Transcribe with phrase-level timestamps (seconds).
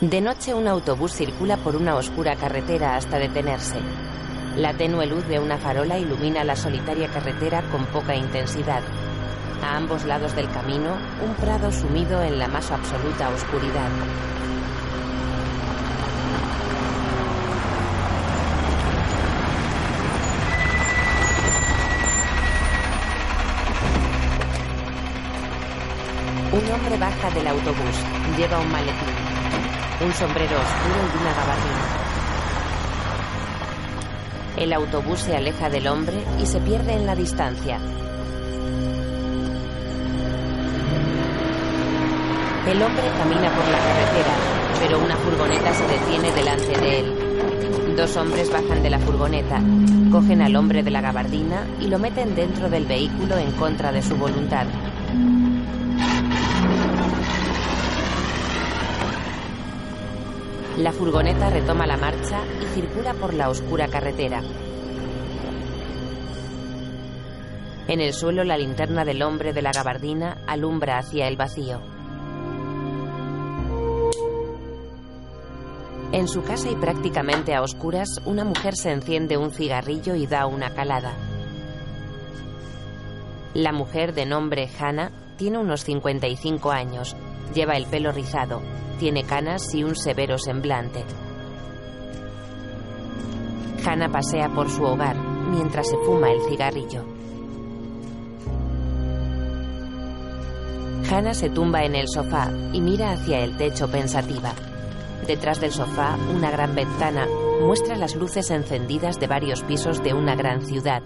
[0.00, 3.78] De noche un autobús circula por una oscura carretera hasta detenerse.
[4.54, 8.82] La tenue luz de una farola ilumina la solitaria carretera con poca intensidad.
[9.62, 13.88] A ambos lados del camino, un prado sumido en la más absoluta oscuridad.
[26.52, 27.96] Un hombre baja del autobús.
[28.36, 29.15] Lleva un maletín,
[30.00, 32.06] un sombrero oscuro y una gabardina.
[34.58, 37.78] El autobús se aleja del hombre y se pierde en la distancia.
[42.66, 44.34] El hombre camina por la carretera,
[44.80, 47.96] pero una furgoneta se detiene delante de él.
[47.96, 49.62] Dos hombres bajan de la furgoneta,
[50.10, 54.02] cogen al hombre de la gabardina y lo meten dentro del vehículo en contra de
[54.02, 54.66] su voluntad.
[60.78, 64.42] La furgoneta retoma la marcha y circula por la oscura carretera.
[67.88, 71.80] En el suelo la linterna del hombre de la gabardina alumbra hacia el vacío.
[76.12, 80.46] En su casa y prácticamente a oscuras, una mujer se enciende un cigarrillo y da
[80.46, 81.14] una calada.
[83.54, 87.15] La mujer de nombre Hannah tiene unos 55 años,
[87.56, 88.60] lleva el pelo rizado,
[88.98, 91.04] tiene canas y un severo semblante.
[93.84, 97.02] Hannah pasea por su hogar mientras se fuma el cigarrillo.
[101.10, 104.52] Hannah se tumba en el sofá y mira hacia el techo pensativa.
[105.26, 107.26] Detrás del sofá, una gran ventana
[107.62, 111.02] muestra las luces encendidas de varios pisos de una gran ciudad.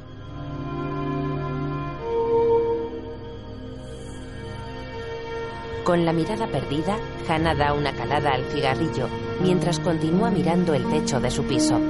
[5.91, 6.97] Con la mirada perdida,
[7.29, 9.09] Hannah da una calada al cigarrillo
[9.43, 11.81] mientras continúa mirando el techo de su piso.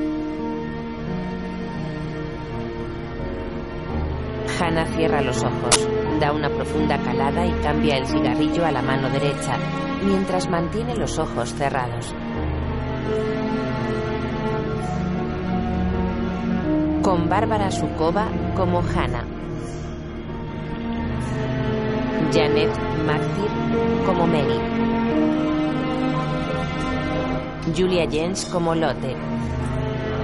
[4.58, 5.86] Hannah cierra los ojos,
[6.18, 9.58] da una profunda calada y cambia el cigarrillo a la mano derecha,
[10.02, 12.14] mientras mantiene los ojos cerrados.
[17.02, 19.39] Con Bárbara Sukova como Hannah.
[22.32, 22.70] Janet
[23.04, 23.50] McTeer
[24.06, 24.60] como Mary.
[27.76, 29.16] Julia Jens como Lotte.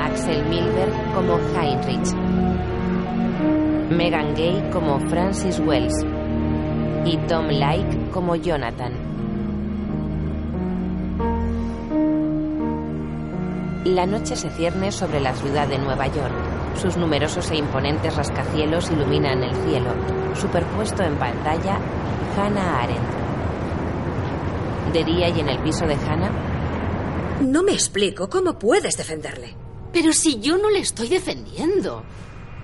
[0.00, 2.14] Axel Milberg como Heinrich.
[3.90, 6.06] Megan Gay como Francis Wells.
[7.04, 8.92] Y Tom Like como Jonathan.
[13.84, 16.34] La noche se cierne sobre la ciudad de Nueva York.
[16.76, 19.90] Sus numerosos e imponentes rascacielos iluminan el cielo.
[20.40, 21.78] Superpuesto en pantalla,
[22.36, 23.26] Hannah Arendt.
[24.92, 29.54] De día y en el piso de Hannah, No me explico cómo puedes defenderle.
[29.92, 32.02] Pero si yo no le estoy defendiendo.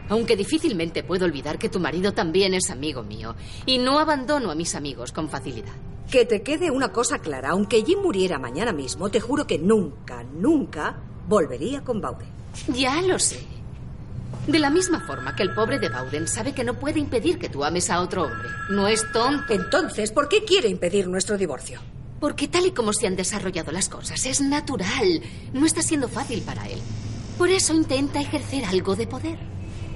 [0.08, 3.34] Aunque difícilmente puedo olvidar que tu marido también es amigo mío.
[3.64, 5.72] Y no abandono a mis amigos con facilidad.
[6.10, 10.22] Que te quede una cosa clara, aunque Jim muriera mañana mismo, te juro que nunca,
[10.24, 12.26] nunca volvería con Baude.
[12.74, 13.51] Ya lo sé.
[14.46, 17.48] De la misma forma que el pobre de Bauden sabe que no puede impedir que
[17.48, 18.48] tú ames a otro hombre.
[18.70, 19.52] No es tonto.
[19.52, 21.80] Entonces, ¿por qué quiere impedir nuestro divorcio?
[22.18, 25.22] Porque tal y como se han desarrollado las cosas, es natural.
[25.52, 26.80] No está siendo fácil para él.
[27.38, 29.38] Por eso intenta ejercer algo de poder.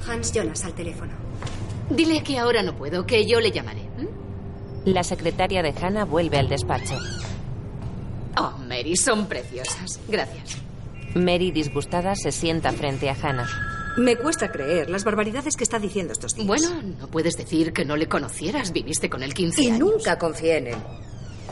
[0.08, 1.12] Hans Jonas al teléfono.
[1.90, 3.82] Dile que ahora no puedo, que yo le llamaré.
[4.84, 6.96] la secretaria de Hannah vuelve al despacho.
[8.36, 9.98] Oh, Mary, son preciosas.
[10.08, 10.58] Gracias.
[11.14, 13.48] Mary, disgustada, se sienta frente a Hannah.
[13.96, 16.46] Me cuesta creer las barbaridades que está diciendo estos días.
[16.46, 18.72] Bueno, no puedes decir que no le conocieras.
[18.72, 19.78] Viviste con él 15 Y años.
[19.78, 20.76] nunca confié en él.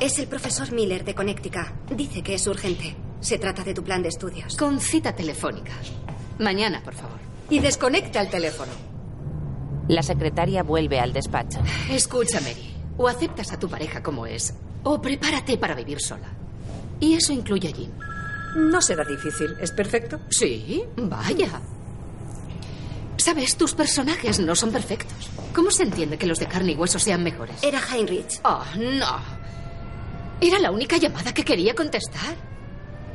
[0.01, 1.69] Es el profesor Miller de Connecticut.
[1.97, 2.95] Dice que es urgente.
[3.21, 4.57] Se trata de tu plan de estudios.
[4.57, 5.73] Con cita telefónica.
[6.39, 7.19] Mañana, por favor.
[7.49, 8.73] Y desconecta el teléfono.
[9.89, 11.61] La secretaria vuelve al despacho.
[11.91, 12.75] Escucha, Mary.
[12.99, 16.29] O aceptas a tu pareja como es, o prepárate para vivir sola.
[17.01, 17.91] Y eso incluye a Jim.
[18.57, 19.55] No será difícil.
[19.61, 20.21] ¿Es perfecto?
[20.31, 21.61] Sí, vaya.
[23.25, 25.31] Sabes, tus personajes no son perfectos.
[25.55, 27.57] ¿Cómo se entiende que los de carne y hueso sean mejores?
[27.63, 28.39] Era Heinrich.
[28.45, 29.17] Oh, no.
[30.43, 32.37] Era la única llamada que quería contestar.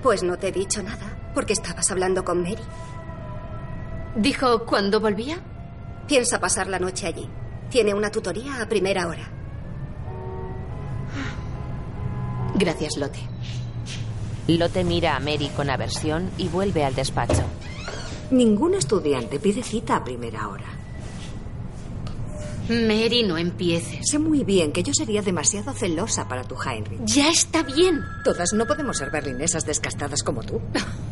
[0.01, 2.63] Pues no te he dicho nada, porque estabas hablando con Mary.
[4.15, 5.37] Dijo cuándo volvía.
[6.07, 7.29] Piensa pasar la noche allí.
[7.69, 9.31] Tiene una tutoría a primera hora.
[12.55, 13.19] Gracias, Lotte.
[14.47, 17.43] Lotte mira a Mary con aversión y vuelve al despacho.
[18.31, 20.65] Ningún estudiante pide cita a primera hora.
[22.69, 24.07] Mary, no empieces.
[24.09, 27.03] Sé muy bien que yo sería demasiado celosa para tu Heinrich.
[27.05, 28.01] Ya está bien.
[28.23, 30.61] Todas no podemos ser berlinesas descastadas como tú.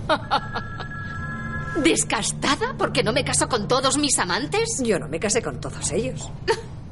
[1.84, 2.75] ¿Descastada?
[2.78, 4.81] ¿Porque no me caso con todos mis amantes?
[4.84, 6.30] Yo no me casé con todos ellos.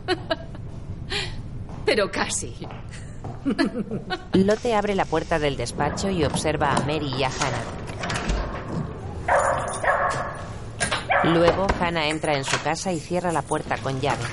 [1.86, 2.56] Pero casi.
[4.34, 7.86] Lotte abre la puerta del despacho y observa a Mary y a Hannah.
[11.24, 14.24] Luego, Hannah entra en su casa y cierra la puerta con llave.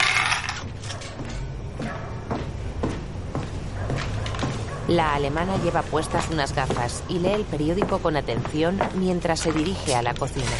[4.88, 9.94] La alemana lleva puestas unas gafas y lee el periódico con atención mientras se dirige
[9.94, 10.50] a la cocina.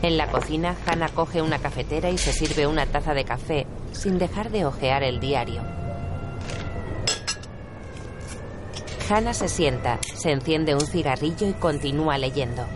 [0.00, 4.18] En la cocina, Hannah coge una cafetera y se sirve una taza de café, sin
[4.18, 5.62] dejar de hojear el diario.
[9.08, 12.66] Hannah se sienta, se enciende un cigarrillo y continúa leyendo.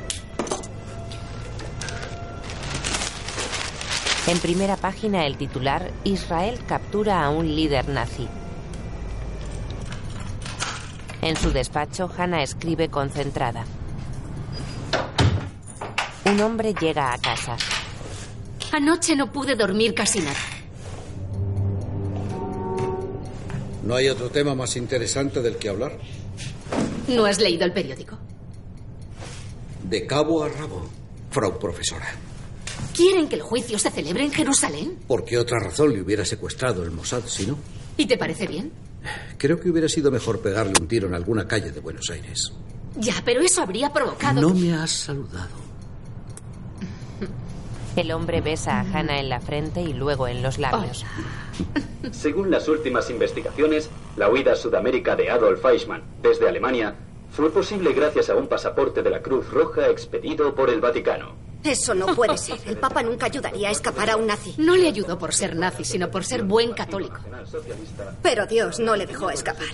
[4.26, 8.28] En primera página el titular, Israel captura a un líder nazi.
[11.22, 13.64] En su despacho, Hannah escribe concentrada.
[16.26, 17.56] Un hombre llega a casa.
[18.70, 20.36] Anoche no pude dormir casi nada.
[23.82, 25.98] ¿No hay otro tema más interesante del que hablar?
[27.08, 28.18] ¿No has leído el periódico?
[29.82, 30.88] De cabo a rabo,
[31.30, 32.06] Frau Profesora.
[32.94, 34.98] ¿Quieren que el juicio se celebre en Jerusalén?
[35.06, 37.56] ¿Por qué otra razón le hubiera secuestrado el Mossad si no?
[37.96, 38.72] ¿Y te parece bien?
[39.38, 42.52] Creo que hubiera sido mejor pegarle un tiro en alguna calle de Buenos Aires.
[42.96, 44.40] Ya, pero eso habría provocado.
[44.40, 45.68] No me has saludado.
[47.96, 51.04] El hombre besa a Hannah en la frente y luego en los labios.
[52.12, 56.94] Según las últimas investigaciones, la huida a Sudamérica de Adolf Eichmann desde Alemania
[57.30, 61.48] fue posible gracias a un pasaporte de la Cruz Roja expedido por el Vaticano.
[61.64, 62.58] Eso no puede ser.
[62.66, 64.54] El Papa nunca ayudaría a escapar a un nazi.
[64.58, 67.18] No le ayudó por ser nazi, sino por ser buen católico.
[68.22, 69.66] Pero Dios no le dejó escapar.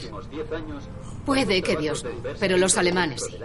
[1.27, 2.11] Puede que Dios no,
[2.41, 3.39] pero los alemanes sí.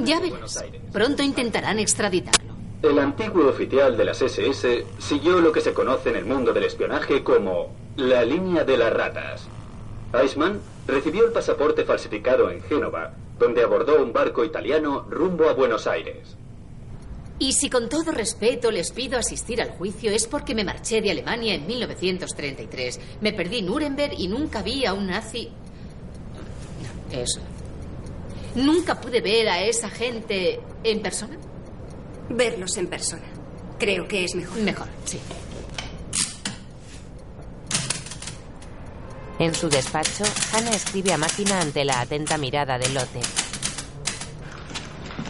[0.00, 0.64] Ya verás.
[0.92, 2.49] Pronto intentarán extraditarlo.
[2.82, 6.64] El antiguo oficial de las SS siguió lo que se conoce en el mundo del
[6.64, 9.46] espionaje como la línea de las ratas.
[10.14, 15.86] Eichmann recibió el pasaporte falsificado en Génova, donde abordó un barco italiano rumbo a Buenos
[15.86, 16.36] Aires.
[17.38, 21.10] Y si con todo respeto les pido asistir al juicio es porque me marché de
[21.10, 22.98] Alemania en 1933.
[23.20, 25.50] Me perdí Nuremberg y nunca vi a un nazi.
[27.12, 27.40] Eso.
[28.54, 31.36] Nunca pude ver a esa gente en persona.
[32.30, 33.24] Verlos en persona.
[33.78, 34.58] Creo que es mejor.
[34.58, 35.18] Mejor, sí.
[39.38, 43.20] En su despacho, Hannah escribe a máquina ante la atenta mirada de Lotte.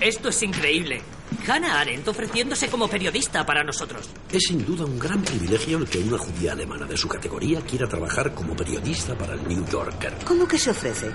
[0.00, 1.00] Esto es increíble.
[1.46, 4.10] Hannah Arendt ofreciéndose como periodista para nosotros.
[4.32, 7.88] Es sin duda un gran privilegio el que una judía alemana de su categoría quiera
[7.88, 10.16] trabajar como periodista para el New Yorker.
[10.24, 11.12] ¿Cómo que se ofrece?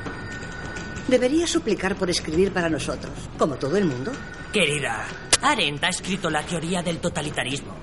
[1.08, 4.12] Debería suplicar por escribir para nosotros, como todo el mundo.
[4.52, 5.06] Querida,
[5.42, 7.76] Arendt ha escrito la teoría del totalitarismo.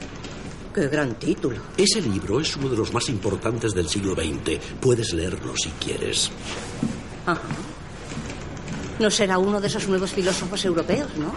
[0.75, 1.61] Qué gran título.
[1.77, 4.59] Ese libro es uno de los más importantes del siglo XX.
[4.81, 6.31] Puedes leerlo si quieres.
[7.27, 7.41] Ajá.
[8.99, 11.35] No será uno de esos nuevos filósofos europeos, ¿no?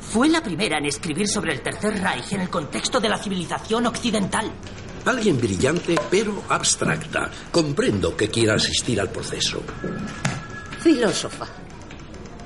[0.00, 3.86] Fue la primera en escribir sobre el Tercer Reich en el contexto de la civilización
[3.86, 4.50] occidental.
[5.04, 7.30] Alguien brillante, pero abstracta.
[7.52, 9.62] Comprendo que quiera asistir al proceso.
[10.80, 11.46] Filósofa.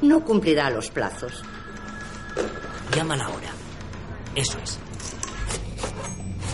[0.03, 1.43] No cumplirá los plazos.
[2.95, 3.51] Llámala ahora.
[4.35, 4.79] Eso es.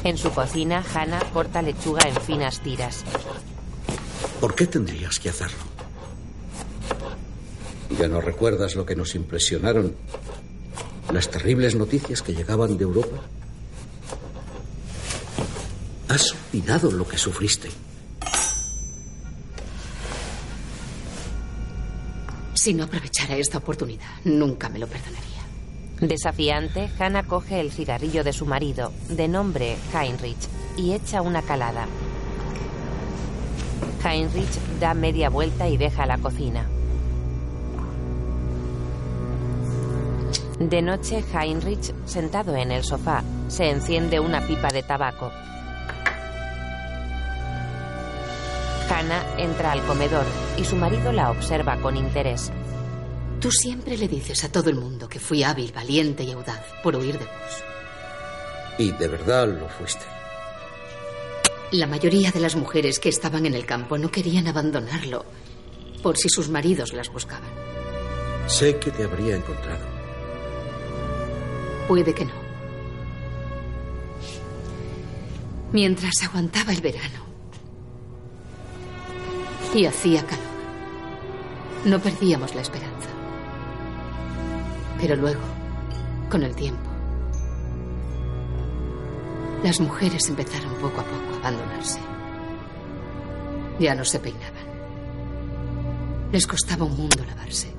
[0.05, 3.05] En su cocina, Hannah corta lechuga en finas tiras.
[4.41, 5.59] ¿Por qué tendrías que hacerlo?
[7.99, 9.95] ¿Ya no recuerdas lo que nos impresionaron?
[11.13, 13.23] Las terribles noticias que llegaban de Europa.
[16.09, 17.69] Has olvidado lo que sufriste.
[22.67, 25.41] Si no aprovechara esta oportunidad, nunca me lo perdonaría.
[26.01, 31.87] Desafiante, Hannah coge el cigarrillo de su marido, de nombre Heinrich, y echa una calada.
[34.05, 36.67] Heinrich da media vuelta y deja la cocina.
[40.59, 45.31] De noche, Heinrich, sentado en el sofá, se enciende una pipa de tabaco.
[48.89, 50.25] Hannah entra al comedor
[50.57, 52.53] y su marido la observa con interés.
[53.41, 56.97] Tú siempre le dices a todo el mundo que fui hábil, valiente y audaz por
[56.97, 57.65] huir de vos.
[58.79, 60.05] Y de verdad lo fuiste.
[61.73, 65.25] La mayoría de las mujeres que estaban en el campo no querían abandonarlo
[66.03, 67.51] por si sus maridos las buscaban.
[68.47, 69.85] Sé que te habría encontrado.
[71.89, 72.47] Puede que no.
[75.73, 77.26] Mientras aguantaba el verano
[79.77, 80.45] y hacía calor,
[81.85, 83.11] no perdíamos la esperanza.
[84.99, 85.43] Pero luego,
[86.31, 86.89] con el tiempo,
[89.63, 92.01] las mujeres empezaron poco a poco a abandonarse.
[93.79, 94.67] Ya no se peinaban.
[96.33, 97.75] Les costaba un mundo lavarse.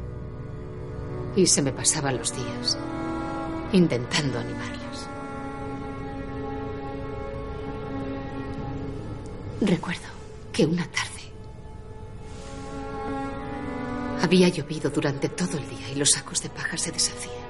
[1.35, 2.77] Y se me pasaban los días
[3.71, 5.09] intentando animarlas.
[9.61, 10.07] Recuerdo
[10.53, 11.16] que una tarde
[14.21, 17.47] había llovido durante todo el día y los sacos de paja se deshacían.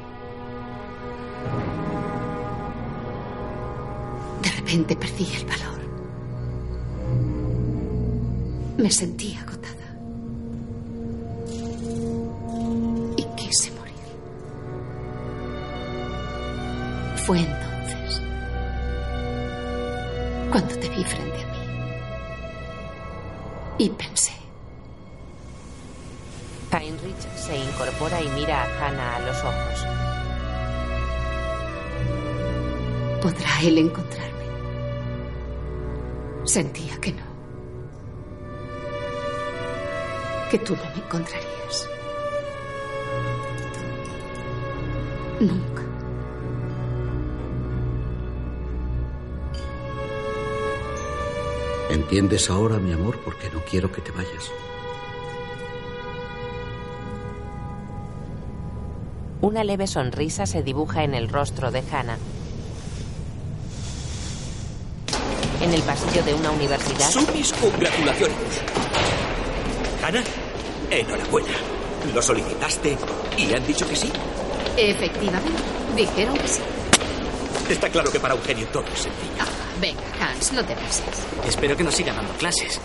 [4.42, 5.78] De repente perdí el valor.
[8.78, 9.68] Me sentí agotada.
[13.18, 13.94] Y quise morir.
[17.26, 18.22] Fue entonces
[20.52, 21.37] cuando te vi frente
[33.22, 34.46] ¿podrá él encontrarme?
[36.44, 37.28] Sentía que no.
[40.50, 41.90] Que tú no me encontrarías.
[45.40, 45.84] Nunca.
[51.90, 54.52] ¿Entiendes ahora, mi amor, por qué no quiero que te vayas?
[59.42, 62.18] Una leve sonrisa se dibuja en el rostro de Hannah.
[65.68, 68.38] En el pasillo de una universidad, Son mis congratulaciones.
[70.02, 70.24] Ana,
[70.90, 71.50] enhorabuena.
[72.14, 72.98] Lo solicitaste
[73.36, 74.10] y le han dicho que sí.
[74.78, 75.62] Efectivamente,
[75.94, 76.62] dijeron que sí.
[77.70, 79.34] Está claro que para un genio todo es sencillo.
[79.42, 79.46] Ah,
[79.82, 81.04] venga, Hans, no te pases.
[81.46, 82.80] Espero que nos siga dando clases.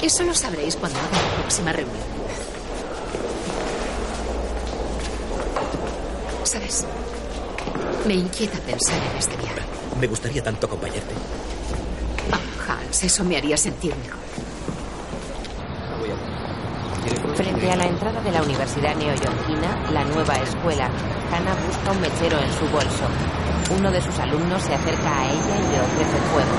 [0.00, 1.98] Eso lo sabréis cuando haga la próxima reunión.
[6.44, 6.86] ¿Sabes?
[8.06, 9.60] Me inquieta pensar en este viaje.
[10.00, 11.12] Me gustaría tanto acompañarte.
[12.92, 14.20] Hans, eso me haría sentir mejor.
[17.34, 20.90] frente a la entrada de la Universidad Neoyorquina, la nueva escuela,
[21.32, 23.06] Hannah busca un mechero en su bolso.
[23.78, 26.50] Uno de sus alumnos se acerca a ella y le ofrece fuego.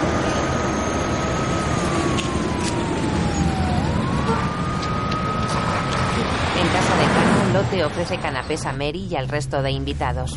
[6.60, 10.36] En casa de Hannah, Lotte ofrece canapés a Mary y al resto de invitados.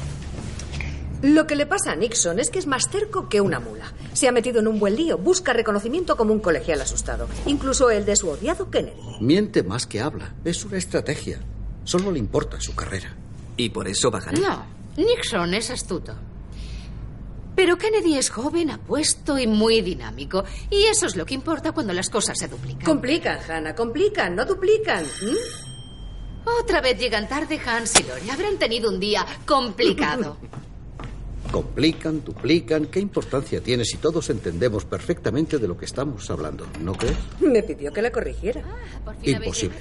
[1.22, 3.86] Lo que le pasa a Nixon es que es más cerco que una mula.
[4.16, 8.06] Se ha metido en un buen lío, busca reconocimiento como un colegial asustado, incluso el
[8.06, 8.96] de su odiado Kennedy.
[9.20, 10.34] Miente más que habla.
[10.42, 11.38] Es una estrategia.
[11.84, 13.14] Solo le importa su carrera.
[13.58, 14.40] ¿Y por eso va a ganar?
[14.40, 14.66] No,
[15.04, 16.14] Nixon es astuto.
[17.54, 20.44] Pero Kennedy es joven, apuesto y muy dinámico.
[20.70, 22.86] Y eso es lo que importa cuando las cosas se duplican.
[22.86, 25.04] Complican, Hannah, complican, no duplican.
[25.04, 26.48] ¿Mm?
[26.62, 28.30] Otra vez llegan tarde Hans y Lori.
[28.30, 30.38] Habrán tenido un día complicado.
[31.50, 32.86] Complican, duplican.
[32.86, 36.66] ¿Qué importancia tiene si todos entendemos perfectamente de lo que estamos hablando?
[36.80, 37.16] ¿No crees?
[37.40, 38.62] Me pidió que la corrigiera.
[39.22, 39.76] Imposible.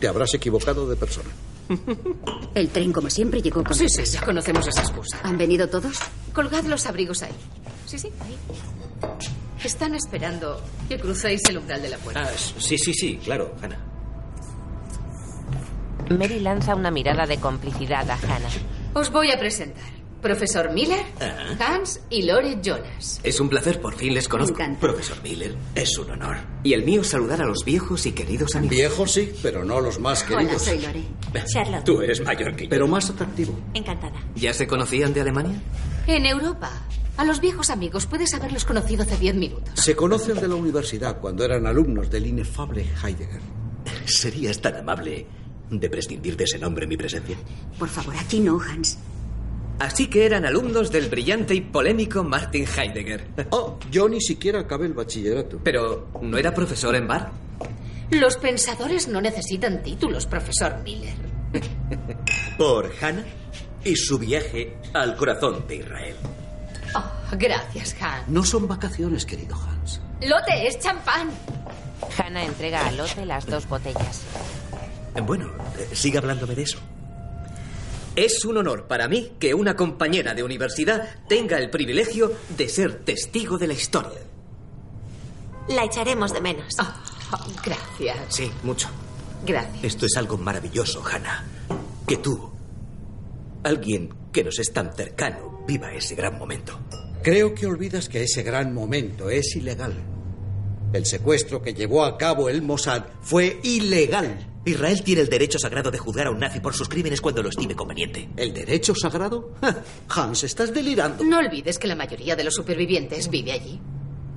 [0.00, 1.28] Te habrás equivocado de persona.
[2.54, 5.18] El tren, como siempre, llegó con Sí, sí, ya conocemos esa excusa.
[5.22, 5.98] ¿Han venido todos?
[6.32, 7.32] Colgad los abrigos ahí.
[7.86, 8.36] Sí, sí, ahí.
[9.62, 12.22] Están esperando que crucéis el umbral de la puerta.
[12.22, 13.78] Ah, sí, sí, sí, claro, Ana.
[16.10, 18.48] Mary lanza una mirada de complicidad a Hannah.
[18.94, 19.97] Os voy a presentar.
[20.20, 21.04] Profesor Miller,
[21.60, 23.20] Hans y Lore Jonas.
[23.22, 24.58] Es un placer, por fin les conozco.
[24.80, 26.38] Profesor Miller, es un honor.
[26.64, 28.76] Y el mío saludar a los viejos y queridos amigos.
[28.76, 30.66] Viejos sí, pero no los más queridos.
[30.66, 31.04] Lore.
[31.46, 31.84] Charlotte.
[31.84, 32.70] Tú eres mayor que yo.
[32.70, 33.56] Pero más atractivo.
[33.74, 34.20] Encantada.
[34.34, 35.62] ¿Ya se conocían de Alemania?
[36.08, 36.70] En Europa,
[37.16, 39.70] a los viejos amigos puedes haberlos conocido hace diez minutos.
[39.74, 43.40] Se conocen de la universidad cuando eran alumnos del inefable Heidegger.
[44.04, 45.26] ¿Serías tan amable
[45.70, 47.36] de prescindir de ese nombre en mi presencia?
[47.78, 48.98] Por favor, aquí no, Hans.
[49.78, 53.26] Así que eran alumnos del brillante y polémico Martin Heidegger.
[53.50, 55.60] Oh, yo ni siquiera acabé el bachillerato.
[55.62, 57.30] Pero, ¿no era profesor en bar?
[58.10, 61.14] Los pensadores no necesitan títulos, profesor Miller.
[62.56, 63.24] Por Hannah
[63.84, 66.16] y su viaje al corazón de Israel.
[66.94, 68.28] Oh, gracias, Hans.
[68.28, 70.00] No son vacaciones, querido Hans.
[70.22, 71.28] Lote, es champán.
[72.18, 74.22] Hannah entrega a Lotte las dos botellas.
[75.22, 76.78] Bueno, eh, siga hablándome de eso.
[78.18, 83.04] Es un honor para mí que una compañera de universidad tenga el privilegio de ser
[83.04, 84.18] testigo de la historia.
[85.68, 86.74] La echaremos de menos.
[86.80, 88.18] Oh, gracias.
[88.28, 88.88] Sí, mucho.
[89.46, 89.84] Gracias.
[89.84, 91.46] Esto es algo maravilloso, Hannah.
[92.08, 92.50] Que tú,
[93.62, 96.76] alguien que nos es tan cercano, viva ese gran momento.
[97.22, 99.94] Creo que olvidas que ese gran momento es ilegal.
[100.92, 104.47] El secuestro que llevó a cabo el Mossad fue ilegal.
[104.64, 107.48] Israel tiene el derecho sagrado de juzgar a un nazi por sus crímenes cuando lo
[107.48, 108.28] estime conveniente.
[108.36, 109.54] ¿El derecho sagrado?
[110.08, 111.24] Hans, estás delirando.
[111.24, 113.80] No olvides que la mayoría de los supervivientes vive allí.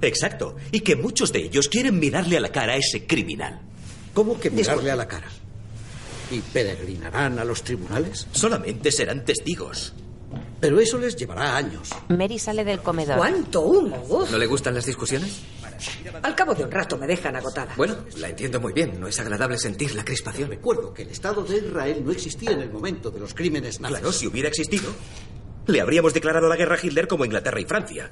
[0.02, 0.56] Exacto.
[0.72, 3.62] Y que muchos de ellos quieren mirarle a la cara a ese criminal.
[4.14, 5.28] ¿Cómo que mirarle a la cara?
[6.32, 8.28] ¿Y peregrinarán a los tribunales?
[8.32, 9.94] Solamente serán testigos.
[10.62, 11.90] Pero eso les llevará años.
[12.08, 13.18] Mary sale del comedor.
[13.18, 14.26] ¿Cuánto humo?
[14.30, 15.42] ¿No le gustan las discusiones?
[16.24, 17.74] Al cabo de un rato me dejan agotada.
[17.76, 19.00] Bueno, la entiendo muy bien.
[19.00, 20.50] No es agradable sentir la crispación.
[20.50, 23.98] Recuerdo que el Estado de Israel no existía en el momento de los crímenes nazis.
[23.98, 24.92] Claro, si hubiera existido,
[25.68, 28.12] le habríamos declarado la guerra a Hitler como Inglaterra y Francia.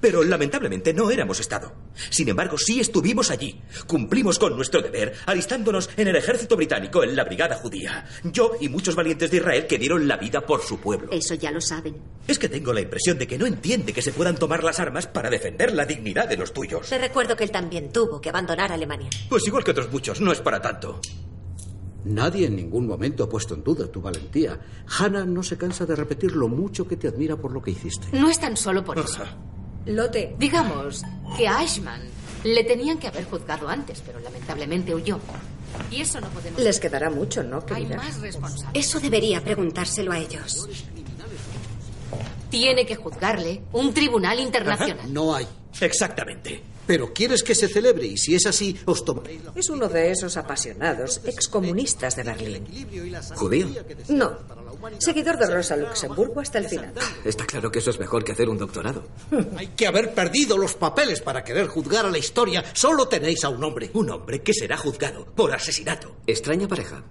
[0.00, 1.72] Pero lamentablemente no éramos Estado.
[2.10, 3.60] Sin embargo, sí estuvimos allí.
[3.86, 8.06] Cumplimos con nuestro deber, alistándonos en el ejército británico, en la brigada judía.
[8.24, 11.10] Yo y muchos valientes de Israel que dieron la vida por su pueblo.
[11.12, 11.96] Eso ya lo saben.
[12.26, 15.06] Es que tengo la impresión de que no entiende que se puedan tomar las armas
[15.06, 16.88] para defender la dignidad de los tuyos.
[16.88, 19.08] Te recuerdo que él también tuvo que abandonar Alemania.
[19.28, 21.00] Pues igual que otros muchos, no es para tanto.
[22.04, 24.58] Nadie en ningún momento ha puesto en duda tu valentía.
[24.98, 28.06] Hannah no se cansa de repetir lo mucho que te admira por lo que hiciste.
[28.12, 29.24] No es tan solo por eso.
[29.88, 30.34] Lote.
[30.38, 31.02] Digamos
[31.36, 32.02] que a Ashman
[32.44, 35.18] le tenían que haber juzgado antes, pero lamentablemente huyó.
[35.90, 36.60] Y eso no podemos.
[36.60, 37.96] Les quedará mucho, ¿no, Hay querida?
[37.96, 38.86] más responsables.
[38.86, 40.68] Eso debería preguntárselo a ellos.
[42.50, 45.12] Tiene que juzgarle un tribunal internacional.
[45.12, 45.46] No hay.
[45.80, 46.62] Exactamente.
[46.86, 49.52] Pero quieres que se celebre y si es así, os tomaréis la...
[49.54, 52.66] Es uno de esos apasionados excomunistas de Berlín.
[53.36, 53.68] ¿Judío?
[54.08, 54.32] No.
[54.98, 56.92] Seguidor de Rosa Luxemburgo hasta el final.
[57.24, 59.06] Está claro que eso es mejor que hacer un doctorado.
[59.56, 62.64] Hay que haber perdido los papeles para querer juzgar a la historia.
[62.72, 63.90] Solo tenéis a un hombre.
[63.94, 66.16] Un hombre que será juzgado por asesinato.
[66.26, 67.02] Extraña pareja.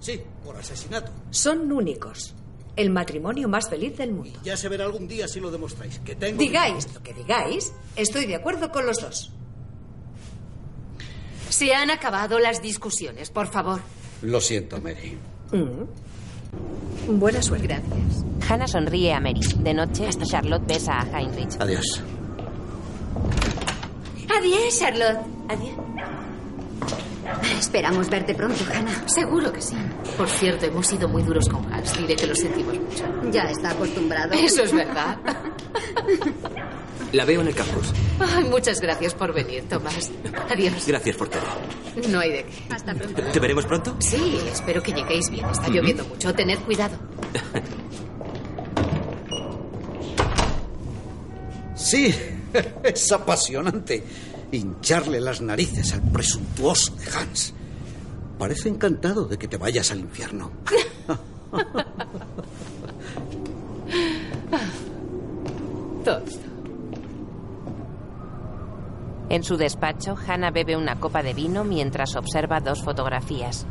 [0.00, 1.12] Sí, por asesinato.
[1.30, 2.34] Son únicos.
[2.76, 4.38] El matrimonio más feliz del mundo.
[4.44, 5.98] Ya se verá algún día si lo demostráis.
[6.00, 6.38] Que tengo...
[6.38, 9.32] Digáis lo que digáis, estoy de acuerdo con los dos.
[11.48, 13.80] Se han acabado las discusiones, por favor.
[14.22, 15.16] Lo siento, Mary.
[15.52, 15.84] Mm.
[17.08, 17.66] Buena suerte.
[17.66, 18.24] Gracias.
[18.48, 19.40] Hannah sonríe a Mary.
[19.58, 21.56] De noche, Charlotte besa a Heinrich.
[21.60, 22.02] Adiós.
[24.28, 25.20] Adiós, Charlotte.
[25.48, 25.74] Adiós.
[27.58, 29.08] Esperamos verte pronto, Hannah.
[29.08, 29.76] Seguro que sí.
[30.16, 31.96] Por cierto, hemos sido muy duros con Hans.
[31.96, 33.04] Diré que lo sentimos mucho.
[33.30, 34.32] Ya está acostumbrado.
[34.32, 35.18] Eso es verdad.
[37.16, 37.94] La veo en el campus.
[38.20, 40.10] Ay, muchas gracias por venir, Tomás.
[40.50, 40.84] Adiós.
[40.86, 41.40] Gracias por todo.
[42.10, 42.52] No hay de qué.
[42.68, 43.22] Hasta pronto.
[43.32, 43.96] ¿Te veremos pronto?
[44.00, 45.46] Sí, espero que lleguéis bien.
[45.46, 46.34] Está lloviendo mucho.
[46.34, 46.98] Tened cuidado.
[51.74, 52.14] Sí,
[52.82, 54.02] es apasionante
[54.50, 57.52] hincharle las narices al presuntuoso de Hans.
[58.38, 60.50] Parece encantado de que te vayas al infierno.
[66.04, 66.55] Tonto.
[69.28, 73.66] En su despacho, Hannah bebe una copa de vino mientras observa dos fotografías.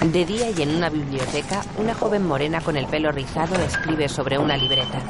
[0.00, 4.38] De día y en una biblioteca, una joven morena con el pelo rizado escribe sobre
[4.38, 5.00] una libreta.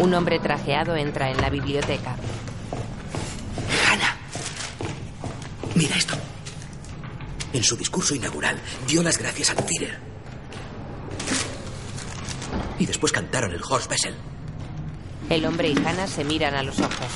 [0.00, 2.16] Un hombre trajeado entra en la biblioteca.
[3.86, 4.16] Hannah.
[5.76, 6.16] Mira esto.
[7.52, 9.98] En su discurso inaugural dio las gracias al Führer.
[12.78, 14.14] Y después cantaron el Horst Wessel.
[15.28, 17.08] El hombre y Hannah se miran a los ojos.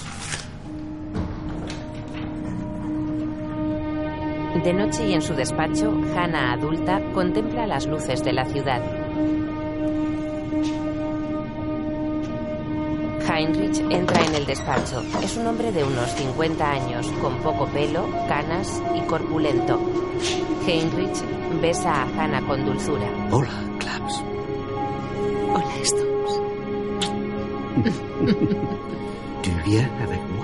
[4.63, 9.06] De noche y en su despacho, Hannah adulta contempla las luces de la ciudad.
[13.37, 15.03] Heinrich entra en el despacho.
[15.23, 19.79] Es un hombre de unos 50 años, con poco pelo, canas y corpulento.
[20.67, 21.23] Heinrich
[21.61, 23.07] besa a Hannah con dulzura.
[23.31, 24.25] Hola, Claps.
[25.53, 26.41] Hola, Stones.
[29.43, 30.36] ¿Tu viens avec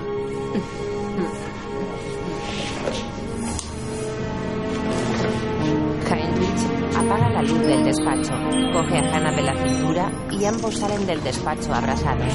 [7.18, 8.32] la luz del despacho,
[8.72, 12.32] coge a Hannah de la cintura y ambos salen del despacho abrazados.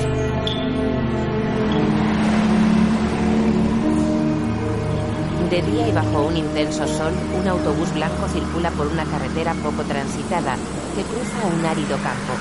[5.49, 9.81] De día y bajo un intenso sol, un autobús blanco circula por una carretera poco
[9.83, 10.55] transitada
[10.93, 12.33] que cruza un árido campo.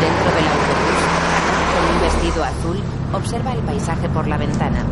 [0.00, 2.78] Dentro del autobús, Hannah, con un vestido azul,
[3.12, 4.84] observa el paisaje por la ventana.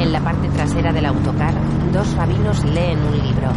[0.00, 1.54] En la parte trasera del autocar,
[1.92, 3.52] dos rabinos leen un libro.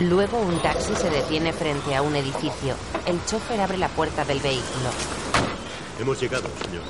[0.00, 2.74] Luego un taxi se detiene frente a un edificio.
[3.06, 4.90] El chofer abre la puerta del vehículo.
[6.00, 6.82] Hemos llegado, señor.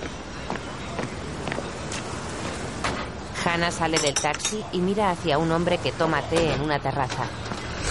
[3.44, 7.26] Hannah sale del taxi y mira hacia un hombre que toma té en una terraza.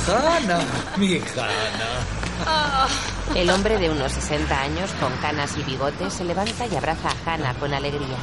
[0.07, 0.65] Hannah,
[0.97, 3.14] mi Hannah.
[3.33, 7.33] El hombre de unos 60 años, con canas y bigotes, se levanta y abraza a
[7.33, 8.17] Hannah con alegría.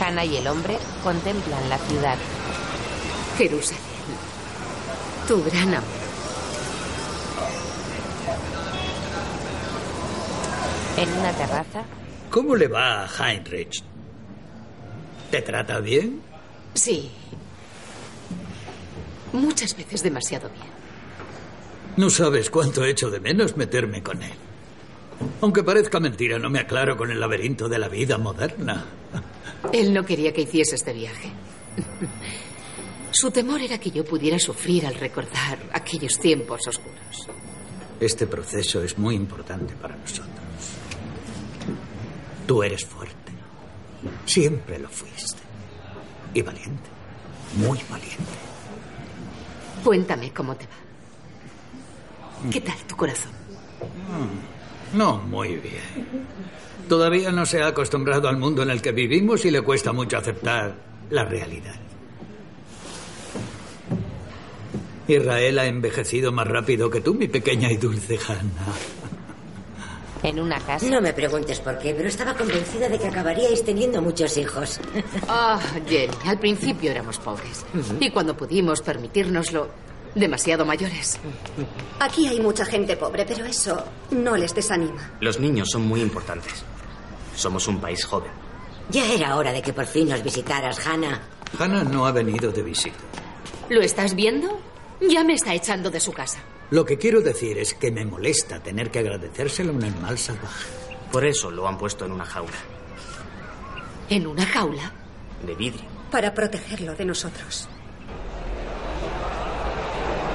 [0.00, 2.16] Hannah y el hombre contemplan la ciudad.
[3.36, 3.82] Jerusalén.
[5.26, 6.06] Tu gran amor.
[10.96, 11.84] En una terraza,
[12.30, 13.82] ¿Cómo le va a Heinrich?
[15.30, 16.20] ¿Te trata bien?
[16.74, 17.10] Sí.
[19.32, 20.75] Muchas veces demasiado bien.
[21.96, 24.32] No sabes cuánto echo de menos meterme con él.
[25.40, 28.84] Aunque parezca mentira, no me aclaro con el laberinto de la vida moderna.
[29.72, 31.30] Él no quería que hiciese este viaje.
[33.10, 37.28] Su temor era que yo pudiera sufrir al recordar aquellos tiempos oscuros.
[37.98, 40.28] Este proceso es muy importante para nosotros.
[42.46, 43.32] Tú eres fuerte.
[44.26, 45.40] Siempre lo fuiste.
[46.34, 46.90] Y valiente.
[47.56, 48.24] Muy valiente.
[49.82, 50.85] Cuéntame cómo te va.
[52.50, 53.32] ¿Qué tal tu corazón?
[54.92, 56.26] Mm, No, muy bien.
[56.88, 60.16] Todavía no se ha acostumbrado al mundo en el que vivimos y le cuesta mucho
[60.18, 60.74] aceptar
[61.10, 61.74] la realidad.
[65.08, 68.72] Israel ha envejecido más rápido que tú, mi pequeña y dulce Hannah.
[70.22, 74.02] en una casa, No me preguntes por qué, pero estaba convencida de que acabaríais teniendo
[74.02, 74.80] muchos hijos.
[75.28, 77.64] Ah, Jenny, al principio éramos pobres.
[78.00, 79.68] Y cuando pudimos permitírnoslo,
[80.16, 81.18] demasiado mayores.
[82.00, 85.12] Aquí hay mucha gente pobre, pero eso no les desanima.
[85.20, 86.64] Los niños son muy importantes.
[87.36, 88.32] Somos un país joven.
[88.90, 91.20] Ya era hora de que por fin nos visitaras, Hannah.
[91.58, 92.96] Hannah no ha venido de visita.
[93.68, 94.60] ¿Lo estás viendo?
[95.08, 96.38] Ya me está echando de su casa.
[96.70, 100.66] Lo que quiero decir es que me molesta tener que agradecérselo a un animal salvaje.
[101.12, 102.50] Por eso lo han puesto en una jaula
[104.10, 104.92] ¿En una jaula?
[105.46, 105.84] de vidrio.
[106.10, 107.68] Para protegerlo de nosotros.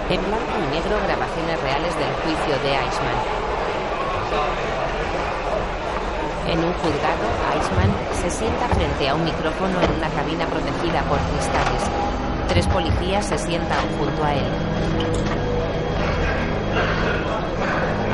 [0.10, 3.20] En blanco y negro, grabaciones reales del juicio de Eichmann.
[6.48, 11.20] En un juzgado, Eichmann se sienta frente a un micrófono en una cabina protegida por
[11.20, 11.84] cristales.
[12.50, 14.52] Tres policías se sientan junto a él.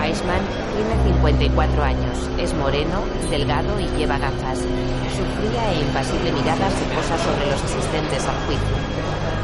[0.03, 0.41] Eichmann
[0.75, 4.59] tiene 54 años, es moreno, delgado y lleva gafas.
[4.59, 9.36] Su fría e impasible mirada se posa sobre los asistentes al juicio.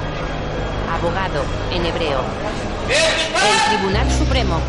[0.94, 2.22] Abogado, en hebreo.
[2.88, 4.60] El Tribunal Supremo.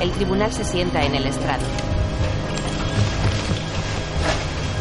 [0.00, 1.64] El tribunal se sienta en el estrado.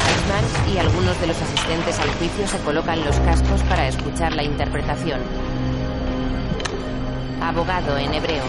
[0.08, 4.43] Eichmann y algunos de los asistentes al juicio se colocan los cascos para escuchar la
[4.43, 5.21] interpretación.
[7.41, 8.43] Abogado en hebreo.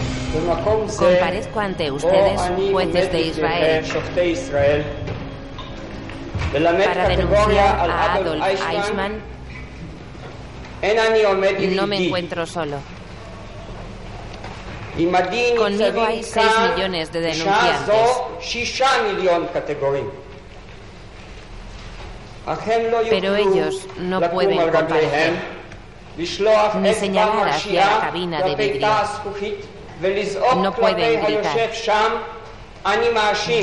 [0.95, 2.39] Comparezco ante ustedes,
[2.71, 3.83] jueces de Israel,
[6.85, 9.21] para denunciar a Adolf Eichmann.
[11.75, 12.77] No me encuentro solo.
[15.57, 17.87] Conmigo hay 6 millones de denunciantes.
[23.09, 25.33] Pero ellos no pueden comparecer
[26.81, 28.87] ni señalar hacia la cabina de vidrio.
[30.55, 31.55] No pueden gritar.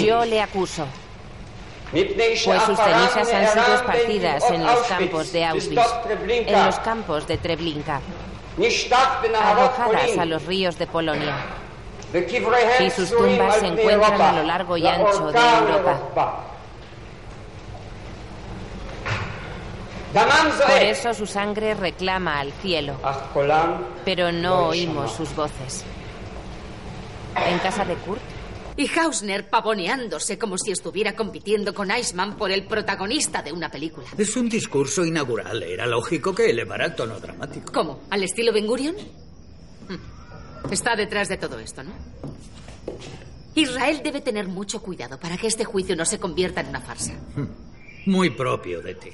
[0.05, 0.87] Yo le acuso.
[1.91, 5.83] Pues sus cenizas han sido esparcidas en los campos de Auschwitz,
[6.29, 8.01] en los campos de Treblinka,
[9.41, 11.37] arrojadas a los ríos de Polonia.
[12.81, 16.45] Y sus tumbas se encuentran a lo largo y ancho de Europa.
[20.15, 22.95] Por eso su sangre reclama al cielo,
[24.05, 25.85] pero no oímos sus voces.
[27.35, 28.23] En casa de Kurt,
[28.77, 34.07] Y Hausner pavoneándose como si estuviera compitiendo con Eichmann por el protagonista de una película.
[34.19, 35.63] Es un discurso inaugural.
[35.63, 37.73] Era lógico que elevara el tono dramático.
[37.73, 38.01] ¿Cómo?
[38.11, 38.97] ¿Al estilo Ben Gurion?
[39.89, 40.73] Hmm.
[40.73, 41.93] Está detrás de todo esto, ¿no?
[43.55, 47.13] Israel debe tener mucho cuidado para que este juicio no se convierta en una farsa.
[48.07, 49.11] Muy propio de ti.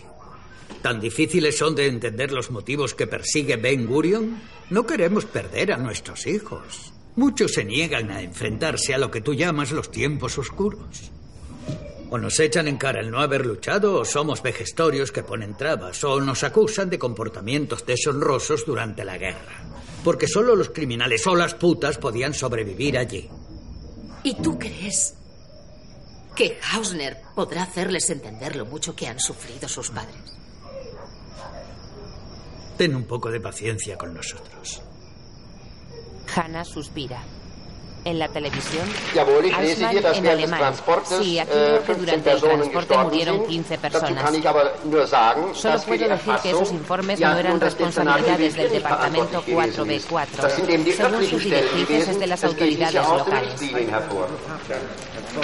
[0.80, 4.40] ¿Tan difíciles son de entender los motivos que persigue Ben Gurion?
[4.70, 6.94] No queremos perder a nuestros hijos.
[7.16, 11.10] Muchos se niegan a enfrentarse a lo que tú llamas los tiempos oscuros.
[12.10, 16.02] O nos echan en cara el no haber luchado, o somos vejestorios que ponen trabas,
[16.04, 19.64] o nos acusan de comportamientos deshonrosos durante la guerra.
[20.02, 23.28] Porque solo los criminales o las putas podían sobrevivir allí.
[24.22, 25.14] ¿Y tú crees
[26.34, 30.16] que Hausner podrá hacerles entender lo mucho que han sufrido sus padres?
[32.76, 34.82] Ten un poco de paciencia con nosotros.
[36.34, 37.39] Hannah suspira.
[38.02, 40.74] En la televisión, dass en alemán.
[41.04, 43.48] Sí, aquí veo que 15 durante el transporte murieron sind.
[43.48, 44.24] 15 Dazu personas.
[45.52, 50.10] Solo puedo decir que esos informes no eran responsabilidades del departamento verantwortlich gewesen ist.
[50.10, 50.26] 4B4.
[50.40, 53.60] Das sind eben die Según sus directrices es de las autoridades locales.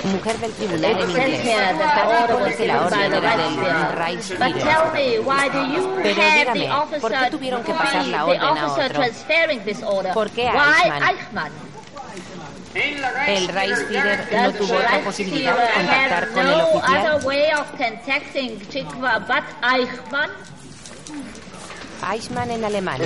[0.05, 1.41] Mujer del tribunal en inglés.
[1.45, 3.99] here that the order was Dice que la orden era del Reichsführer.
[3.99, 4.53] Reichsführer.
[4.53, 7.73] But tell me, why do you Pero have dígame, the officer, ¿por qué tuvieron que
[7.73, 8.89] pasar la orden a otro?
[8.89, 10.13] transferring this order?
[10.15, 11.53] ¿Por qué Why Eichmann?
[12.77, 17.21] El Reichsführer no Does tuvo otra posibilidad de contactar con el no oficial.
[22.13, 22.51] Eichmann?
[22.51, 23.01] En alemán.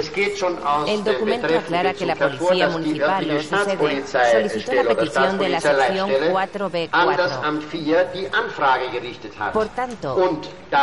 [0.86, 5.60] El documento aclara que la policía municipal o su sede solicitó la petición de la
[5.60, 6.88] sección Staatspolizeileitstelle 4B4.
[6.92, 9.52] an das Amt 4 die Anfrage gerichtet hat.
[9.52, 10.40] Por tanto,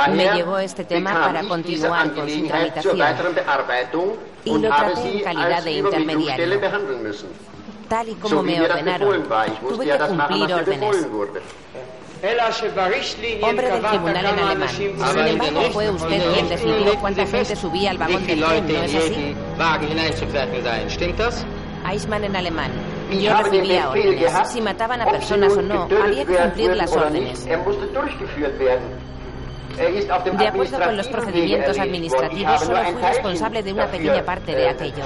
[0.10, 2.98] me llegó este tema para continuar con su tramitación.
[4.46, 6.60] Y lo traté en calidad de intermediario.
[7.88, 9.24] Tal y como me das ordenaron.
[9.70, 11.06] Tuve que cumplir órdenes.
[13.44, 14.70] Hombre del tribunal en alemán.
[14.70, 18.96] Sin embargo, fue usted quien decidió cuánta gente subía al vagón del tren, ¿no es
[18.96, 19.36] así?
[21.90, 22.72] Eichmann en alemán.
[23.12, 24.34] Yo recibía órdenes.
[24.52, 27.46] Si mataban a personas o no, había que cumplir las órdenes.
[27.46, 27.60] Er.
[29.80, 34.64] Er De acuerdo con los procedimientos administrativos, solo fui responsable de una pequeña parte de
[34.64, 35.04] äh, aquello.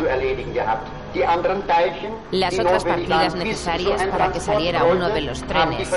[2.31, 5.89] Las otras partidas necesarias para que saliera uno de los trenes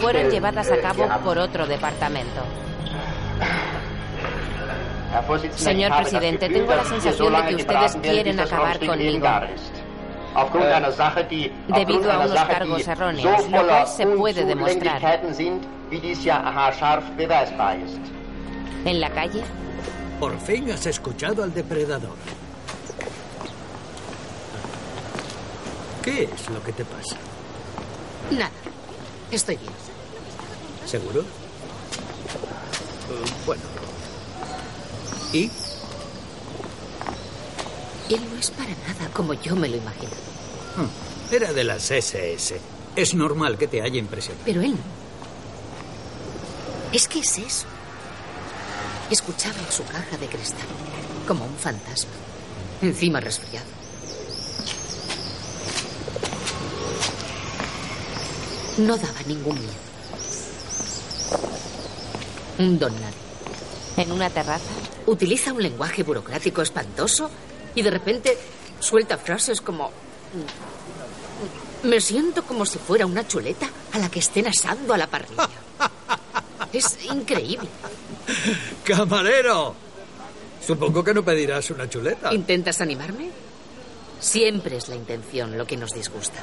[0.00, 2.42] fueron llevadas a cabo por otro departamento.
[5.54, 9.28] Señor presidente, tengo la sensación de que ustedes quieren acabar conmigo.
[11.30, 15.20] die, Debido a unos cargos erróneos, lo cual se puede demostrar.
[18.84, 19.42] En la calle,
[20.18, 22.16] Por fin has escuchado al depredador.
[26.04, 27.16] ¿Qué es lo que te pasa?
[28.30, 28.50] Nada.
[29.30, 29.72] Estoy bien.
[30.86, 31.20] ¿Seguro?
[31.20, 31.24] Eh,
[33.46, 33.62] bueno.
[35.32, 35.50] ¿Y?
[38.10, 40.10] Él no es para nada como yo me lo imagino.
[40.76, 42.60] Hmm, Era de las SS.
[42.96, 44.44] Es normal que te haya impresionado.
[44.44, 44.78] Pero él no.
[46.92, 47.66] Es que es eso.
[49.10, 50.66] Escuchaba en su caja de cristal,
[51.26, 52.12] como un fantasma.
[52.82, 53.66] Encima resfriado.
[58.78, 59.72] No daba ningún miedo.
[62.58, 63.14] Un don nadie.
[63.96, 64.70] en una terraza,
[65.06, 67.30] Utiliza un lenguaje burocrático espantoso
[67.74, 68.38] y de repente
[68.80, 69.90] suelta frases como...
[71.82, 75.48] Me siento como si fuera una chuleta a la que estén asando a la parrilla.
[76.72, 77.68] Es increíble.
[78.82, 79.74] ¡Camarero!
[80.66, 82.34] Supongo que no pedirás una chuleta.
[82.34, 83.30] ¿Intentas animarme?
[84.18, 86.40] Siempre es la intención lo que nos disgusta.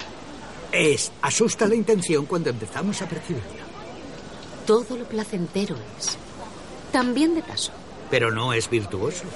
[0.71, 3.63] Es, asusta la intención cuando empezamos a percibirla.
[4.65, 6.17] Todo lo placentero es.
[6.91, 7.71] También de paso.
[8.09, 9.23] Pero no es virtuoso.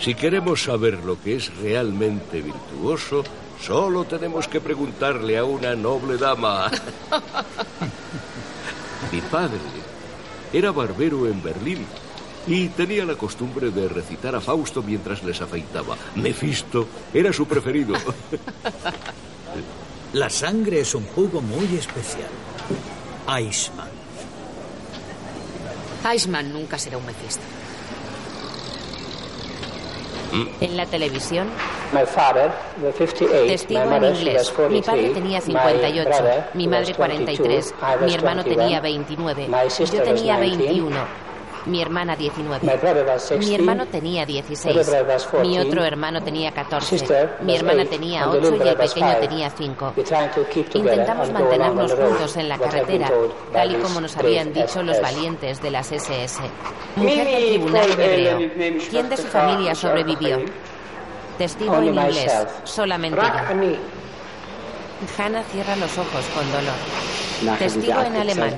[0.00, 3.22] Si queremos saber lo que es realmente virtuoso,
[3.62, 6.68] solo tenemos que preguntarle a una noble dama.
[9.12, 9.60] Mi padre
[10.52, 11.86] era barbero en Berlín
[12.48, 15.96] y tenía la costumbre de recitar a Fausto mientras les afeitaba.
[16.16, 17.94] Mefisto era su preferido.
[20.16, 22.30] La sangre es un jugo muy especial.
[23.28, 23.90] Eichmann.
[26.10, 27.42] Eichmann nunca será un Mefisto.
[30.62, 31.48] en la televisión,
[31.92, 32.50] My father,
[32.80, 34.36] the 58, testigo my en mother, inglés.
[34.38, 38.14] was 43, Mi padre tenía my 58, brother mi madre 22, 43, I was mi
[38.14, 41.06] hermano 21, tenía 29, my sister yo tenía was 19, 21,
[41.66, 45.48] mi hermana 19, My brother was 16, mi hermano tenía my 16, brother was 14,
[45.48, 48.76] mi otro hermano tenía 14, sister mi hermana tenía and the 8 little y el
[48.76, 49.92] pequeño tenía 5.
[49.96, 53.10] We're trying to keep together Intentamos mantenernos juntos en la carretera,
[53.52, 56.40] tal y como nos habían dicho los valientes de las SS.
[56.96, 58.38] Mujer del tribunal hebreo.
[58.90, 60.38] ¿Quién de su familia sobrevivió?
[61.38, 62.32] Testigo en inglés,
[62.64, 63.76] solamente yo.
[65.18, 66.74] Hannah cierra los ojos con dolor.
[67.58, 68.56] Testigo en alemán.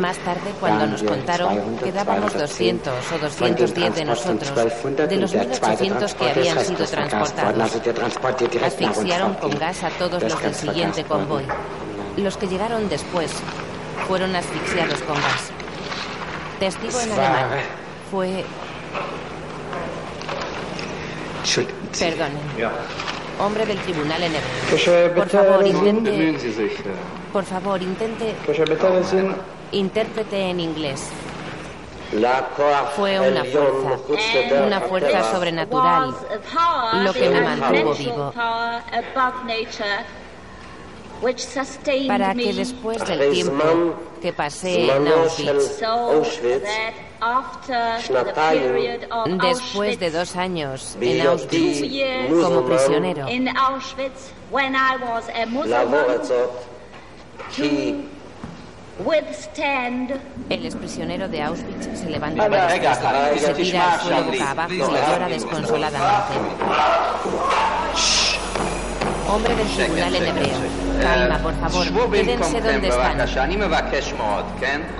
[0.00, 4.04] Más tarde, cuando nos contaron 200, que dábamos 210 200 o von dem 210 de
[4.04, 7.72] nosotros, 1200 de los und der zweite 1800 que habían sido transportados.
[8.62, 11.44] Asfixiaron con gas a todos los del siguiente convoy.
[12.16, 13.32] Los que llegaron después
[14.06, 15.50] fueron asfixiados con gas.
[16.60, 17.48] Testigo en alemán.
[18.10, 18.44] Fue.
[22.58, 22.70] Ja.
[23.40, 24.32] Hombre del tribunal en.
[24.68, 26.38] Proszę Por favor, intente.
[27.32, 28.34] Por favor, intente.
[29.72, 31.10] Intérprete en inglés.
[32.94, 36.14] Fue una fuerza, una fuerza sobrenatural,
[37.04, 38.32] lo que me mantuvo vivo.
[42.06, 45.80] Para que después del tiempo que pasé en Auschwitz,
[49.40, 51.80] después de dos años en Auschwitz
[52.42, 53.26] como prisionero,
[60.50, 62.44] el exprisionero de Auschwitz se levanta
[63.34, 66.34] y se tira al suelo boca abajo y llora desconsoladamente.
[69.28, 70.58] Hombre del tribunal en hebreo.
[71.00, 71.86] Calma, por favor.
[72.12, 73.18] Quédense donde están.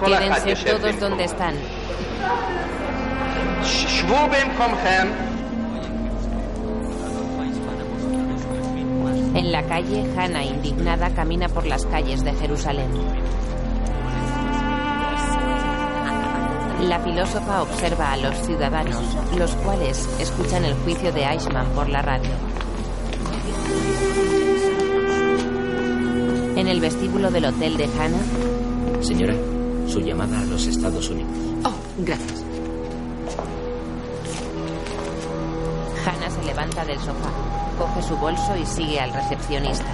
[0.04, 1.54] Quédense todos donde están.
[9.34, 12.90] En la calle, Hannah, indignada, camina por las calles de Jerusalén.
[16.82, 19.02] La filósofa observa a los ciudadanos,
[19.36, 22.30] los cuales escuchan el juicio de Eichmann por la radio.
[26.56, 29.02] En el vestíbulo del hotel de Hannah.
[29.02, 29.34] Señora,
[29.88, 31.30] su llamada a los Estados Unidos.
[31.64, 32.44] Oh, gracias.
[36.06, 37.30] Hannah se levanta del sofá,
[37.78, 39.86] coge su bolso y sigue al recepcionista.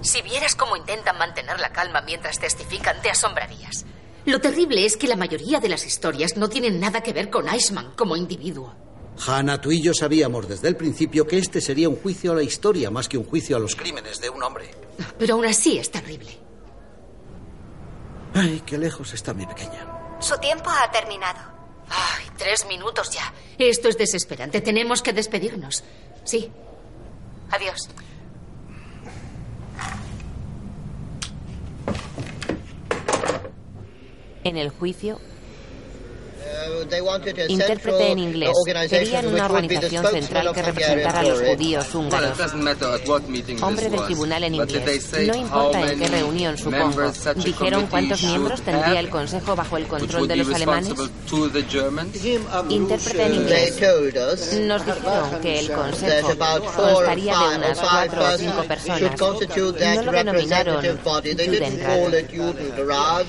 [0.00, 3.86] Si vieras cómo intentan mantener la calma mientras testifican, te asombrarías.
[4.24, 7.48] Lo terrible es que la mayoría de las historias no tienen nada que ver con
[7.48, 8.74] Eichmann como individuo.
[9.26, 12.42] Hannah, tú y yo sabíamos desde el principio que este sería un juicio a la
[12.42, 14.70] historia más que un juicio a los crímenes de un hombre.
[15.18, 16.38] Pero aún así es terrible.
[18.34, 20.16] Ay, qué lejos está mi pequeña.
[20.20, 21.38] Su tiempo ha terminado.
[21.88, 23.32] Ay, tres minutos ya.
[23.58, 24.60] Esto es desesperante.
[24.60, 25.84] Tenemos que despedirnos.
[26.24, 26.50] Sí.
[27.50, 27.88] Adiós.
[34.44, 35.20] En el juicio,
[37.48, 38.50] intérprete en inglés.
[38.88, 42.38] Querían una organización central que representara a los judíos húngaros.
[43.62, 45.10] Hombre del tribunal en inglés.
[45.26, 47.12] No importa en qué reunión, supongo.
[47.36, 50.92] ¿Dijeron cuántos miembros tendría el Consejo bajo el control de los alemanes?
[52.68, 53.80] Intérprete en inglés.
[54.62, 56.36] Nos dijeron que el Consejo
[56.76, 59.20] constaría de unas cuatro o cinco personas.
[59.20, 60.82] No lo denominaron
[62.32, 63.26] Judenrat.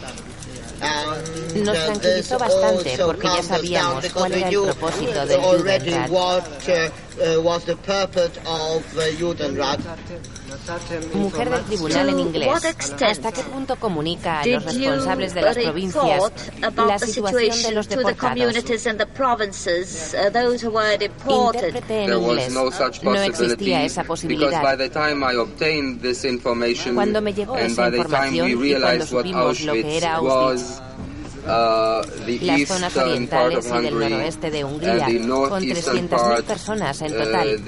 [1.55, 6.09] Nos tranquilizó bastante porque ya sabíamos cuál era el propósito del Judenrat.
[11.13, 12.49] Mujer del tribunal en inglés.
[13.01, 18.55] ¿Hasta qué punto comunica a los responsables de las provincias la situación de los deportados?
[21.27, 22.53] Intérprete en inglés.
[23.03, 24.61] No existía esa posibilidad.
[26.93, 30.81] Cuando me llegó esa información y cuando supimos lo que era Auschwitz,
[31.45, 35.05] las zonas orientales y del noroeste de Hungría,
[35.49, 37.61] con 300.000 personas en total,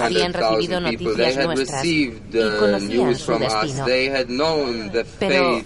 [0.00, 2.12] habían recibido noticias nuestras y
[2.58, 3.84] conocían su destino.
[5.18, 5.62] Pero,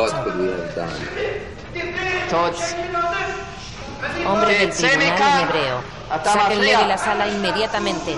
[4.26, 5.82] Hombre del tribunal en hebreo.
[6.24, 8.14] Sáquenle de la sala inmediatamente.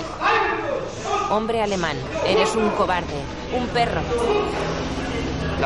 [1.30, 3.20] Hombre alemán, eres un cobarde,
[3.56, 4.00] un perro.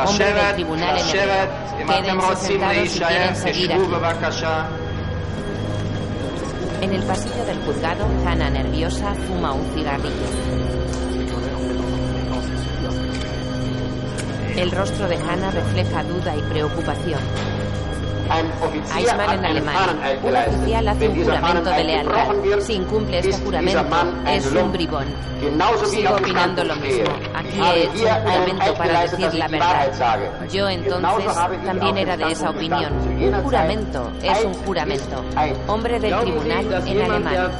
[0.03, 1.49] Hombre del tribunal en.
[6.81, 10.25] En el pasillo del juzgado, Hannah, nerviosa, fuma un cigarrillo.
[14.57, 17.19] El rostro de Hannah refleja duda y preocupación.
[18.95, 19.99] Eichmann en alemán.
[20.23, 22.27] Un oficial hace un juramento de lealtad.
[22.61, 23.85] Si incumple este juramento,
[24.27, 25.05] es un bribón.
[25.85, 27.05] Sigo opinando lo mismo.
[27.35, 30.47] Aquí he hecho un juramento para decir la verdad.
[30.51, 31.35] Yo entonces
[31.65, 32.93] también era de esa opinión.
[32.93, 35.23] Un juramento es un juramento.
[35.67, 37.51] Hombre del tribunal en alemán.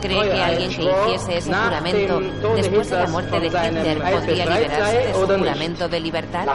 [0.00, 2.20] ¿Cree que alguien que hiciese ese juramento
[2.56, 6.46] después de la muerte de Hitler podría liberarse de su juramento de libertad?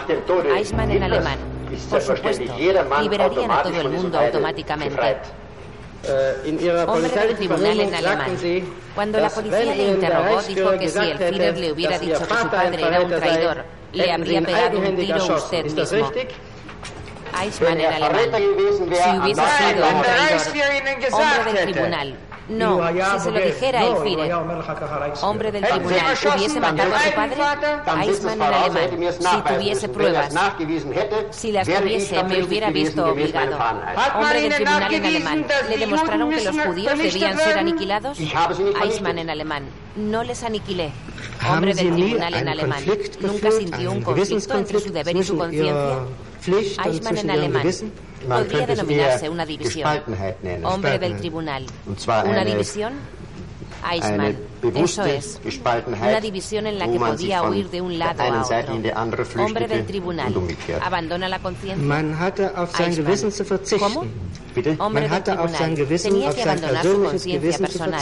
[0.55, 1.52] Eichmann en alemán.
[1.89, 2.57] Por supuesto,
[3.01, 5.17] liberarían a todo el mundo automáticamente.
[6.87, 8.37] Hombre del tribunal en alemán.
[8.93, 12.49] Cuando la policía le interrogó, dijo que si el Führer le hubiera dicho que su
[12.49, 16.11] padre era un traidor, le habría pegado un tiro usted mismo.
[17.41, 18.29] Eichmann en alemán.
[18.33, 20.41] Si hubiese sido un traidor,
[21.13, 22.15] hombre del tribunal,
[22.49, 24.33] no, si se lo dijera el Führer.
[25.21, 27.35] Hombre del tribunal, ¿hubiese matado a su padre?
[28.01, 29.13] Eichmann en alemán.
[29.19, 30.33] Si tuviese pruebas.
[31.31, 33.57] Si las tuviese, me hubiera visto obligado.
[34.15, 35.45] Hombre del tribunal en alemán.
[35.69, 38.19] ¿Le demostraron que los judíos debían ser aniquilados?
[38.19, 39.65] Eichmann en alemán.
[39.95, 40.91] No les aniquilé.
[41.49, 42.83] Hombre del tribunal en alemán.
[43.21, 45.99] Nunca sintió un conflicto entre su deber y su conciencia.
[46.77, 47.67] Eichmann en alemán.
[48.27, 49.89] Podría denominarse una división.
[50.63, 51.65] Hombre del tribunal.
[52.25, 52.93] Una división.
[53.89, 54.37] Eichmann.
[54.75, 55.39] Eso es.
[56.01, 59.43] Una división en la que podía huir de un lado a otro.
[59.43, 60.33] Hombre del tribunal.
[60.81, 61.85] Abandona la conciencia.
[61.85, 63.05] Man hatte auf sein Eichmann.
[63.05, 63.93] Gewissen zu verzichten.
[63.93, 64.05] ¿Cómo?
[64.55, 64.77] Bitte?
[64.79, 65.75] Hombre Man del hatte auf sein tribunal.
[65.75, 68.01] Gewissen, Tenía que abandonar su conciencia personal.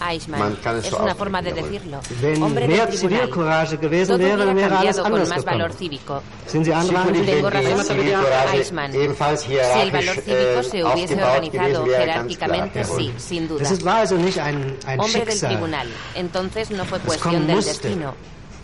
[0.00, 0.38] Eichmann.
[0.40, 2.00] Man kann es Es so una forma de decirlo.
[2.20, 3.20] Wenn Hombre mehr del tribunal.
[3.20, 5.58] Zivilcourage gewesen Todo wäre, hubiera wäre alles cambiado con anders más gekommen.
[5.60, 6.22] valor cívico.
[6.46, 7.84] Sind Sie anderer Sicherlich, Tengo razón.
[7.84, 8.94] Zivilcourage Eichmann.
[8.94, 12.50] ebenfalls Si el valor hierarchisch cívico äh, se hubiese aufgebaut organizado gewesen wäre, ganz klar,
[12.50, 13.62] jerárquicamente, sí, sin duda.
[13.62, 15.50] Es ist- war also nicht ein, ein Hombre del Schicksal.
[15.52, 15.86] tribunal.
[16.14, 17.70] Entonces no fue Es cuestión kommen del musste.
[17.88, 18.14] destino.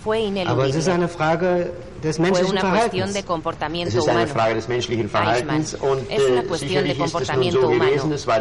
[0.03, 0.93] Fue Aber es ist ineludible.
[0.95, 1.73] eine Frage
[2.03, 3.15] des Fue menschlichen una cuestión Verhaltens.
[3.15, 4.33] de comportamiento Es ist eine humano.
[4.35, 5.91] Frage des menschlichen Verhaltens Eichmann.
[5.99, 7.91] und Es una cuestión de comportamiento so humano.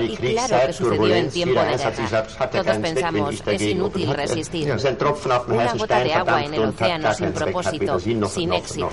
[0.01, 2.25] Y claro que sucedió en tiempo de eins hat sich guerra.
[2.39, 4.75] er Todos pensamos, es inútil resistir.
[4.75, 7.31] ist ein Tropfen auf dem Una heißen gota Stein de agua en el océano sin
[7.33, 8.89] propósito, sin éxito,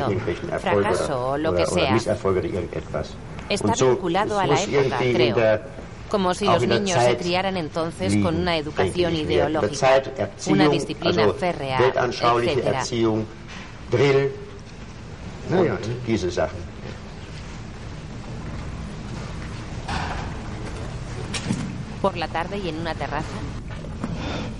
[0.60, 1.96] fracaso o lo que sea.
[3.48, 5.60] Está vinculado a la época, creo.
[6.08, 10.02] Como si auch los niños se criaran entonces liegen, con una educación ideológica,
[10.46, 12.66] una disciplina férrea, etc.
[12.66, 13.24] Erziehung,
[13.90, 14.32] Drill
[15.50, 15.78] Na und ja.
[16.06, 16.58] diese Sachen.
[22.02, 23.26] Por la tarde y en una terraza,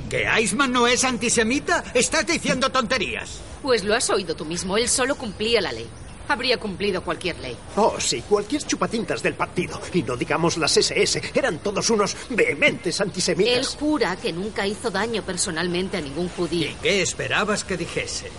[0.09, 1.85] ¿Que Eichmann no es antisemita?
[1.93, 3.41] Estás diciendo tonterías.
[3.61, 4.79] Pues lo has oído tú mismo.
[4.79, 5.87] Él solo cumplía la ley.
[6.29, 7.57] Habría cumplido cualquier ley.
[7.77, 9.81] Oh, sí, cualquier chupatintas del partido.
[9.93, 11.23] Y no digamos las SS.
[11.35, 13.77] Eran todos unos vehementes Él antisemitas.
[13.77, 16.69] jura que nunca hizo daño personalmente a ningún judío.
[16.83, 18.31] ¿Qué esperabas que dijese?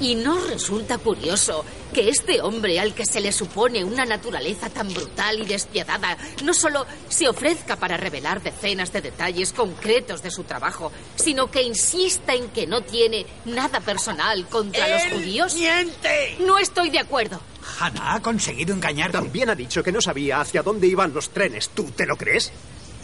[0.00, 4.92] ¿Y no resulta curioso que este hombre al que se le supone una naturaleza tan
[4.92, 10.42] brutal y despiadada no solo se ofrezca para revelar decenas de detalles concretos de su
[10.42, 15.54] trabajo, sino que insista en que no tiene nada personal contra los judíos?
[15.54, 16.36] ¡Miente!
[16.40, 17.40] No estoy de acuerdo.
[17.78, 19.18] Hannah ha conseguido engañarte.
[19.18, 21.70] También ha dicho que no sabía hacia dónde iban los trenes.
[21.70, 22.52] ¿Tú te lo crees?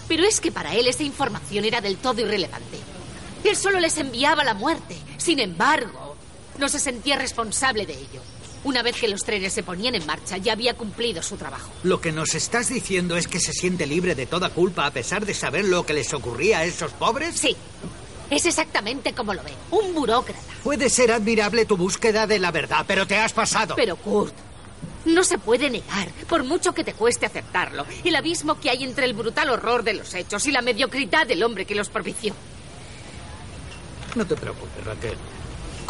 [0.09, 2.79] Pero es que para él esa información era del todo irrelevante.
[3.45, 4.97] Él solo les enviaba la muerte.
[5.17, 6.10] Sin embargo,
[6.61, 8.21] no se sentía responsable de ello.
[8.63, 11.73] Una vez que los trenes se ponían en marcha, ya había cumplido su trabajo.
[11.83, 15.25] Lo que nos estás diciendo es que se siente libre de toda culpa a pesar
[15.25, 17.37] de saber lo que les ocurría a esos pobres.
[17.37, 17.57] Sí,
[18.29, 19.53] es exactamente como lo ve.
[19.71, 20.41] Un burócrata.
[20.63, 23.75] Puede ser admirable tu búsqueda de la verdad, pero te has pasado.
[23.77, 24.35] Pero Kurt,
[25.07, 29.07] no se puede negar, por mucho que te cueste aceptarlo, el abismo que hay entre
[29.07, 32.35] el brutal horror de los hechos y la mediocridad del hombre que los propició.
[34.15, 35.17] No te preocupes, Raquel.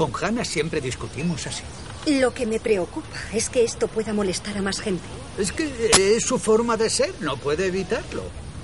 [0.01, 1.63] Con Hannah siempre discutimos así.
[2.07, 5.05] Lo que me preocupa es que esto pueda molestar a más gente.
[5.37, 8.23] Es que es su forma de ser, no puede evitarlo.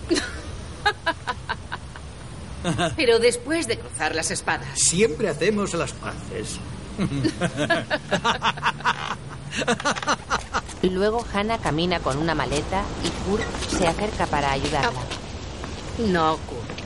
[2.96, 6.56] Pero después de cruzar las espadas, Siempre hacemos las paces.
[10.90, 13.44] Luego Hannah camina con una maleta y Kurt
[13.78, 15.02] se acerca para ayudarla.
[15.98, 16.80] no, Kurt.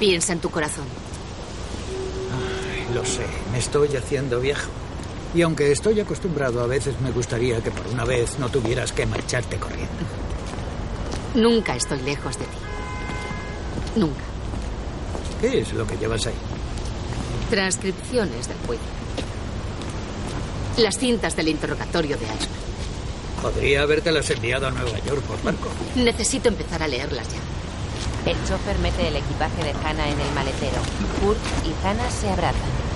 [0.00, 0.86] Piensa en tu corazón.
[2.94, 4.68] Lo sé, me estoy haciendo viejo.
[5.34, 9.06] Y aunque estoy acostumbrado, a veces me gustaría que por una vez no tuvieras que
[9.06, 9.92] marcharte corriendo.
[11.34, 12.56] Nunca estoy lejos de ti.
[13.96, 14.22] Nunca.
[15.40, 16.34] ¿Qué es lo que llevas ahí?
[17.48, 18.86] Transcripciones del juicio.
[20.78, 22.60] Las cintas del interrogatorio de Ashman.
[23.40, 25.68] Podría habértelas enviado a Nueva York por barco.
[25.94, 28.30] Necesito empezar a leerlas ya.
[28.30, 30.79] El chofer mete el equipaje de Hannah en el maletero.
[31.20, 32.90] Kurt y Hannah se abrazan.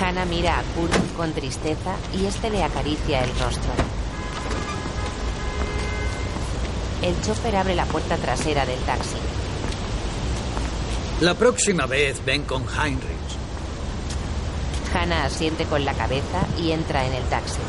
[0.00, 3.72] Hannah mira a Kurt con tristeza y este le acaricia el rostro.
[7.02, 9.16] El chofer abre la puerta trasera del taxi.
[11.20, 13.16] La próxima vez ven con Heinrich.
[14.92, 17.60] Hannah asiente con la cabeza y entra en el taxi.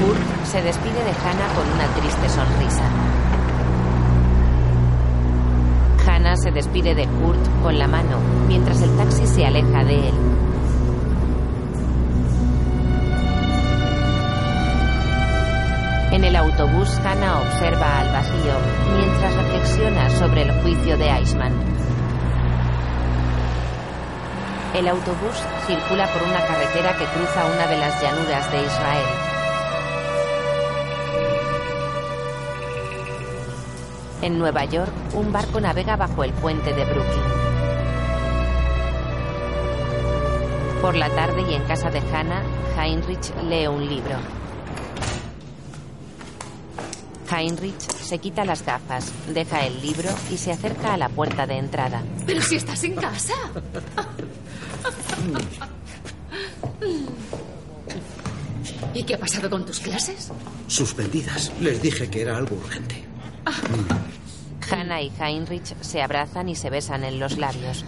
[0.00, 2.84] Kurt se despide de Hannah con una triste sonrisa.
[6.06, 8.16] Hannah se despide de Kurt con la mano
[8.48, 10.14] mientras el taxi se aleja de él.
[16.12, 18.54] En el autobús, Hannah observa al vacío
[18.96, 21.52] mientras reflexiona sobre el juicio de Eichmann.
[24.72, 25.36] El autobús
[25.66, 29.35] circula por una carretera que cruza una de las llanuras de Israel.
[34.26, 37.22] En Nueva York, un barco navega bajo el puente de Brooklyn.
[40.82, 42.42] Por la tarde y en casa de Hannah,
[42.76, 44.16] Heinrich lee un libro.
[47.30, 51.58] Heinrich se quita las gafas, deja el libro y se acerca a la puerta de
[51.58, 52.02] entrada.
[52.26, 53.34] Pero si estás en casa.
[58.92, 60.32] ¿Y qué ha pasado con tus clases?
[60.66, 61.52] Suspendidas.
[61.60, 63.04] Les dije que era algo urgente.
[64.70, 67.84] Hannah y Heinrich se abrazan y se besan en los labios.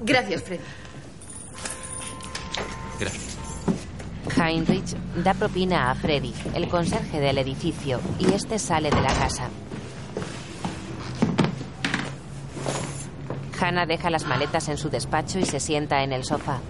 [0.00, 0.62] Gracias, Freddy.
[3.00, 3.38] Gracias.
[4.36, 9.48] Heinrich da propina a Freddy, el conserje del edificio, y este sale de la casa.
[13.60, 16.60] Hannah deja las maletas en su despacho y se sienta en el sofá.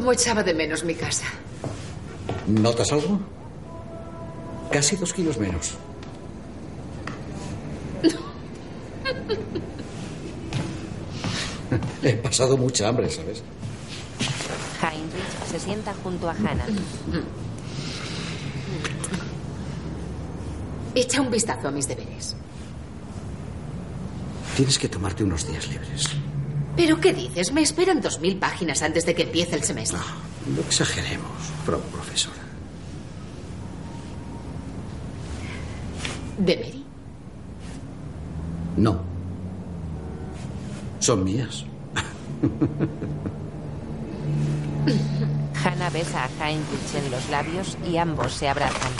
[0.00, 1.26] ¿Cómo echaba de menos mi casa?
[2.46, 3.20] ¿Notas algo?
[4.72, 5.74] Casi dos kilos menos.
[12.02, 13.42] He pasado mucha hambre, ¿sabes?
[14.80, 16.64] Heinrich se sienta junto a Hannah.
[20.94, 22.34] Echa un vistazo a mis deberes.
[24.56, 26.08] Tienes que tomarte unos días libres.
[26.80, 27.52] ¿Pero qué dices?
[27.52, 30.00] Me esperan dos mil páginas antes de que empiece el semestre.
[30.46, 31.30] No exageremos,
[31.66, 32.40] Frau profesora.
[36.38, 36.82] ¿De Mary?
[38.78, 38.98] No.
[41.00, 41.66] Son mías.
[45.62, 48.92] Hannah besa a Heinrich en los labios y ambos se abrazan.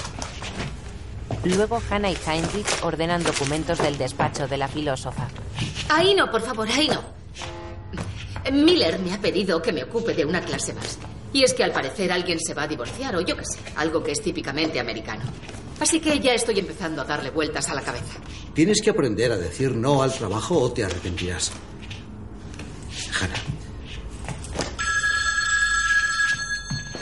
[1.44, 5.28] Luego Hannah y Heinrich ordenan documentos del despacho de la filósofa.
[5.88, 7.19] Ahí no, por favor, ahí no.
[8.52, 10.98] Miller me ha pedido que me ocupe de una clase más.
[11.32, 14.02] Y es que al parecer alguien se va a divorciar o yo qué sé, algo
[14.02, 15.22] que es típicamente americano.
[15.78, 18.18] Así que ya estoy empezando a darle vueltas a la cabeza.
[18.54, 21.52] Tienes que aprender a decir no al trabajo o te arrepentirás.
[23.20, 23.42] Hannah,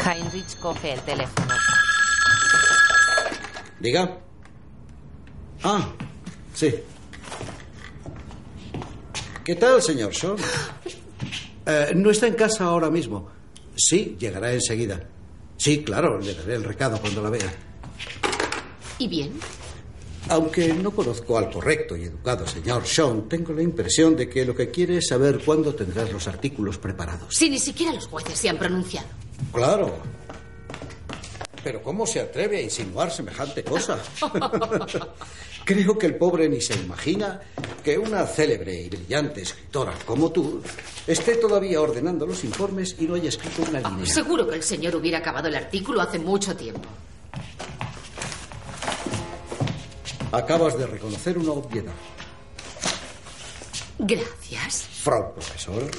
[0.04, 1.54] Heinrich coge el teléfono.
[3.80, 4.18] diga.
[5.62, 5.88] Ah,
[6.54, 6.74] sí.
[9.44, 10.36] ¿Qué tal, señor Shaw?
[11.68, 13.28] Eh, no está en casa ahora mismo.
[13.76, 15.06] Sí, llegará enseguida.
[15.58, 17.52] Sí, claro, le daré el recado cuando la vea.
[18.98, 19.32] ¿Y bien?
[20.30, 24.54] Aunque no conozco al correcto y educado señor Sean, tengo la impresión de que lo
[24.54, 27.34] que quiere es saber cuándo tendrás los artículos preparados.
[27.34, 29.06] Si ni siquiera los jueces se han pronunciado.
[29.52, 29.98] Claro.
[31.62, 33.98] Pero ¿cómo se atreve a insinuar semejante cosa?
[35.64, 37.40] Creo que el pobre ni se imagina
[37.84, 40.62] que una célebre y brillante escritora como tú
[41.06, 44.06] esté todavía ordenando los informes y no haya escrito una línea.
[44.06, 46.88] Seguro que el señor hubiera acabado el artículo hace mucho tiempo.
[50.32, 51.92] Acabas de reconocer una obviedad.
[53.98, 54.84] Gracias.
[55.02, 55.90] Frau profesor.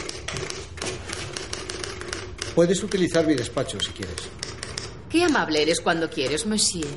[2.55, 4.29] Puedes utilizar mi despacho si quieres.
[5.09, 6.87] Qué amable eres cuando quieres, monsieur.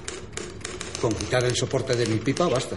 [1.00, 2.76] Con quitar el soporte de mi pipa basta.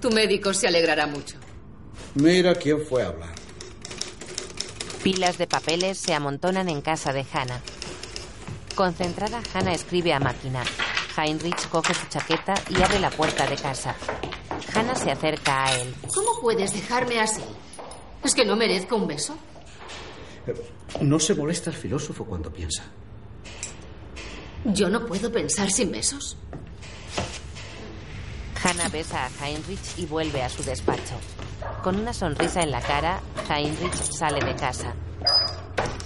[0.00, 1.36] Tu médico se alegrará mucho.
[2.14, 3.34] Mira quién fue a hablar.
[5.02, 7.60] Pilas de papeles se amontonan en casa de Hannah.
[8.74, 10.62] Concentrada, Hannah escribe a máquina.
[11.16, 13.94] Heinrich coge su chaqueta y abre la puerta de casa.
[14.74, 15.94] Hannah se acerca a él.
[16.12, 17.42] ¿Cómo puedes dejarme así?
[18.24, 19.38] ¿Es que no merezco un beso?
[21.00, 22.84] No se molesta el filósofo cuando piensa.
[24.72, 26.36] ¿Yo no puedo pensar sin besos?
[28.62, 31.14] Hannah besa a Heinrich y vuelve a su despacho.
[31.84, 34.92] Con una sonrisa en la cara, Heinrich sale de casa.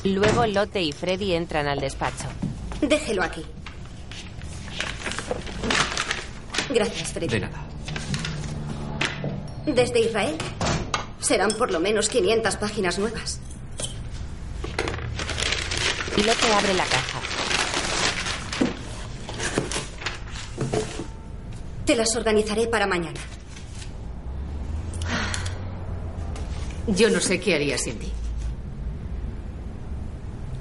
[0.05, 2.27] Luego Lotte y Freddy entran al despacho.
[2.83, 3.45] Déjelo aquí.
[6.69, 7.29] Gracias, Freddy.
[7.29, 7.65] De nada.
[9.65, 10.37] Desde Israel.
[11.19, 13.41] Serán por lo menos 500 páginas nuevas.
[16.17, 17.20] Lotte abre la caja.
[21.91, 23.19] Te las organizaré para mañana.
[26.87, 28.13] Yo no sé qué haría sin ti.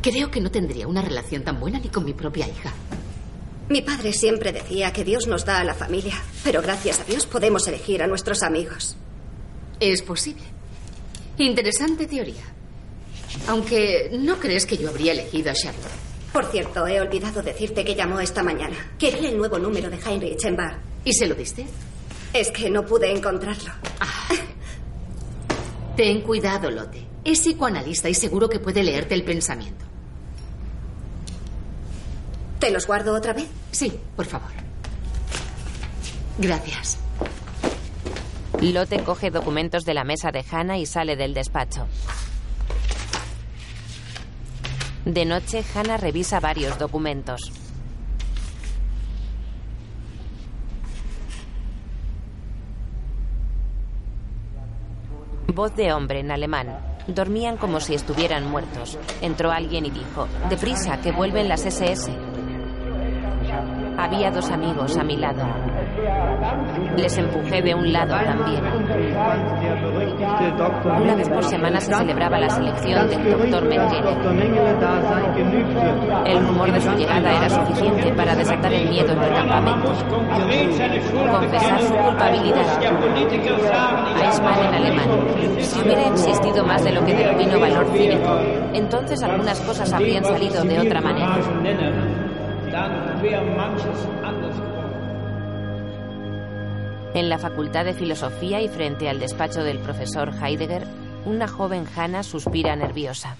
[0.02, 2.74] Creo que no tendría una relación tan buena ni con mi propia hija.
[3.70, 7.28] Mi padre siempre decía que Dios nos da a la familia, pero gracias a Dios
[7.28, 8.98] podemos elegir a nuestros amigos.
[9.80, 10.46] Es posible.
[11.38, 12.42] Interesante teoría.
[13.48, 15.92] Aunque no crees que yo habría elegido a Charlotte.
[16.34, 18.94] Por cierto, he olvidado decirte que llamó esta mañana.
[18.98, 20.89] Quería el nuevo número de Heinrich en bar.
[21.10, 21.66] ¿Y se lo diste?
[22.34, 23.72] Es que no pude encontrarlo.
[25.98, 27.04] Ten cuidado, Lotte.
[27.26, 29.86] Es psicoanalista y seguro que puede leerte el pensamiento.
[32.60, 33.48] ¿Te los guardo otra vez?
[33.72, 34.52] Sí, por favor.
[36.38, 37.00] Gracias.
[38.62, 41.88] Lotte coge documentos de la mesa de Hannah y sale del despacho.
[45.06, 47.52] De noche, Hannah revisa varios documentos.
[55.54, 56.80] Voz de hombre en alemán.
[57.08, 59.00] Dormían como si estuvieran muertos.
[59.22, 62.12] Entró alguien y dijo, deprisa, que vuelven las SS.
[64.12, 65.44] Había dos amigos a mi lado.
[66.98, 68.64] Les empujé de un lado también.
[71.00, 74.10] Una vez por semana se celebraba la selección del doctor Mengele.
[76.26, 79.94] El rumor de su llegada era suficiente para desatar el miedo en el campamento.
[81.32, 82.82] Confesar su culpabilidad.
[84.24, 85.10] Eichmann en alemán.
[85.60, 88.40] Si hubiera existido más de lo que denomino valor cívico,
[88.74, 91.38] entonces algunas cosas habrían salido de otra manera.
[97.14, 100.86] En la Facultad de Filosofía y frente al despacho del profesor Heidegger,
[101.26, 103.36] una joven Hannah suspira nerviosa.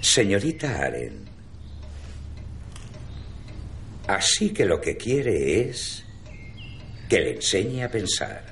[0.00, 1.24] Señorita Aren,
[4.06, 6.04] así que lo que quiere es
[7.08, 8.44] que le enseñe a pensar.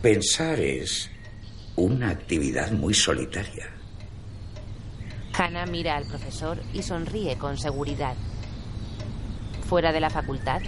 [0.00, 1.10] Pensar es
[1.76, 3.77] una actividad muy solitaria.
[5.38, 8.14] Hannah mira al profesor y sonríe con seguridad.
[9.68, 10.60] Fuera de la facultad,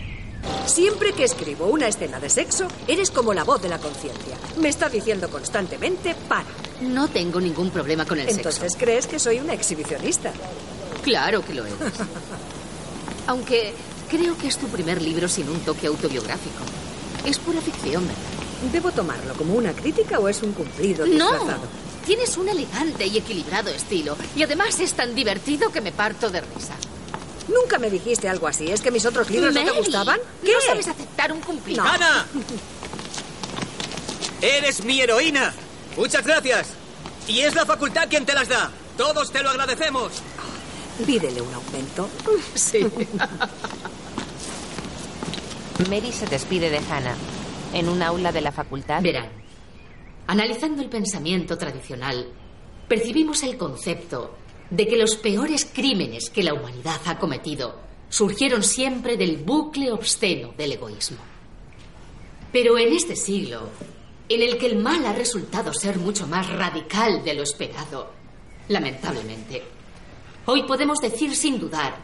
[0.64, 4.36] Siempre que escribo una escena de sexo, eres como la voz de la conciencia.
[4.58, 6.46] Me está diciendo constantemente, para.
[6.80, 8.78] No tengo ningún problema con el Entonces sexo.
[8.78, 10.32] crees que soy una exhibicionista.
[11.02, 11.78] Claro que lo eres.
[13.26, 13.74] Aunque
[14.08, 16.62] creo que es tu primer libro sin un toque autobiográfico.
[17.26, 18.72] Es pura ficción, ¿verdad?
[18.72, 21.30] ¿Debo tomarlo como una crítica o es un cumplido No.
[22.10, 24.16] Tienes un elegante y equilibrado estilo.
[24.34, 26.74] Y además es tan divertido que me parto de risa.
[27.46, 28.68] Nunca me dijiste algo así.
[28.68, 30.18] ¿Es que mis otros libros no Mary, te gustaban?
[30.44, 30.52] ¿Qué?
[30.52, 31.84] No sabes aceptar un cumplido.
[31.84, 32.26] ¡Ana!
[34.42, 35.54] ¡Eres mi heroína!
[35.96, 36.70] Muchas gracias.
[37.28, 38.72] Y es la facultad quien te las da.
[38.96, 40.10] Todos te lo agradecemos.
[41.06, 42.10] Pídele un aumento.
[42.56, 42.88] Sí.
[45.88, 47.14] Mary se despide de Hannah.
[47.72, 49.00] En un aula de la facultad.
[49.00, 49.28] Verán,
[50.26, 52.28] analizando el pensamiento tradicional,
[52.88, 54.36] percibimos el concepto
[54.70, 60.52] de que los peores crímenes que la humanidad ha cometido surgieron siempre del bucle obsceno
[60.56, 61.18] del egoísmo.
[62.52, 63.68] Pero en este siglo,
[64.28, 68.10] en el que el mal ha resultado ser mucho más radical de lo esperado,
[68.68, 69.62] lamentablemente,
[70.46, 71.96] hoy podemos decir sin dudar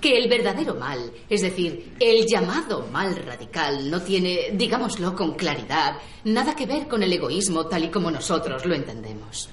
[0.00, 5.96] que el verdadero mal, es decir, el llamado mal radical, no tiene, digámoslo con claridad,
[6.24, 9.48] nada que ver con el egoísmo tal y como nosotros lo entendemos,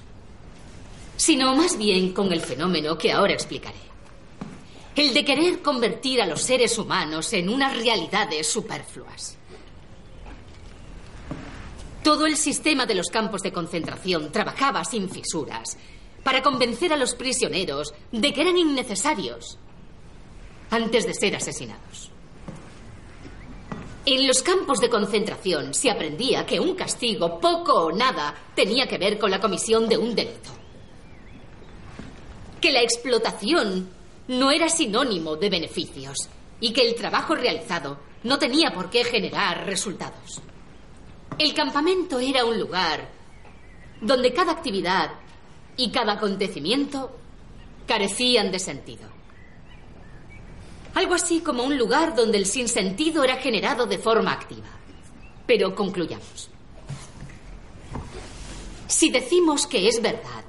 [1.16, 3.78] sino más bien con el fenómeno que ahora explicaré.
[4.96, 9.38] El de querer convertir a los seres humanos en unas realidades superfluas.
[12.02, 15.78] Todo el sistema de los campos de concentración trabajaba sin fisuras
[16.22, 19.58] para convencer a los prisioneros de que eran innecesarios
[20.70, 22.10] antes de ser asesinados.
[24.06, 28.98] En los campos de concentración se aprendía que un castigo, poco o nada, tenía que
[28.98, 30.50] ver con la comisión de un delito.
[32.60, 33.90] Que la explotación
[34.28, 36.16] no era sinónimo de beneficios
[36.60, 40.40] y que el trabajo realizado no tenía por qué generar resultados.
[41.38, 43.10] El campamento era un lugar
[44.00, 45.10] donde cada actividad
[45.76, 47.10] y cada acontecimiento
[47.86, 49.08] carecían de sentido.
[50.94, 54.68] Algo así como un lugar donde el sinsentido era generado de forma activa.
[55.46, 56.50] Pero concluyamos.
[58.86, 60.44] Si decimos que es verdad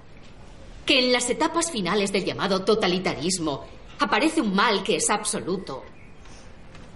[0.86, 3.66] que en las etapas finales del llamado totalitarismo
[4.00, 5.84] aparece un mal que es absoluto,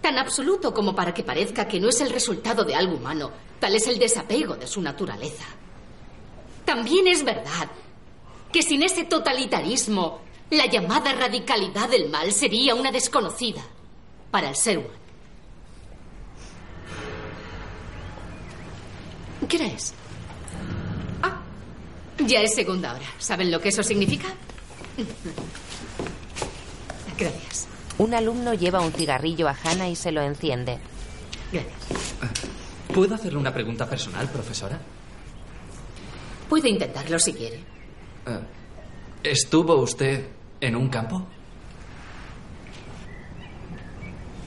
[0.02, 3.76] tan absoluto como para que parezca que no es el resultado de algo humano, tal
[3.76, 5.46] es el desapego de su naturaleza.
[6.66, 7.70] También es verdad
[8.56, 13.62] que sin ese totalitarismo, la llamada radicalidad del mal sería una desconocida
[14.32, 14.94] para el ser humano.
[19.50, 19.94] ¿Qué hora es?
[21.22, 21.42] Ah,
[22.26, 23.06] ya es segunda hora.
[23.18, 24.28] ¿Saben lo que eso significa?
[27.18, 27.68] Gracias.
[27.98, 30.80] Un alumno lleva un cigarrillo a Hannah y se lo enciende.
[31.52, 32.16] Gracias.
[32.94, 34.80] ¿Puedo hacerle una pregunta personal, profesora?
[36.48, 37.75] Puede intentarlo si quiere.
[38.26, 38.40] Eh,
[39.24, 40.26] ¿Estuvo usted
[40.62, 41.26] en un campo?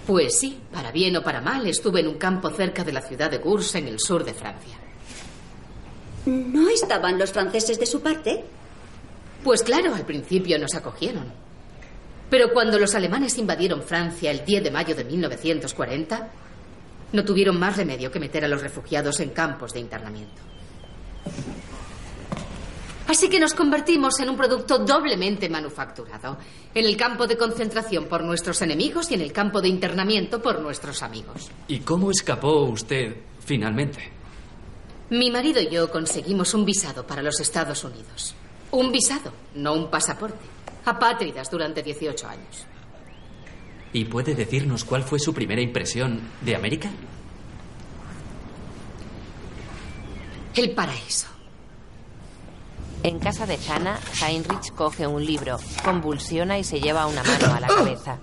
[0.07, 3.31] Pues sí, para bien o para mal, estuve en un campo cerca de la ciudad
[3.31, 4.79] de Gurs, en el sur de Francia.
[6.27, 8.45] ¿No estaban los franceses de su parte?
[9.45, 11.33] Pues claro, al principio nos acogieron.
[12.31, 16.29] Pero cuando los alemanes invadieron Francia el 10 de mayo de 1940,
[17.11, 20.43] No tuvieron más remedio que meter a los refugiados en campos de internamiento.
[23.09, 26.37] Así que nos convertimos en un producto doblemente manufacturado.
[26.75, 30.61] En el campo de concentración por nuestros enemigos y en el campo de internamiento por
[30.61, 31.51] nuestros amigos.
[31.69, 34.13] ¿Y cómo escapó usted finalmente?
[35.09, 38.35] Mi marido y yo conseguimos un visado para los Estados Unidos.
[38.73, 40.45] Un visado, no un pasaporte.
[40.85, 42.67] Apátridas durante 18 años.
[43.95, 46.91] ¿Y puede decirnos cuál fue su primera impresión de América?
[50.55, 51.38] El paraíso.
[53.03, 57.61] En casa de Hannah, Heinrich coge un libro, convulsiona y se lleva una mano a
[57.61, 58.19] la cabeza.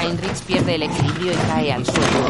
[0.00, 2.26] Heinrich pierde el equilibrio y cae al suelo.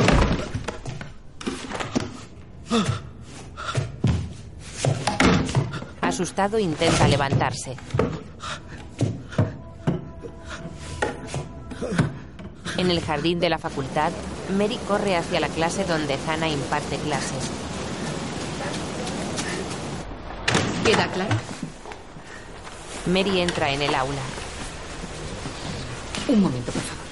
[6.01, 7.77] Asustado intenta levantarse.
[12.79, 14.13] En el jardín de la facultad,
[14.57, 17.51] Mary corre hacia la clase donde Hannah imparte clases.
[20.85, 21.37] ¿Queda claro?
[23.07, 24.23] Mary entra en el aula.
[26.29, 27.05] Un momento, por favor.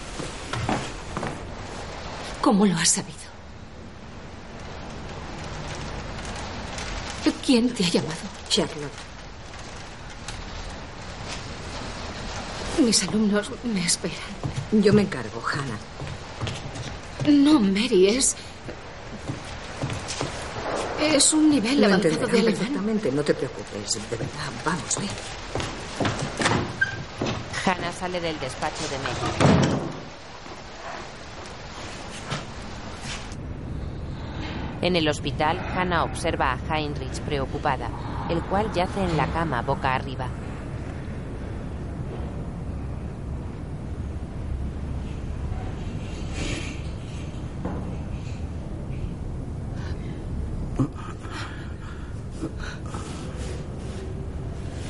[2.40, 3.26] ¿Cómo lo has sabido?
[7.46, 8.18] ¿Quién te ha llamado?
[8.48, 8.90] Charlotte.
[12.80, 14.18] Mis alumnos me esperan.
[14.72, 15.78] Yo me encargo, Hannah.
[17.24, 18.36] No, Mary, es.
[21.00, 23.92] Es un nivel Lo avanzado de perfectamente, no te preocupes.
[24.10, 25.08] De verdad, vamos, ven.
[27.64, 29.66] Hannah sale del despacho de Mary.
[34.82, 37.88] En el hospital, Hannah observa a Heinrich preocupada,
[38.30, 40.28] el cual yace en la cama boca arriba.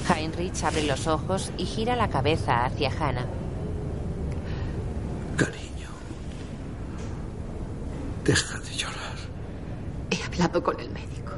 [0.09, 3.27] Heinrich abre los ojos y gira la cabeza hacia Hannah.
[5.37, 5.89] Cariño.
[8.25, 9.17] Deja de llorar.
[10.11, 11.33] He hablado con el médico.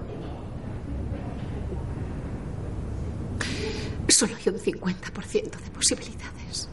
[4.09, 6.69] Solo hay un 50% de posibilidades.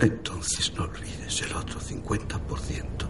[0.00, 3.07] Entonces no olvides el otro 50%.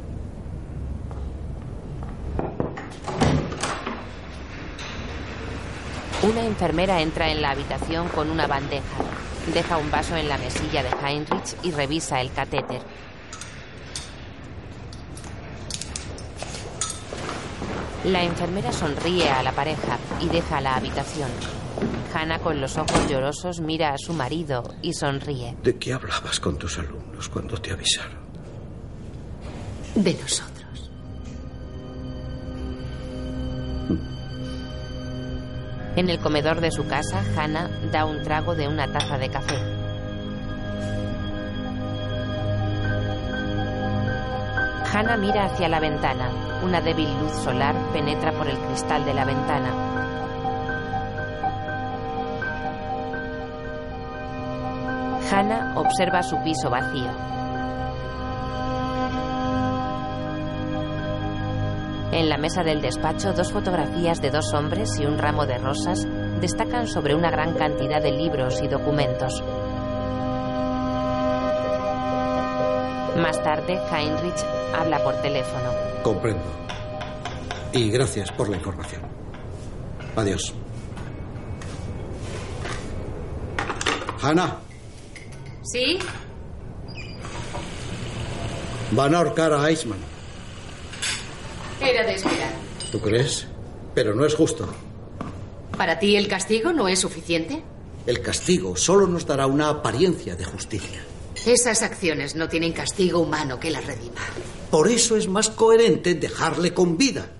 [6.28, 8.98] Una enfermera entra en la habitación con una bandeja.
[9.54, 12.82] Deja un vaso en la mesilla de Heinrich y revisa el catéter.
[18.04, 21.30] La enfermera sonríe a la pareja y deja la habitación.
[22.12, 25.56] Hannah, con los ojos llorosos, mira a su marido y sonríe.
[25.62, 28.18] ¿De qué hablabas con tus alumnos cuando te avisaron?
[29.94, 30.47] De nosotros.
[35.98, 39.56] En el comedor de su casa, Hannah da un trago de una taza de café.
[44.94, 46.30] Hannah mira hacia la ventana.
[46.62, 49.72] Una débil luz solar penetra por el cristal de la ventana.
[55.32, 57.10] Hannah observa su piso vacío.
[62.18, 66.04] En la mesa del despacho, dos fotografías de dos hombres y un ramo de rosas
[66.40, 69.40] destacan sobre una gran cantidad de libros y documentos.
[73.22, 74.44] Más tarde, Heinrich
[74.76, 75.70] habla por teléfono.
[76.02, 76.42] Comprendo.
[77.72, 79.02] Y gracias por la información.
[80.16, 80.52] Adiós.
[84.20, 84.56] Hannah,
[85.62, 86.00] ¿Sí?
[88.90, 90.17] van a ahorcar a Eichmann.
[91.80, 92.52] Era de esperar.
[92.90, 93.46] ¿Tú crees?
[93.94, 94.68] Pero no es justo.
[95.76, 97.62] ¿Para ti el castigo no es suficiente?
[98.06, 101.00] El castigo solo nos dará una apariencia de justicia.
[101.46, 104.20] Esas acciones no tienen castigo humano que las redima.
[104.70, 107.30] Por eso es más coherente dejarle con vida.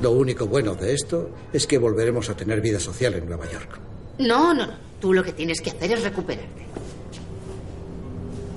[0.00, 3.78] Lo único bueno de esto es que volveremos a tener vida social en Nueva York.
[4.18, 4.74] No, no, no.
[5.00, 6.64] Tú lo que tienes que hacer es recuperarte.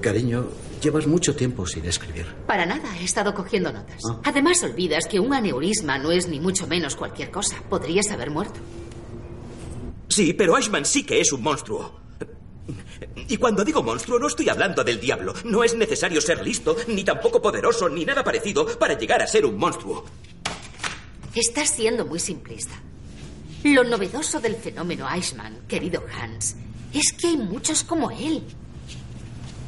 [0.01, 0.47] Cariño,
[0.82, 2.25] llevas mucho tiempo sin escribir.
[2.45, 4.01] Para nada, he estado cogiendo notas.
[4.09, 4.21] Ah.
[4.25, 7.57] Además, olvidas que un aneurisma no es ni mucho menos cualquier cosa.
[7.69, 8.59] Podrías haber muerto.
[10.09, 11.99] Sí, pero Ashman sí que es un monstruo.
[13.30, 15.34] Y cuando digo monstruo no estoy hablando del diablo.
[15.43, 19.45] No es necesario ser listo, ni tampoco poderoso, ni nada parecido para llegar a ser
[19.45, 20.05] un monstruo.
[21.36, 22.73] Estás siendo muy simplista.
[23.63, 26.55] Lo novedoso del fenómeno Eichmann, querido Hans,
[26.93, 28.43] es que hay muchos como él.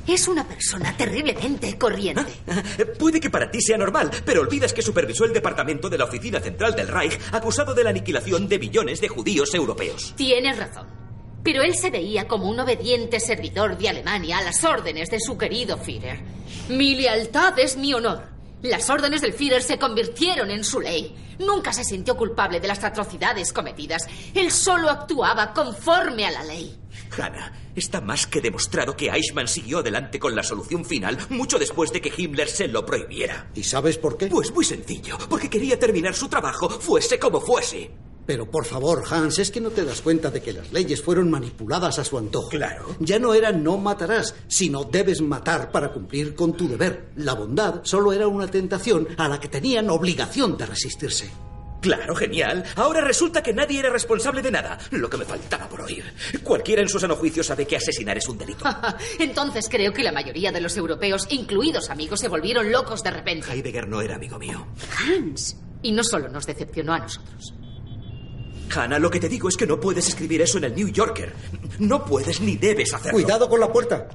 [0.10, 2.26] Es una persona terriblemente corriente.
[2.98, 6.40] Puede que para ti sea normal, pero olvidas que supervisó el departamento de la Oficina
[6.40, 10.16] Central del Reich acusado de la aniquilación de millones de judíos europeos.
[10.18, 10.88] Tienes razón.
[11.44, 15.38] Pero él se veía como un obediente servidor de Alemania a las órdenes de su
[15.38, 16.20] querido Führer.
[16.70, 18.24] Mi lealtad es mi honor.
[18.64, 21.16] Las órdenes del Führer se convirtieron en su ley.
[21.38, 24.08] Nunca se sintió culpable de las atrocidades cometidas.
[24.34, 26.76] Él solo actuaba conforme a la ley.
[27.18, 31.92] Hanna, está más que demostrado que Eichmann siguió adelante con la solución final mucho después
[31.92, 33.50] de que Himmler se lo prohibiera.
[33.56, 34.28] ¿Y sabes por qué?
[34.28, 37.92] Pues muy sencillo, porque quería terminar su trabajo, fuese como fuese.
[38.30, 41.32] Pero por favor, Hans, es que no te das cuenta de que las leyes fueron
[41.32, 42.50] manipuladas a su antojo.
[42.50, 42.96] Claro.
[43.00, 47.10] Ya no era no matarás, sino debes matar para cumplir con tu deber.
[47.16, 51.32] La bondad solo era una tentación a la que tenían obligación de resistirse.
[51.82, 52.64] Claro, genial.
[52.76, 54.78] Ahora resulta que nadie era responsable de nada.
[54.92, 56.04] Lo que me faltaba por oír.
[56.44, 58.66] Cualquiera en su sano juicio sabe que asesinar es un delito.
[59.20, 63.52] Entonces creo que la mayoría de los europeos, incluidos amigos, se volvieron locos de repente.
[63.52, 64.68] Heidegger no era amigo mío.
[64.98, 65.58] Hans.
[65.82, 67.54] Y no solo nos decepcionó a nosotros.
[68.76, 71.34] Hannah, lo que te digo es que no puedes escribir eso en el New Yorker.
[71.80, 73.14] No puedes ni debes hacerlo.
[73.14, 74.08] Cuidado con la puerta.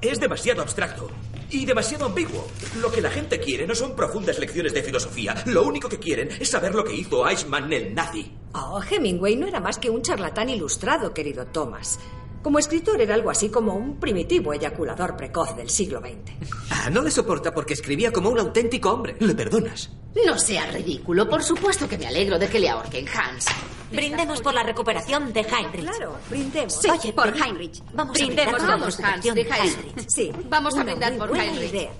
[0.00, 1.10] Es demasiado abstracto
[1.50, 2.46] y demasiado ambiguo.
[2.80, 5.34] Lo que la gente quiere no son profundas lecciones de filosofía.
[5.46, 8.32] Lo único que quieren es saber lo que hizo Eichmann el nazi.
[8.54, 11.98] Oh, Hemingway no era más que un charlatán ilustrado, querido Thomas.
[12.46, 16.48] Como escritor era algo así como un primitivo eyaculador precoz del siglo XX.
[16.70, 19.16] Ah, no le soporta porque escribía como un auténtico hombre.
[19.18, 19.90] ¿Le perdonas?
[20.24, 21.28] No sea ridículo.
[21.28, 23.46] Por supuesto que me alegro de que le ahorquen, Hans.
[23.90, 25.82] Brindemos por la recuperación de Heinrich.
[25.90, 26.72] Claro, brindemos.
[26.80, 27.82] Sí, Oye, por Heinrich.
[27.92, 29.42] Vamos Brindemos a brindar por la recuperación de.
[29.42, 30.08] Heinrich.
[30.08, 30.32] Sí.
[30.48, 31.70] Vamos a brindar por buena Heinrich.
[31.70, 31.90] idea.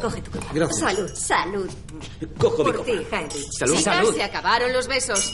[0.00, 0.46] Coge tu copa.
[0.54, 0.78] Gracias.
[0.78, 1.10] Salud.
[1.12, 1.70] Salud.
[2.38, 2.84] Cojo mi Por copa.
[2.92, 3.46] ti, Heinrich.
[3.58, 4.14] Salud, Chicas, salud.
[4.14, 5.32] se acabaron los besos.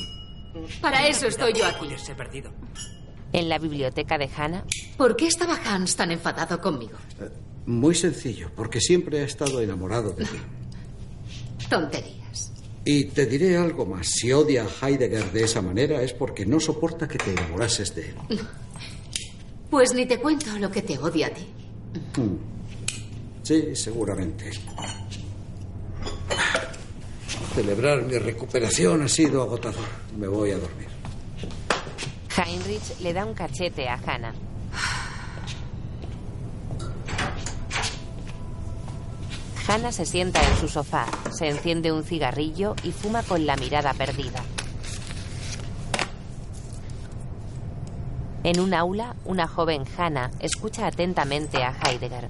[0.81, 1.87] Para eso estoy yo aquí.
[1.99, 2.51] Se ha perdido.
[3.33, 4.65] En la biblioteca de Hannah,
[4.97, 6.99] ¿Por qué estaba Hans tan enfadado conmigo?
[7.67, 10.37] Muy sencillo, porque siempre ha estado enamorado de ti.
[11.71, 12.53] Tonterías.
[12.85, 14.07] Y te diré algo más.
[14.09, 18.11] Si odia a Heidegger de esa manera es porque no soporta que te enamorases de
[18.11, 18.17] él.
[19.71, 21.47] Pues ni te cuento lo que te odia a ti.
[22.15, 22.37] Hmm.
[23.43, 24.51] Sí, seguramente.
[27.55, 29.89] Celebrar mi recuperación ha sido agotador.
[30.19, 30.92] Me voy a dormir.
[32.37, 34.35] Heinrich le da un cachete a Hannah.
[39.69, 43.93] Hannah se sienta en su sofá, se enciende un cigarrillo y fuma con la mirada
[43.95, 44.43] perdida.
[48.45, 52.29] En un aula, una joven Hannah escucha atentamente a Heidegger.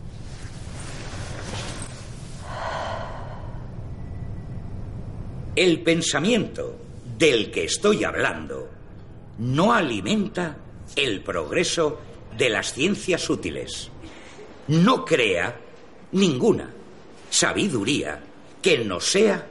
[5.55, 6.77] El pensamiento
[7.19, 8.72] del que estoy hablando
[9.39, 10.57] no alimenta
[10.97, 11.99] el progreso
[12.37, 13.91] de las ciencias útiles.
[14.69, 15.59] No crea
[16.13, 16.71] ninguna
[17.31, 18.23] sabiduría
[18.61, 19.47] que no sea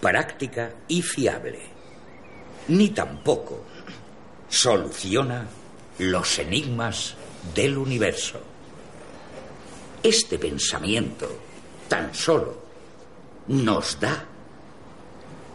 [0.00, 1.60] práctica y fiable.
[2.68, 3.64] Ni tampoco
[4.48, 5.46] soluciona
[5.98, 7.14] los enigmas
[7.54, 8.40] del universo.
[10.02, 11.28] Este pensamiento
[11.88, 12.58] tan solo
[13.48, 14.24] nos da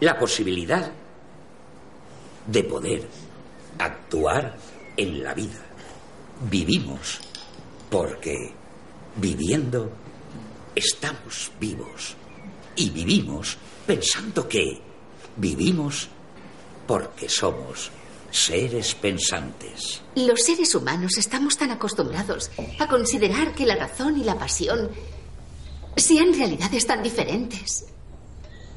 [0.00, 0.90] la posibilidad
[2.46, 3.25] de poder
[3.78, 4.56] actuar
[4.96, 5.64] en la vida.
[6.50, 7.20] Vivimos
[7.90, 8.52] porque
[9.16, 9.90] viviendo
[10.74, 12.14] estamos vivos.
[12.76, 13.56] Y vivimos
[13.86, 14.80] pensando que
[15.36, 16.08] vivimos
[16.86, 17.90] porque somos
[18.30, 20.02] seres pensantes.
[20.14, 24.90] Los seres humanos estamos tan acostumbrados a considerar que la razón y la pasión
[25.96, 27.86] sean realidades tan diferentes.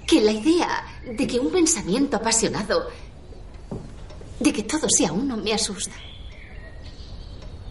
[0.08, 2.88] Que la idea de que un pensamiento apasionado,
[4.40, 5.96] de que todo sea uno, me asusta.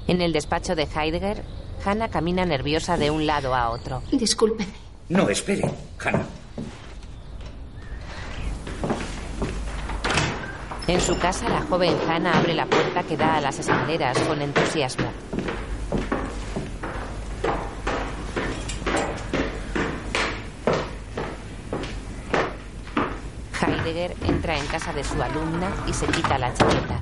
[0.07, 1.45] En el despacho de Heidegger,
[1.85, 4.03] Hannah camina nerviosa de un lado a otro.
[4.11, 4.73] Discúlpeme.
[5.09, 5.71] No, espere,
[6.03, 6.27] Hannah.
[10.87, 14.41] En su casa, la joven Hannah abre la puerta que da a las escaleras con
[14.41, 15.11] entusiasmo.
[23.89, 27.01] Entra en casa de su alumna y se quita la chaqueta.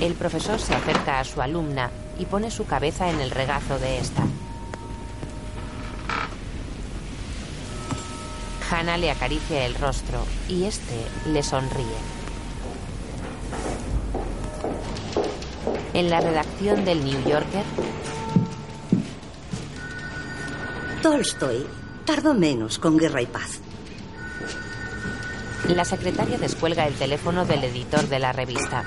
[0.00, 3.98] El profesor se acerca a su alumna y pone su cabeza en el regazo de
[3.98, 4.24] esta.
[8.68, 11.86] Hannah le acaricia el rostro y este le sonríe.
[15.94, 17.64] En la redacción del New Yorker,
[21.00, 21.79] Tolstoy
[22.10, 23.60] tardó menos con Guerra y Paz.
[25.68, 28.82] La secretaria descuelga el teléfono del editor de la revista.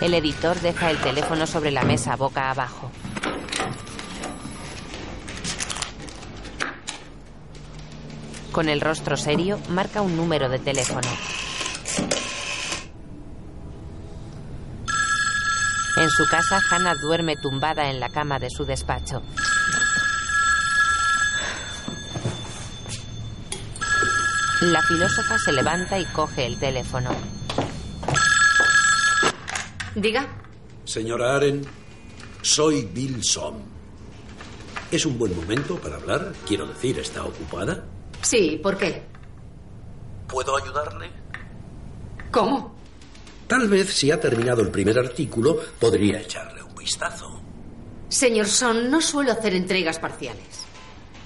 [0.00, 2.90] El editor deja el teléfono sobre la mesa boca abajo.
[8.52, 11.08] Con el rostro serio, marca un número de teléfono.
[16.04, 19.22] En su casa, Hannah duerme tumbada en la cama de su despacho.
[24.60, 27.08] La filósofa se levanta y coge el teléfono.
[29.94, 30.26] Diga.
[30.84, 31.66] Señora Aren,
[32.42, 33.62] soy Bill Som.
[34.90, 36.34] ¿Es un buen momento para hablar?
[36.46, 37.82] Quiero decir, ¿está ocupada?
[38.20, 39.06] Sí, ¿por qué?
[40.28, 41.10] ¿Puedo ayudarle?
[42.30, 42.73] ¿Cómo?
[43.56, 47.40] Tal vez si ha terminado el primer artículo, podría echarle un vistazo.
[48.08, 50.66] Señor Son, no suelo hacer entregas parciales.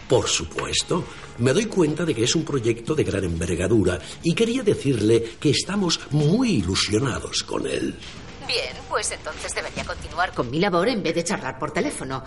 [0.06, 1.04] Por supuesto.
[1.38, 5.48] Me doy cuenta de que es un proyecto de gran envergadura y quería decirle que
[5.48, 7.94] estamos muy ilusionados con él.
[8.46, 12.22] Bien, pues entonces debería continuar con mi labor en vez de charlar por teléfono.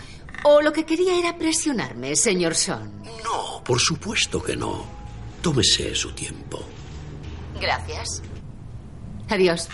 [0.46, 3.04] O lo que quería era presionarme, señor Son.
[3.24, 4.84] No, por supuesto que no.
[5.44, 6.60] Tómese su tiempo.
[7.60, 8.24] Gracias.
[9.30, 9.70] Adiós.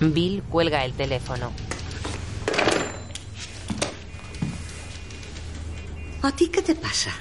[0.00, 1.52] Bill cuelga el teléfono.
[6.22, 7.12] ¿A ti qué te pasa?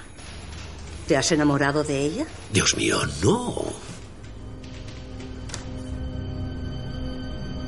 [1.07, 2.25] ¿Te has enamorado de ella?
[2.51, 3.55] Dios mío, no.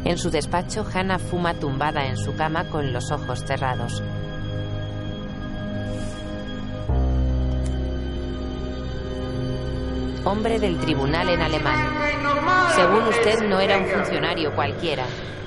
[0.05, 4.01] En su despacho, Hannah fuma tumbada en su cama con los ojos cerrados.
[10.30, 11.90] Hombre del tribunal en alemán.
[12.76, 15.04] Según usted, no era un funcionario cualquiera,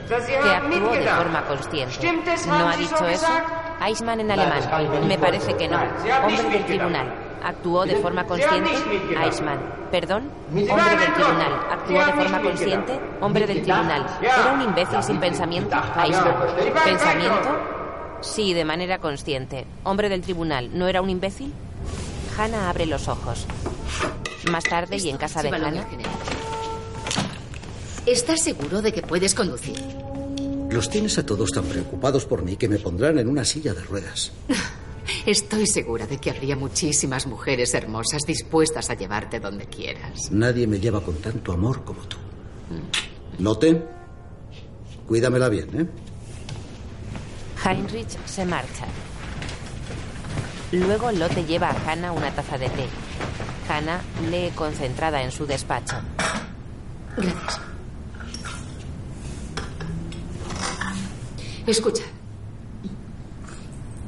[0.08, 2.12] que actuó de forma consciente.
[2.48, 3.28] ¿No ha dicho eso?
[3.80, 5.06] Eichmann en alemán.
[5.06, 5.78] Me parece que no.
[6.24, 7.14] Hombre del tribunal.
[7.44, 8.70] ¿Actuó de forma consciente?
[9.22, 9.60] Eichmann.
[9.92, 10.28] ¿Perdón?
[10.48, 11.52] Hombre del tribunal.
[11.70, 13.00] ¿Actuó de forma consciente?
[13.20, 14.06] Hombre del tribunal.
[14.20, 15.76] ¿Era un imbécil sin pensamiento?
[16.04, 16.34] Eichmann.
[16.84, 17.50] ¿Pensamiento?
[18.20, 19.64] Sí, de manera consciente.
[19.84, 20.70] Hombre del tribunal.
[20.76, 21.54] ¿No era un imbécil?
[22.36, 23.46] Hannah abre los ojos.
[24.50, 25.86] Más tarde y en casa de Hannah.
[28.06, 29.78] ¿Estás seguro de que puedes conducir?
[30.70, 33.82] Los tienes a todos tan preocupados por mí que me pondrán en una silla de
[33.82, 34.32] ruedas.
[35.26, 40.30] Estoy segura de que habría muchísimas mujeres hermosas dispuestas a llevarte donde quieras.
[40.32, 42.16] Nadie me lleva con tanto amor como tú.
[43.38, 43.82] Lotte,
[45.06, 45.86] cuídamela bien, ¿eh?
[47.64, 48.86] Heinrich se marcha.
[50.72, 52.86] Luego Lotte lleva a Hannah una taza de té.
[53.72, 55.96] Hannah lee concentrada en su despacho.
[57.16, 57.60] Gracias.
[61.66, 62.02] Escucha.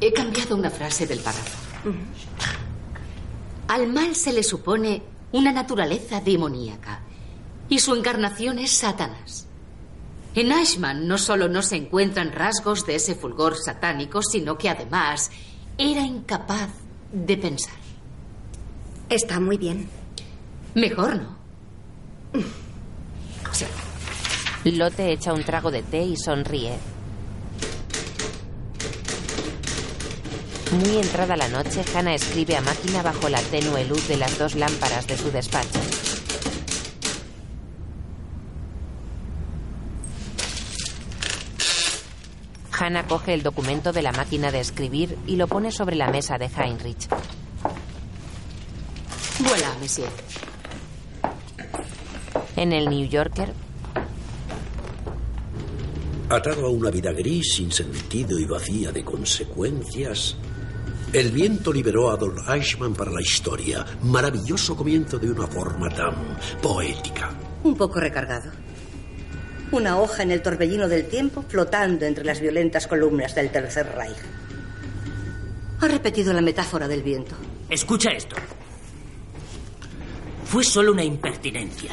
[0.00, 1.58] He cambiado una frase del párrafo.
[3.68, 5.02] Al mal se le supone
[5.32, 7.00] una naturaleza demoníaca
[7.68, 9.46] y su encarnación es Satanás.
[10.34, 15.30] En Eichmann no solo no se encuentran rasgos de ese fulgor satánico, sino que además
[15.78, 16.70] era incapaz
[17.12, 17.83] de pensar.
[19.08, 19.88] Está muy bien.
[20.74, 21.36] Mejor no.
[23.52, 23.66] Sí.
[24.64, 26.76] Lotte echa un trago de té y sonríe.
[30.72, 34.56] Muy entrada la noche, Hannah escribe a máquina bajo la tenue luz de las dos
[34.56, 35.78] lámparas de su despacho.
[42.76, 46.38] Hannah coge el documento de la máquina de escribir y lo pone sobre la mesa
[46.38, 47.08] de Heinrich.
[49.40, 50.08] Voilà, monsieur.
[52.56, 53.52] En el New Yorker,
[56.28, 60.36] Atado a una vida gris, sin sentido y vacía de consecuencias,
[61.12, 63.84] el viento liberó a Adolf Eichmann para la historia.
[64.02, 67.30] Maravilloso comienzo de una forma tan poética.
[67.62, 68.50] Un poco recargado.
[69.70, 74.16] Una hoja en el torbellino del tiempo flotando entre las violentas columnas del Tercer Reich.
[75.80, 77.36] Ha repetido la metáfora del viento.
[77.68, 78.36] Escucha esto.
[80.44, 81.92] Fue solo una impertinencia.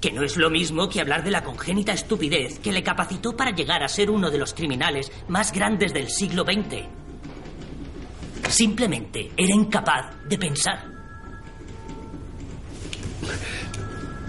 [0.00, 3.50] Que no es lo mismo que hablar de la congénita estupidez que le capacitó para
[3.50, 6.86] llegar a ser uno de los criminales más grandes del siglo XX.
[8.48, 10.84] Simplemente era incapaz de pensar.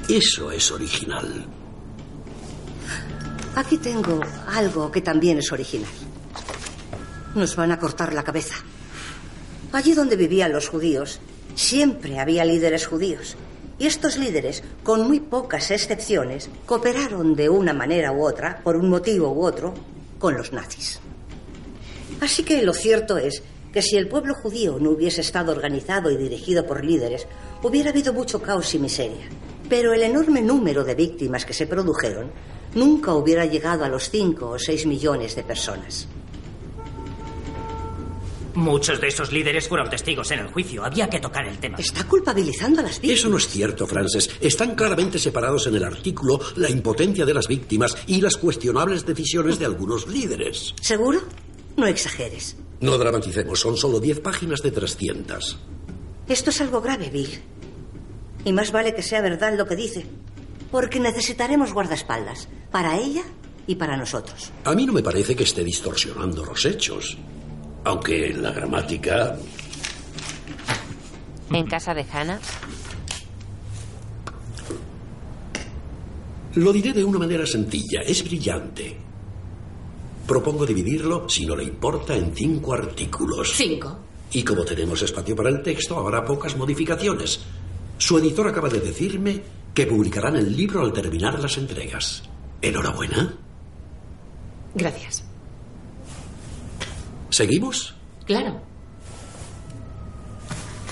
[0.10, 1.46] Eso es original.
[3.56, 5.92] Aquí tengo algo que también es original.
[7.36, 8.56] Nos van a cortar la cabeza.
[9.72, 11.20] Allí donde vivían los judíos,
[11.54, 13.36] siempre había líderes judíos.
[13.80, 18.90] Y estos líderes, con muy pocas excepciones, cooperaron de una manera u otra, por un
[18.90, 19.74] motivo u otro,
[20.20, 21.00] con los nazis.
[22.20, 26.18] Así que lo cierto es que si el pueblo judío no hubiese estado organizado y
[26.18, 27.26] dirigido por líderes,
[27.64, 29.30] hubiera habido mucho caos y miseria.
[29.70, 32.32] Pero el enorme número de víctimas que se produjeron
[32.76, 36.08] nunca hubiera llegado a los 5 o 6 millones de personas.
[38.60, 40.84] Muchos de esos líderes fueron testigos en el juicio.
[40.84, 41.78] Había que tocar el tema.
[41.78, 43.18] Está culpabilizando a las víctimas.
[43.20, 44.30] Eso no es cierto, Frances.
[44.42, 49.60] Están claramente separados en el artículo la impotencia de las víctimas y las cuestionables decisiones
[49.60, 50.76] de algunos líderes.
[50.82, 51.22] ¿Seguro?
[51.78, 52.58] No exageres.
[52.82, 55.58] No dramaticemos, son solo 10 páginas de 300.
[56.28, 57.40] Esto es algo grave, Bill.
[58.44, 60.06] Y más vale que sea verdad lo que dice.
[60.70, 62.50] Porque necesitaremos guardaespaldas.
[62.72, 63.24] Para ella
[63.68, 64.52] y para nosotros.
[64.66, 67.18] A mí no me parece que esté distorsionando los hechos.
[67.84, 69.38] Aunque la gramática...
[71.52, 72.40] En casa de Hannah,
[76.56, 78.98] Lo diré de una manera sencilla, es brillante.
[80.26, 83.54] Propongo dividirlo, si no le importa, en cinco artículos.
[83.56, 83.98] Cinco.
[84.32, 87.40] Y como tenemos espacio para el texto, habrá pocas modificaciones.
[87.98, 89.42] Su editor acaba de decirme
[89.74, 92.24] que publicarán el libro al terminar las entregas.
[92.62, 93.36] Enhorabuena.
[94.74, 95.29] Gracias.
[97.30, 97.96] ¿Seguimos?
[98.26, 98.62] Claro.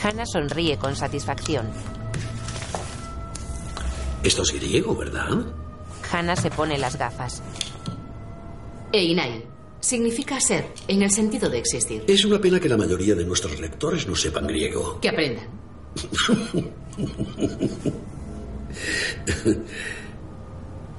[0.01, 1.67] Hannah sonríe con satisfacción.
[4.23, 5.45] Esto es griego, ¿verdad?
[6.11, 7.41] Hannah se pone las gafas.
[8.91, 9.43] Einai
[9.79, 12.03] significa ser, en el sentido de existir.
[12.07, 14.99] Es una pena que la mayoría de nuestros lectores no sepan griego.
[15.01, 15.47] Que aprendan.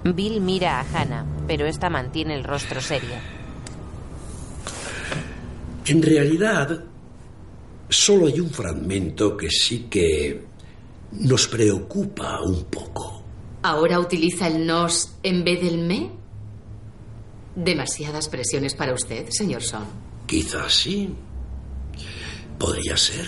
[0.15, 3.17] Bill mira a Hannah, pero esta mantiene el rostro serio.
[5.89, 6.85] En realidad,
[7.89, 10.45] solo hay un fragmento que sí que
[11.13, 13.25] nos preocupa un poco.
[13.63, 16.11] ¿Ahora utiliza el nos en vez del me?
[17.57, 19.85] Demasiadas presiones para usted, señor Son.
[20.27, 21.09] Quizás sí.
[22.59, 23.27] Podría ser.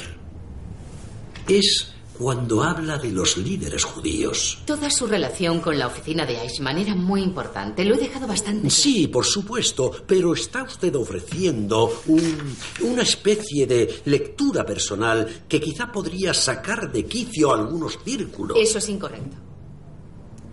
[1.49, 4.59] Es cuando habla de los líderes judíos.
[4.67, 7.83] Toda su relación con la oficina de Eichmann era muy importante.
[7.83, 8.69] Lo he dejado bastante.
[8.69, 15.91] Sí, por supuesto, pero está usted ofreciendo un- una especie de lectura personal que quizá
[15.91, 18.59] podría sacar de quicio algunos círculos.
[18.61, 19.39] Eso es incorrecto.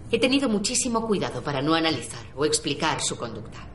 [0.10, 3.68] He tenido muchísimo cuidado para no analizar o explicar su conducta.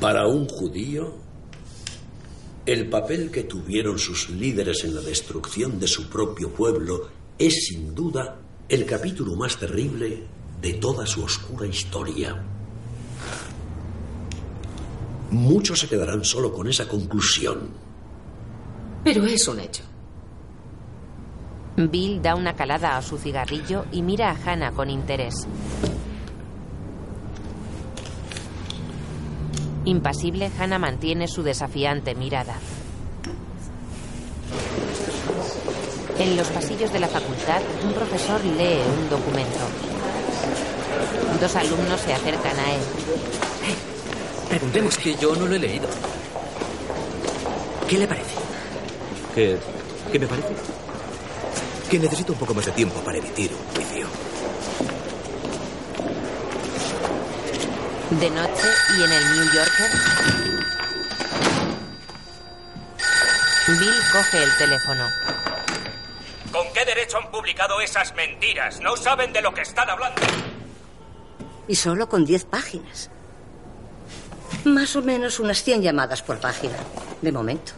[0.00, 1.16] Para un judío,
[2.64, 7.08] el papel que tuvieron sus líderes en la destrucción de su propio pueblo
[7.38, 8.38] es sin duda
[8.68, 10.22] el capítulo más terrible
[10.60, 12.40] de toda su oscura historia.
[15.30, 17.70] Muchos se quedarán solo con esa conclusión.
[19.02, 19.82] Pero es un hecho.
[21.76, 25.34] Bill da una calada a su cigarrillo y mira a Hannah con interés.
[29.84, 32.54] Impasible, Hannah mantiene su desafiante mirada.
[36.18, 39.58] En los pasillos de la facultad, un profesor lee un documento.
[41.40, 42.80] Dos alumnos se acercan a él.
[44.48, 45.88] Preguntemos que yo no lo he leído.
[47.88, 48.36] ¿Qué le parece?
[49.34, 49.58] ¿Qué,
[50.12, 50.54] ¿Qué me parece?
[51.90, 54.06] Que necesito un poco más de tiempo para emitir un juicio.
[58.20, 58.68] De noche
[58.98, 59.90] y en el New Yorker,
[63.68, 65.08] Bill coge el teléfono.
[66.52, 68.80] ¿Con qué derecho han publicado esas mentiras?
[68.80, 70.20] No saben de lo que están hablando.
[71.66, 73.10] Y solo con 10 páginas.
[74.64, 76.76] Más o menos unas 100 llamadas por página,
[77.22, 77.72] de momento.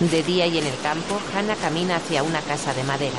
[0.00, 3.18] De día y en el campo, Hannah camina hacia una casa de madera.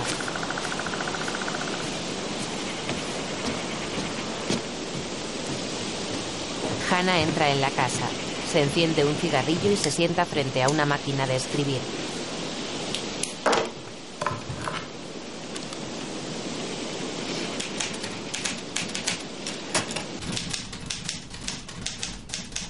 [6.90, 8.08] Hannah entra en la casa,
[8.50, 11.82] se enciende un cigarrillo y se sienta frente a una máquina de escribir.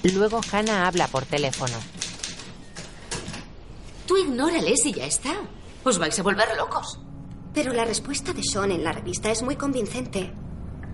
[0.01, 1.98] Luego Hannah habla por teléfono.
[4.19, 5.33] Ignórales y ya está.
[5.83, 6.99] Os vais a volver locos.
[7.53, 10.33] Pero la respuesta de Sean en la revista es muy convincente.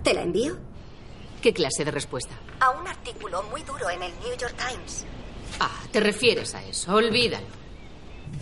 [0.03, 0.57] ¿Te la envío?
[1.41, 2.35] ¿Qué clase de respuesta?
[2.59, 5.05] A un artículo muy duro en el New York Times.
[5.59, 6.93] Ah, te refieres a eso.
[6.93, 7.45] Olvídalo.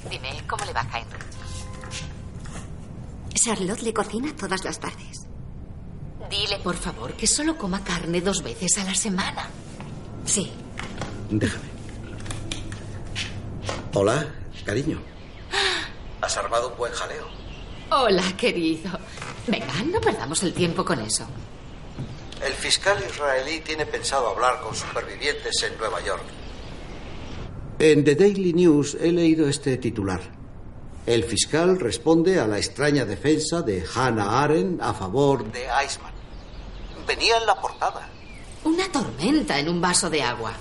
[0.09, 1.23] Dime, ¿cómo le va a Heinrich?
[3.33, 5.27] Charlotte le cocina todas las tardes.
[6.29, 9.49] Dile, por favor, que solo coma carne dos veces a la semana.
[10.25, 10.49] Sí.
[11.29, 11.73] Déjame.
[13.93, 14.33] Hola,
[14.63, 15.01] cariño.
[16.21, 17.27] ¿Has armado un buen jaleo?
[17.91, 18.91] Hola, querido.
[19.47, 21.25] Venga, no perdamos el tiempo con eso.
[22.43, 26.23] El fiscal israelí tiene pensado hablar con supervivientes en Nueva York.
[27.79, 30.21] En The Daily News he leído este titular.
[31.05, 36.13] El fiscal responde a la extraña defensa de Hannah Arendt a favor de Iceman.
[37.05, 38.09] Venía en la portada.
[38.63, 40.53] Una tormenta en un vaso de agua.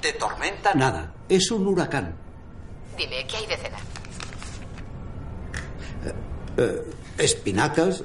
[0.00, 1.12] De tormenta nada.
[1.28, 2.27] Es un huracán.
[2.98, 3.80] Dime, ¿qué hay de cenar?
[6.56, 8.02] Eh, espinacas,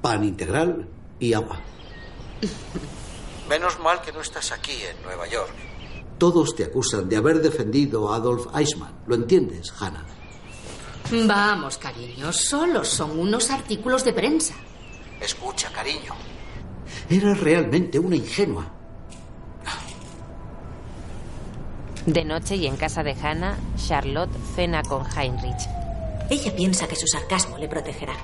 [0.00, 0.88] pan integral
[1.20, 1.60] y agua.
[3.48, 5.52] Menos mal que no estás aquí en Nueva York.
[6.16, 9.02] Todos te acusan de haber defendido a Adolf Eichmann.
[9.06, 10.06] ¿Lo entiendes, Hannah?
[11.10, 14.54] Vamos, cariño, solo son unos artículos de prensa.
[15.20, 16.14] Escucha, cariño.
[17.08, 18.77] Era realmente una ingenua.
[22.08, 25.68] De noche y en casa de Hannah, Charlotte cena con Heinrich.
[26.30, 28.14] Ella piensa que su sarcasmo le protegerá.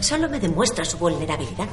[0.00, 1.68] Solo me demuestra su vulnerabilidad.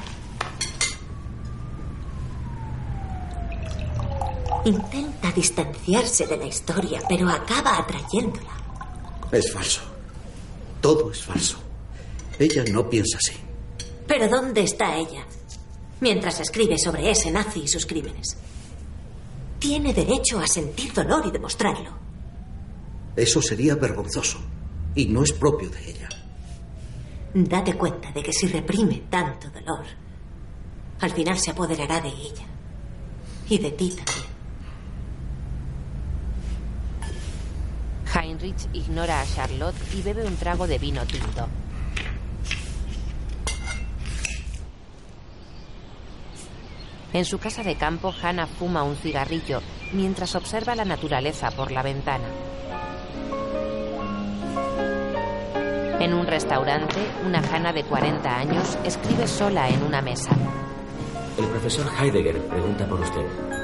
[4.64, 8.52] Intenta distanciarse de la historia, pero acaba atrayéndola.
[9.34, 9.82] Es falso.
[10.80, 11.58] Todo es falso.
[12.40, 13.38] Ella no piensa así.
[14.08, 15.26] Pero ¿dónde está ella?
[16.04, 18.36] Mientras escribe sobre ese nazi y sus crímenes.
[19.58, 21.92] Tiene derecho a sentir dolor y demostrarlo.
[23.16, 24.38] Eso sería vergonzoso.
[24.96, 26.10] Y no es propio de ella.
[27.34, 29.86] Date cuenta de que si reprime tanto dolor,
[31.00, 32.48] al final se apoderará de ella.
[33.48, 34.34] Y de ti también.
[38.14, 41.48] Heinrich ignora a Charlotte y bebe un trago de vino tinto.
[47.14, 49.62] En su casa de campo, Hannah fuma un cigarrillo
[49.94, 52.26] mientras observa la naturaleza por la ventana.
[56.00, 60.32] En un restaurante, una Hannah de 40 años escribe sola en una mesa.
[61.38, 63.63] El profesor Heidegger pregunta por usted.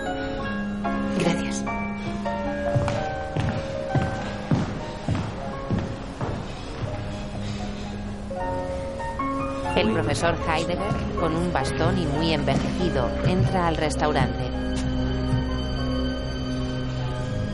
[9.80, 10.78] El profesor Heidegger,
[11.18, 14.44] con un bastón y muy envejecido, entra al restaurante.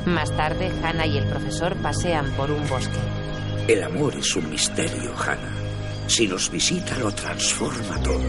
[0.07, 2.97] Más tarde, Hannah y el profesor pasean por un bosque.
[3.68, 5.53] El amor es un misterio, Hannah.
[6.07, 8.26] Si nos visita, lo transforma todo.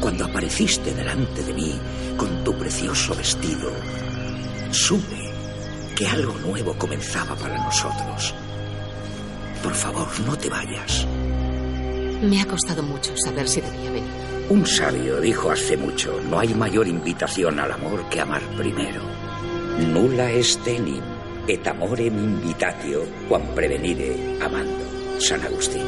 [0.00, 1.78] Cuando apareciste delante de mí
[2.16, 3.70] con tu precioso vestido,
[4.72, 5.30] supe
[5.94, 8.34] que algo nuevo comenzaba para nosotros.
[9.62, 11.06] Por favor, no te vayas.
[12.22, 14.10] Me ha costado mucho saber si debía venir.
[14.48, 19.02] Un sabio dijo hace mucho, no hay mayor invitación al amor que amar primero.
[19.78, 21.02] Nulla est enim,
[21.48, 24.84] et amorem invitatio, quam prevenire amando.
[25.18, 25.82] San Agustín.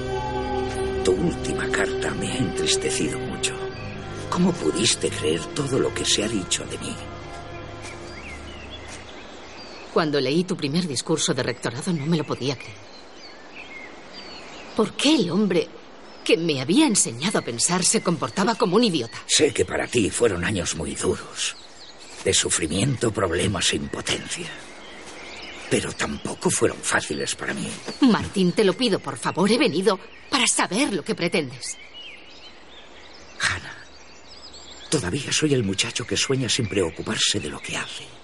[1.04, 3.54] Tu última carta me ha entristecido mucho.
[4.30, 6.94] ¿Cómo pudiste creer todo lo que se ha dicho de mí?
[9.92, 12.76] Cuando leí tu primer discurso de rectorado no me lo podía creer.
[14.76, 15.68] ¿Por qué el hombre
[16.26, 19.16] que me había enseñado a pensar se comportaba como un idiota?
[19.28, 21.54] Sé que para ti fueron años muy duros,
[22.24, 24.50] de sufrimiento, problemas e impotencia.
[25.70, 27.70] Pero tampoco fueron fáciles para mí.
[28.00, 29.50] Martín, te lo pido, por favor.
[29.50, 31.76] He venido para saber lo que pretendes.
[34.90, 38.15] Todavía soy el muchacho que sueña sin preocuparse de lo que hace.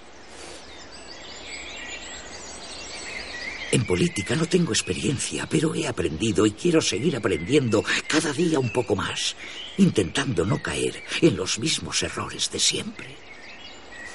[3.72, 8.70] En política no tengo experiencia, pero he aprendido y quiero seguir aprendiendo cada día un
[8.70, 9.34] poco más,
[9.78, 13.16] intentando no caer en los mismos errores de siempre.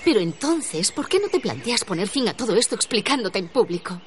[0.06, 4.00] Pero entonces, ¿por qué no te planteas poner fin a todo esto explicándote en público?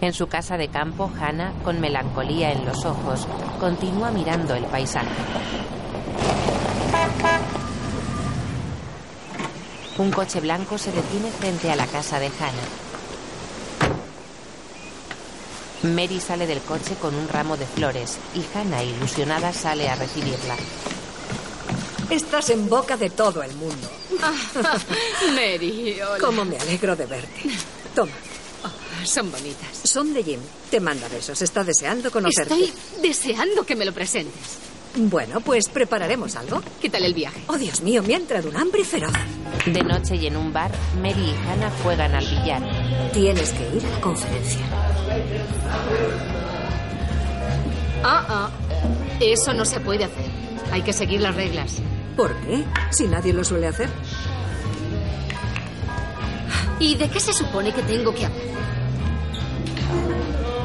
[0.00, 3.28] En su casa de campo, Hannah, con melancolía en los ojos,
[3.60, 5.14] continúa mirando el paisaje.
[9.98, 12.85] Un coche blanco se detiene frente a la casa de Hannah.
[15.82, 20.56] Mary sale del coche con un ramo de flores y Hannah, ilusionada, sale a recibirla.
[22.10, 23.88] Estás en boca de todo el mundo.
[25.34, 26.18] Mary, hola.
[26.18, 27.42] Cómo me alegro de verte.
[27.94, 28.12] Toma.
[28.64, 29.80] Oh, son bonitas.
[29.82, 30.40] Son de Jim.
[30.70, 31.42] Te manda besos.
[31.42, 32.54] Está deseando conocerte.
[32.54, 32.72] Estoy
[33.02, 34.58] deseando que me lo presentes.
[34.94, 36.62] Bueno, pues prepararemos algo.
[36.80, 37.42] ¿Qué tal el viaje?
[37.48, 39.12] Oh, Dios mío, me ha entrado un hambre feroz.
[39.66, 40.70] De noche y en un bar,
[41.02, 43.12] Mary y Hannah juegan al billar.
[43.12, 44.95] Tienes que ir a la conferencia.
[48.02, 48.50] Ah, ah.
[49.20, 50.26] Eso no se puede hacer.
[50.70, 51.80] Hay que seguir las reglas.
[52.16, 52.64] ¿Por qué?
[52.90, 53.88] Si nadie lo suele hacer.
[56.78, 58.42] ¿Y de qué se supone que tengo que hablar?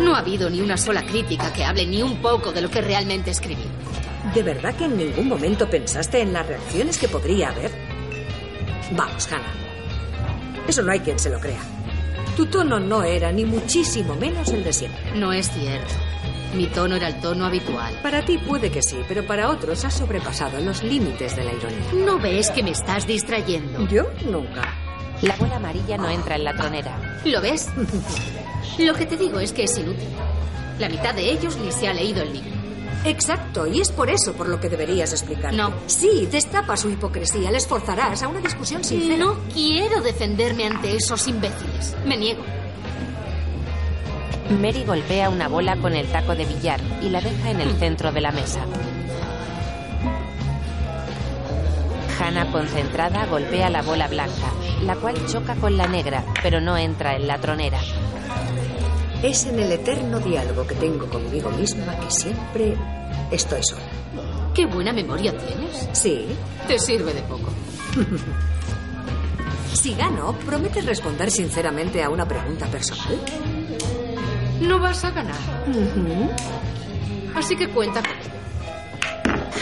[0.02, 2.82] No ha habido ni una sola crítica que hable ni un poco de lo que
[2.82, 3.66] realmente escribí.
[4.34, 7.72] ¿De verdad que en ningún momento pensaste en las reacciones que podría haber?
[8.92, 9.54] Vamos, Hannah.
[10.68, 11.62] Eso no hay quien se lo crea.
[12.42, 15.12] Tu tono no era ni muchísimo menos el de siempre.
[15.14, 15.94] No es cierto.
[16.56, 17.94] Mi tono era el tono habitual.
[18.02, 22.04] Para ti puede que sí, pero para otros has sobrepasado los límites de la ironía.
[22.04, 23.88] ¿No ves que me estás distrayendo?
[23.88, 24.74] Yo nunca.
[25.22, 27.22] La bola amarilla no entra en la tronera.
[27.26, 27.70] ¿Lo ves?
[28.80, 30.10] Lo que te digo es que es inútil.
[30.80, 32.61] La mitad de ellos ni se ha leído el libro.
[33.04, 35.54] Exacto, y es por eso por lo que deberías explicar.
[35.54, 35.74] No.
[35.88, 39.18] Sí, destapa su hipocresía, les forzarás a una discusión sincera.
[39.18, 41.96] No quiero defenderme ante esos imbéciles.
[42.06, 42.44] Me niego.
[44.60, 48.12] Mary golpea una bola con el taco de billar y la deja en el centro
[48.12, 48.60] de la mesa.
[52.20, 54.52] Hannah, concentrada, golpea la bola blanca,
[54.84, 57.80] la cual choca con la negra, pero no entra en la tronera.
[59.24, 62.76] Es en el eterno diálogo que tengo conmigo misma que siempre
[63.32, 63.84] estoy sola.
[64.54, 65.88] ¿Qué buena memoria tienes?
[65.94, 66.26] Sí.
[66.68, 67.52] Te sirve de poco.
[69.74, 73.18] Si gano, ¿prometes responder sinceramente a una pregunta personal?
[74.60, 75.34] No vas a ganar.
[77.36, 78.12] Así que cuenta con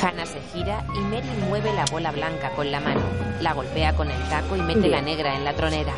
[0.02, 3.02] Hannah se gira y Mary mueve la bola blanca con la mano.
[3.40, 4.92] La golpea con el taco y mete Bien.
[4.92, 5.94] la negra en la tronera.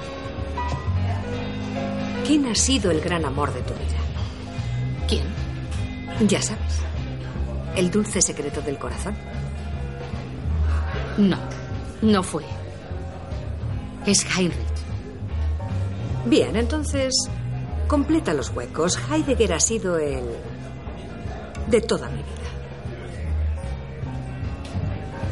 [2.25, 3.97] ¿Quién ha sido el gran amor de tu vida?
[5.07, 5.25] ¿Quién?
[6.27, 6.79] Ya sabes.
[7.75, 9.15] El dulce secreto del corazón.
[11.17, 11.37] No,
[12.01, 12.43] no fue.
[14.05, 14.67] Es Heinrich.
[16.25, 17.13] Bien, entonces
[17.87, 18.99] completa los huecos.
[19.09, 20.25] Heidegger ha sido el
[21.67, 22.27] de toda mi vida.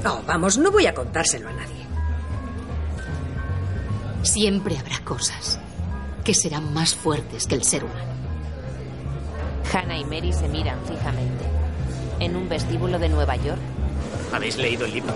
[0.05, 1.85] Oh, vamos, no voy a contárselo a nadie.
[4.23, 5.59] Siempre habrá cosas
[6.29, 8.13] que serán más fuertes que el ser humano.
[9.73, 11.43] Hannah y Mary se miran fijamente.
[12.19, 13.57] En un vestíbulo de Nueva York,
[14.31, 15.11] ¿Habéis leído el libro?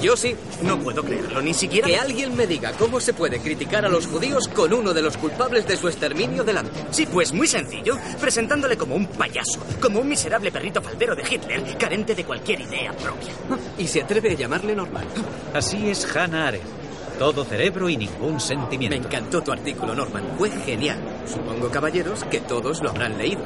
[0.00, 0.36] Yo sí.
[0.62, 1.88] No puedo creerlo, ni siquiera...
[1.88, 5.16] Que alguien me diga cómo se puede criticar a los judíos con uno de los
[5.16, 6.84] culpables de su exterminio delante.
[6.92, 11.76] Sí, pues muy sencillo, presentándole como un payaso, como un miserable perrito faldero de Hitler,
[11.76, 13.32] carente de cualquier idea propia.
[13.78, 15.08] Y se atreve a llamarle normal.
[15.52, 16.81] Así es Hannah Arendt.
[17.18, 18.98] Todo cerebro y ningún sentimiento.
[18.98, 20.24] Me encantó tu artículo, Norman.
[20.38, 20.98] Fue genial.
[21.26, 23.42] Supongo, caballeros, que todos lo habrán leído.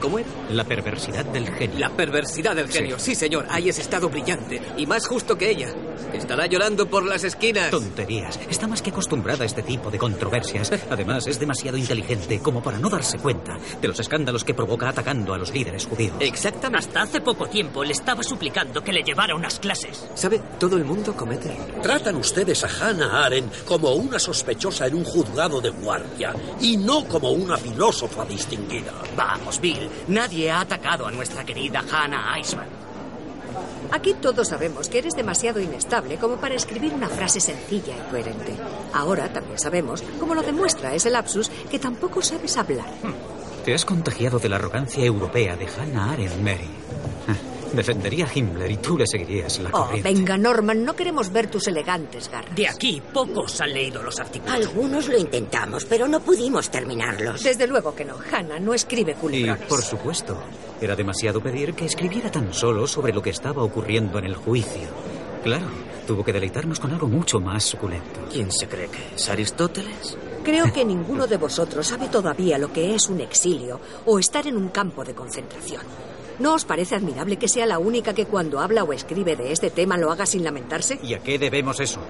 [0.00, 0.28] ¿Cómo era?
[0.50, 1.78] La perversidad del genio.
[1.78, 2.98] La perversidad del genio.
[2.98, 3.46] Sí, señor.
[3.50, 4.60] Hayes estado brillante.
[4.76, 5.72] Y más justo que ella.
[6.10, 7.70] Que estará llorando por las esquinas.
[7.70, 8.38] Tonterías.
[8.48, 10.72] Está más que acostumbrada a este tipo de controversias.
[10.90, 15.34] Además, es demasiado inteligente como para no darse cuenta de los escándalos que provoca atacando
[15.34, 16.14] a los líderes judíos.
[16.20, 16.86] Exactamente.
[16.86, 20.06] Hasta hace poco tiempo le estaba suplicando que le llevara unas clases.
[20.14, 20.40] ¿Sabe?
[20.58, 21.56] Todo el mundo comete.
[21.82, 27.06] Tratan ustedes a Hannah Arendt como una sospechosa en un juzgado de guardia y no
[27.06, 28.92] como una filósofa distinguida.
[29.16, 32.66] Vamos, Bill, nadie ha atacado a nuestra querida Hannah Eisman.
[33.90, 38.54] Aquí todos sabemos que eres demasiado inestable como para escribir una frase sencilla y coherente.
[38.92, 42.86] Ahora también sabemos, como lo demuestra ese lapsus, que tampoco sabes hablar.
[43.64, 46.68] Te has contagiado de la arrogancia europea de Hannah Arendt, Mary.
[47.72, 50.12] Defendería a Himmler y tú le seguirías la Oh, corriente.
[50.12, 52.54] venga, Norman, no queremos ver tus elegantes garras.
[52.56, 54.54] De aquí, pocos han leído los artículos.
[54.54, 57.42] Algunos lo intentamos, pero no pudimos terminarlos.
[57.42, 58.14] Desde luego que no.
[58.32, 59.66] Hannah no escribe Y, culebrones.
[59.68, 60.38] por supuesto,
[60.80, 64.88] era demasiado pedir que escribiera tan solo sobre lo que estaba ocurriendo en el juicio.
[65.44, 65.66] Claro,
[66.06, 68.20] tuvo que deleitarnos con algo mucho más suculento.
[68.32, 69.28] ¿Quién se cree que es?
[69.28, 70.16] ¿Aristóteles?
[70.42, 74.56] Creo que ninguno de vosotros sabe todavía lo que es un exilio o estar en
[74.56, 75.82] un campo de concentración.
[76.38, 79.70] ¿No os parece admirable que sea la única que cuando habla o escribe de este
[79.70, 81.00] tema lo haga sin lamentarse?
[81.02, 82.00] ¿Y a qué debemos eso?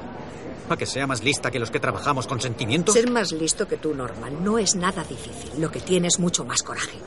[0.69, 2.93] ¿A que sea más lista que los que trabajamos con sentimiento?
[2.93, 5.59] Ser más listo que tú, Norman, no es nada difícil.
[5.59, 6.99] Lo que tiene es mucho más coraje.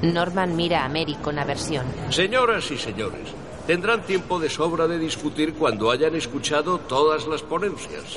[0.00, 1.84] Norman mira a Mary con aversión.
[2.08, 3.28] Señoras y señores,
[3.66, 8.16] tendrán tiempo de sobra de discutir cuando hayan escuchado todas las ponencias.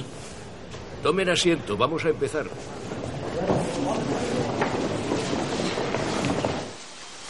[1.03, 2.45] Tomen asiento, vamos a empezar.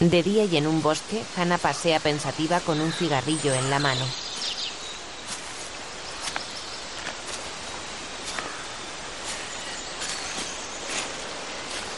[0.02, 4.04] De día y en un bosque, Hannah pasea pensativa con un cigarrillo en la mano.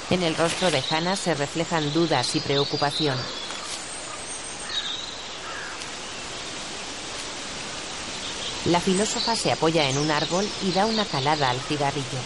[0.10, 3.18] En el rostro de Hannah se reflejan dudas y preocupación.
[8.66, 12.20] La filósofa se apoya en un árbol y da una calada al cigarrillo.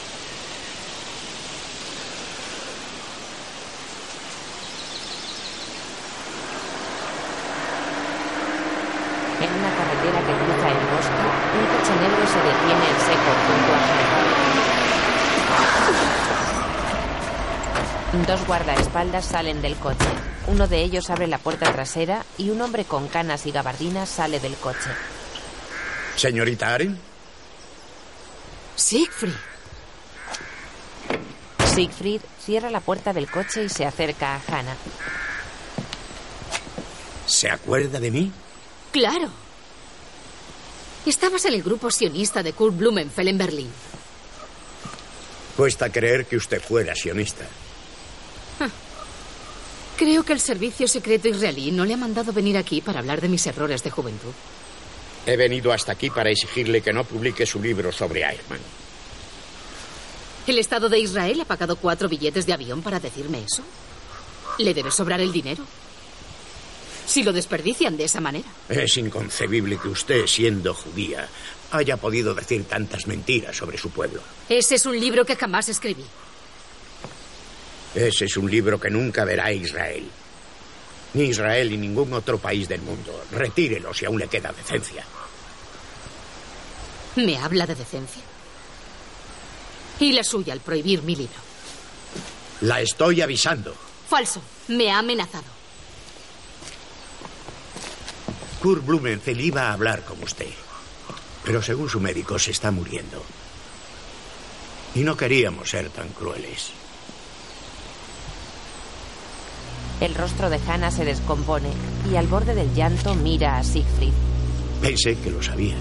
[9.39, 13.71] En una carretera que cruza el bosque, un coche negro se detiene en seco junto
[13.71, 14.17] a Hannah.
[18.27, 20.05] Dos guardaespaldas salen del coche.
[20.47, 24.41] Uno de ellos abre la puerta trasera y un hombre con canas y gabardinas sale
[24.41, 24.89] del coche.
[26.17, 26.99] Señorita Aren.
[28.75, 29.31] Siegfried.
[31.73, 34.75] Siegfried cierra la puerta del coche y se acerca a Hannah.
[37.25, 38.31] ¿Se acuerda de mí?
[38.91, 39.29] Claro.
[41.05, 43.71] Estabas en el grupo sionista de Kurt Blumenfeld en Berlín.
[45.55, 47.45] Cuesta creer que usted fuera sionista.
[49.97, 53.29] Creo que el servicio secreto israelí no le ha mandado venir aquí para hablar de
[53.29, 54.31] mis errores de juventud.
[55.25, 58.59] He venido hasta aquí para exigirle que no publique su libro sobre Eichmann.
[60.45, 63.63] ¿El Estado de Israel ha pagado cuatro billetes de avión para decirme eso?
[64.59, 65.65] ¿Le debe sobrar el dinero?
[67.05, 68.47] Si lo desperdician de esa manera.
[68.69, 71.27] Es inconcebible que usted, siendo judía,
[71.71, 74.21] haya podido decir tantas mentiras sobre su pueblo.
[74.47, 76.05] Ese es un libro que jamás escribí.
[77.97, 80.07] Ese es un libro que nunca verá Israel.
[81.15, 83.23] Ni Israel ni ningún otro país del mundo.
[83.31, 85.03] Retírelo si aún le queda decencia.
[87.15, 88.21] ¿Me habla de decencia?
[89.99, 91.39] Y la suya al prohibir mi libro.
[92.61, 93.73] La estoy avisando.
[94.07, 94.43] Falso.
[94.67, 95.47] Me ha amenazado.
[98.61, 100.53] Kurt Blumenfeld iba a hablar con usted.
[101.43, 103.23] Pero según su médico se está muriendo.
[104.93, 106.73] Y no queríamos ser tan crueles.
[109.99, 111.69] El rostro de Hannah se descompone
[112.11, 114.13] y al borde del llanto mira a Siegfried.
[114.79, 115.75] Pensé que lo sabía.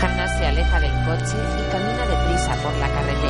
[0.00, 3.21] Hannah se aleja del coche y camina deprisa por la carretera.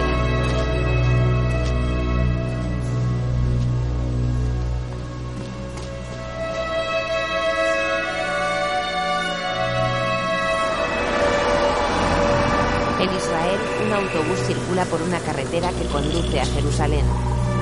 [14.72, 17.04] Circula por una carretera que conduce a Jerusalén.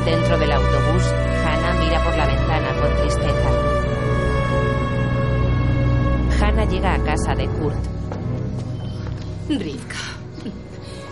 [0.05, 1.03] Dentro del autobús,
[1.45, 3.51] Hannah mira por la ventana con tristeza.
[6.41, 7.79] Hannah llega a casa de Kurt.
[9.49, 9.97] Rivka.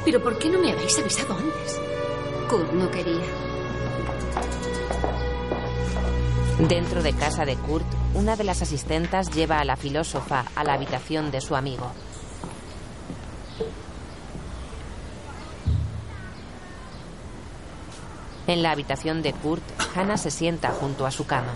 [0.05, 1.81] ¿Pero por qué no me habéis avisado antes?
[2.49, 3.27] Kurt no quería.
[6.61, 10.75] Dentro de casa de Kurt, una de las asistentas lleva a la filósofa a la
[10.75, 11.91] habitación de su amigo.
[18.49, 19.62] En la habitación de Kurt,
[19.95, 21.55] Hannah se sienta junto a su cama.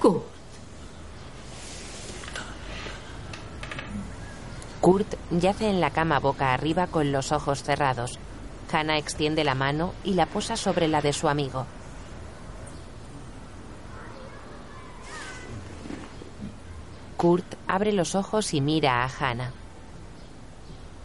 [0.00, 0.22] Kurt.
[4.80, 8.20] Kurt yace en la cama boca arriba con los ojos cerrados.
[8.72, 11.66] Hannah extiende la mano y la posa sobre la de su amigo.
[17.16, 19.65] Kurt abre los ojos y mira a Hannah.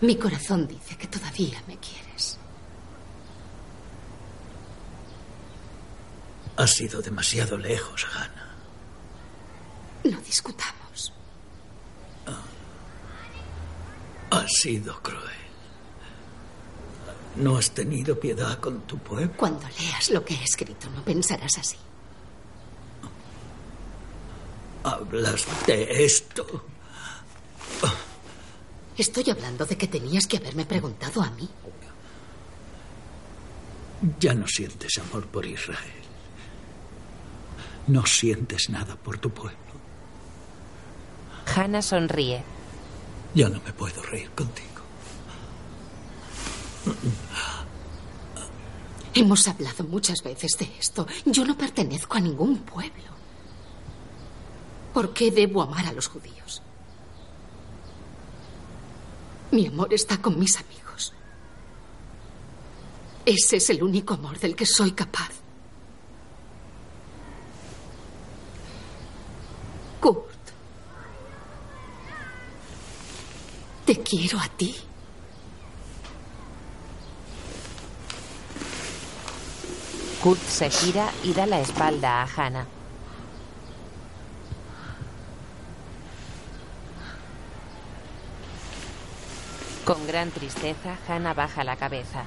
[0.01, 2.37] Mi corazón dice que todavía me quieres.
[6.57, 8.55] Has ido demasiado lejos, Hannah.
[10.03, 11.13] No discutamos.
[14.31, 15.21] Has sido cruel.
[17.35, 19.33] No has tenido piedad con tu pueblo.
[19.37, 21.77] Cuando leas lo que he escrito, no pensarás así.
[24.83, 26.65] Hablas de esto.
[29.01, 31.49] Estoy hablando de que tenías que haberme preguntado a mí.
[34.19, 36.03] Ya no sientes amor por Israel.
[37.87, 39.57] No sientes nada por tu pueblo.
[41.47, 42.43] Hannah sonríe.
[43.33, 44.83] Ya no me puedo reír contigo.
[49.15, 51.07] Hemos hablado muchas veces de esto.
[51.25, 53.09] Yo no pertenezco a ningún pueblo.
[54.93, 56.61] ¿Por qué debo amar a los judíos?
[59.51, 61.13] Mi amor está con mis amigos.
[63.25, 65.29] Ese es el único amor del que soy capaz.
[69.99, 70.25] Kurt.
[73.85, 74.75] Te quiero a ti.
[80.23, 82.80] Kurt se gira y da la espalda a Hannah.
[89.91, 92.23] Con gran tristeza, Hannah baja la cabeza.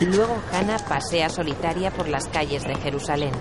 [0.00, 3.32] Luego Hannah pasea solitaria por las calles de Jerusalén.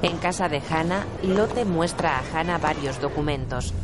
[0.00, 3.74] En casa de Hannah, Lotte muestra a Hannah varios documentos.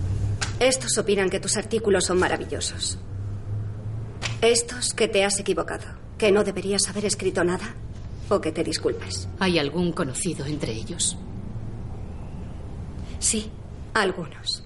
[0.59, 2.99] Estos opinan que tus artículos son maravillosos.
[4.41, 5.85] Estos que te has equivocado,
[6.17, 7.75] que no deberías haber escrito nada
[8.31, 9.29] o que te disculpes.
[9.39, 11.19] ¿Hay algún conocido entre ellos?
[13.19, 13.51] Sí,
[13.93, 14.65] algunos.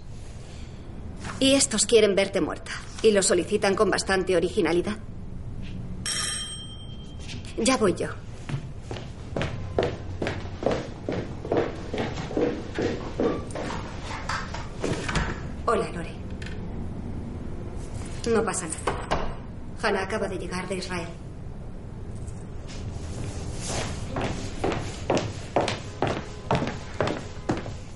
[1.41, 2.73] Y estos quieren verte muerta
[3.03, 4.97] y lo solicitan con bastante originalidad.
[7.59, 8.09] Ya voy yo.
[15.73, 16.11] Hola, Lore.
[18.33, 18.79] No pasa nada.
[19.83, 21.09] Hannah acaba de llegar de Israel.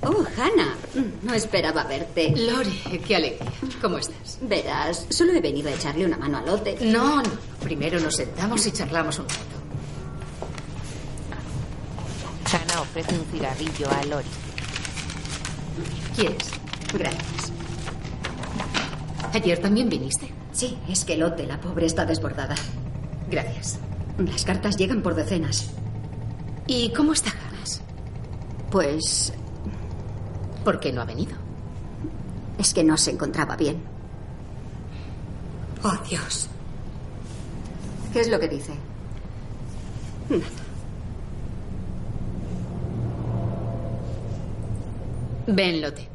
[0.03, 0.75] Oh, Hannah.
[1.23, 2.35] No esperaba verte.
[2.37, 3.53] Lore, qué alegría.
[3.81, 4.39] ¿Cómo estás?
[4.43, 6.81] Verás, solo he venido a echarle una mano a Lotte.
[6.81, 7.31] No, no.
[7.63, 9.55] Primero nos sentamos y charlamos un rato.
[12.53, 14.29] Hannah ofrece un cigarrillo a Lori.
[16.17, 16.51] ¿Quieres?
[16.93, 17.64] Gracias.
[19.35, 20.29] ¿Ayer también viniste?
[20.53, 22.55] Sí, es que Lotte, la pobre, está desbordada.
[23.31, 23.79] Gracias.
[24.19, 25.71] Las cartas llegan por decenas.
[26.67, 27.83] ¿Y cómo está Janas?
[28.71, 29.33] Pues
[30.65, 31.37] ¿Por qué no ha venido?
[32.59, 33.83] es que no se encontraba bien.
[35.83, 36.49] Oh, Dios.
[38.13, 38.73] ¿Qué es lo que dice?
[45.47, 46.09] Ven, Lotte.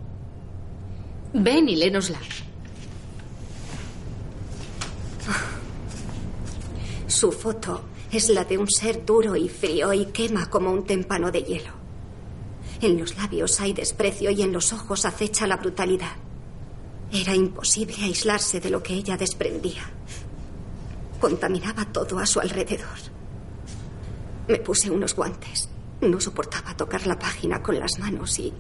[1.34, 2.18] Ven y lénosla.
[7.08, 11.32] Su foto es la de un ser duro y frío y quema como un témpano
[11.32, 11.72] de hielo.
[12.82, 16.16] En los labios hay desprecio y en los ojos acecha la brutalidad.
[17.12, 19.84] Era imposible aislarse de lo que ella desprendía.
[21.20, 22.88] Contaminaba todo a su alrededor.
[24.48, 25.70] Me puse unos guantes.
[26.02, 28.54] No soportaba tocar la página con las manos y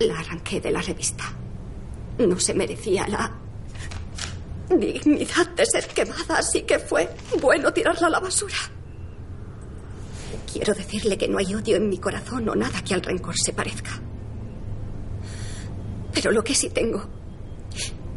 [0.00, 1.24] la arranqué de la revista.
[2.18, 3.43] No se merecía la
[4.68, 7.08] dignidad de ser quemada, así que fue
[7.40, 8.56] bueno tirarla a la basura.
[10.52, 13.52] Quiero decirle que no hay odio en mi corazón o nada que al rencor se
[13.52, 14.00] parezca.
[16.12, 17.04] Pero lo que sí tengo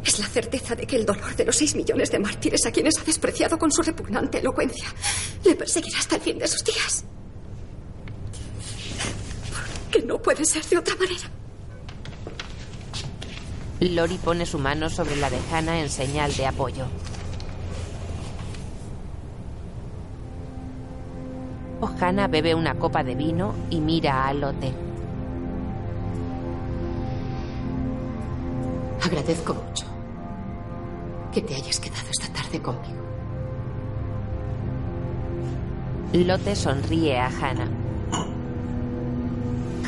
[0.04, 2.96] es la certeza de que el dolor de los seis millones de mártires a quienes
[2.98, 4.86] ha despreciado con su repugnante elocuencia
[5.44, 7.04] le perseguirá hasta el fin de sus días.
[9.90, 11.30] Que no puede ser de otra manera.
[13.80, 16.86] Lori pone su mano sobre la de Hannah en señal de apoyo.
[22.00, 24.72] Hannah bebe una copa de vino y mira a Lotte.
[29.02, 29.86] Agradezco mucho
[31.32, 33.02] que te hayas quedado esta tarde conmigo.
[36.12, 37.68] Lotte sonríe a Hannah.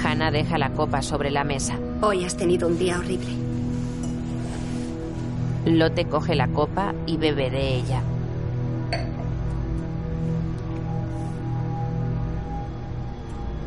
[0.03, 1.79] Hannah deja la copa sobre la mesa.
[2.03, 3.49] Hoy has tenido un día horrible.
[5.66, 8.03] Lotte coge la copa y bebe de ella.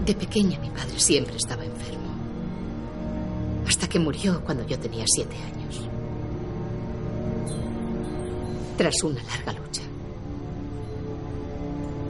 [0.03, 2.09] De pequeña mi padre siempre estaba enfermo.
[3.67, 5.81] Hasta que murió cuando yo tenía siete años.
[8.75, 9.83] Tras una larga lucha.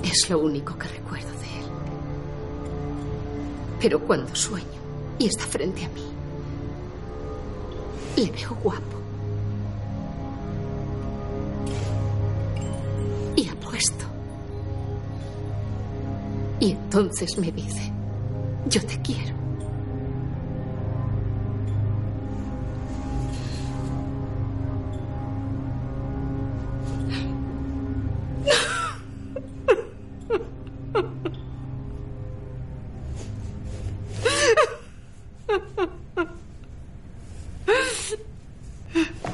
[0.01, 1.65] Es lo único que recuerdo de él.
[3.81, 4.65] Pero cuando sueño
[5.19, 6.05] y está frente a mí,
[8.15, 9.02] le veo guapo.
[16.64, 17.91] Y entonces me dice,
[18.69, 19.35] yo te quiero.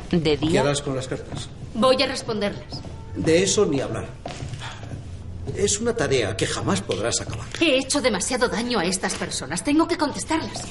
[0.09, 1.47] De ¿Qué día, harás con las cartas?
[1.75, 2.81] Voy a responderlas.
[3.15, 4.18] De eso ni hablar.
[5.59, 7.45] Es una tarea que jamás podrás acabar.
[7.59, 9.61] He hecho demasiado daño a estas personas.
[9.61, 10.63] Tengo que contestarlas.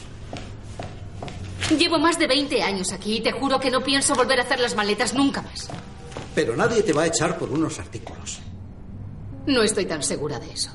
[1.78, 4.60] Llevo más de 20 años aquí y te juro que no pienso volver a hacer
[4.60, 5.68] las maletas nunca más.
[6.34, 8.38] Pero nadie te va a echar por unos artículos.
[9.46, 10.70] No estoy tan segura de eso.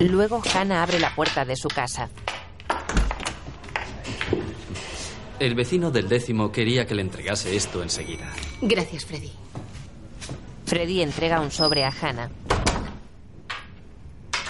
[0.00, 2.10] luego Hannah abre la puerta de su casa.
[5.38, 8.32] El vecino del décimo quería que le entregase esto enseguida.
[8.60, 9.30] Gracias, Freddy.
[10.64, 12.30] Freddy entrega un sobre a Hannah.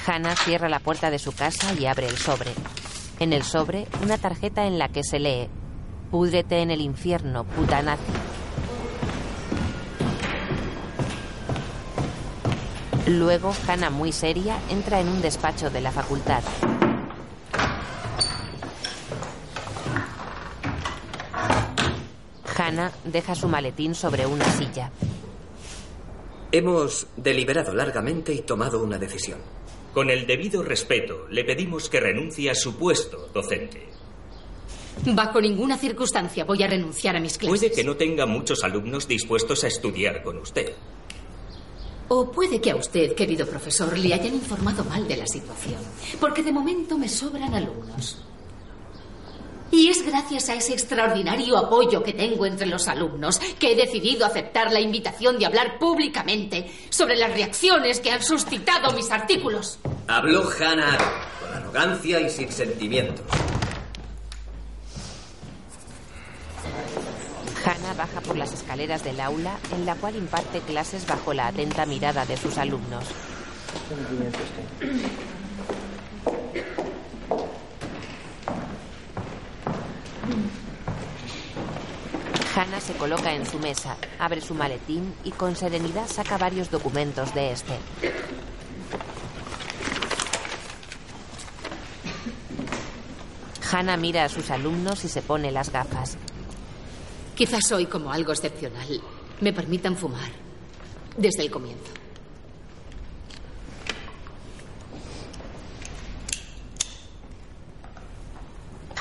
[0.06, 2.50] Hannah cierra la puerta de su casa y abre el sobre.
[3.18, 5.48] En el sobre, una tarjeta en la que se lee:
[6.10, 8.02] Púdrete en el infierno, puta nazi.
[13.08, 16.42] Luego, Hannah, muy seria, entra en un despacho de la facultad.
[22.66, 24.90] Hannah deja su maletín sobre una silla.
[26.50, 29.38] Hemos deliberado largamente y tomado una decisión.
[29.94, 33.88] Con el debido respeto, le pedimos que renuncie a su puesto docente.
[35.04, 37.60] Bajo ninguna circunstancia voy a renunciar a mis clases.
[37.60, 40.74] Puede que no tenga muchos alumnos dispuestos a estudiar con usted.
[42.08, 45.80] O puede que a usted, querido profesor, le hayan informado mal de la situación.
[46.20, 48.24] Porque de momento me sobran alumnos.
[49.70, 54.24] Y es gracias a ese extraordinario apoyo que tengo entre los alumnos que he decidido
[54.24, 59.78] aceptar la invitación de hablar públicamente sobre las reacciones que han suscitado mis artículos.
[60.06, 60.98] Habló Hannah
[61.40, 63.24] con arrogancia y sin sentimientos.
[67.64, 71.84] Hannah baja por las escaleras del aula en la cual imparte clases bajo la atenta
[71.84, 73.04] mirada de sus alumnos.
[82.54, 87.34] Hannah se coloca en su mesa, abre su maletín y con serenidad saca varios documentos
[87.34, 87.74] de este.
[93.70, 96.16] Hannah mira a sus alumnos y se pone las gafas.
[97.34, 99.02] Quizás hoy, como algo excepcional,
[99.42, 100.30] me permitan fumar
[101.18, 102.05] desde el comienzo.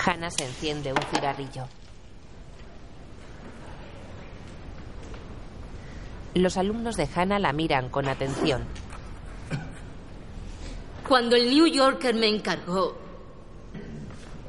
[0.06, 1.68] Hannah se enciende un cigarrillo.
[6.36, 8.66] Los alumnos de Hannah la miran con atención.
[11.08, 12.98] Cuando el New Yorker me encargó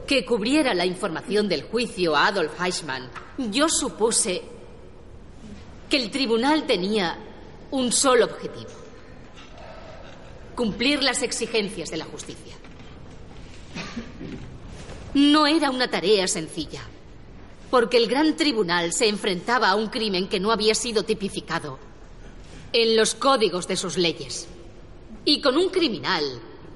[0.06, 3.08] que cubriera la información del juicio a Adolf Eichmann,
[3.50, 4.42] yo supuse
[5.88, 7.18] que el tribunal tenía
[7.70, 8.70] un solo objetivo.
[10.54, 12.54] Cumplir las exigencias de la justicia.
[15.16, 16.82] No era una tarea sencilla,
[17.70, 21.78] porque el gran tribunal se enfrentaba a un crimen que no había sido tipificado
[22.70, 24.46] en los códigos de sus leyes.
[25.24, 26.22] Y con un criminal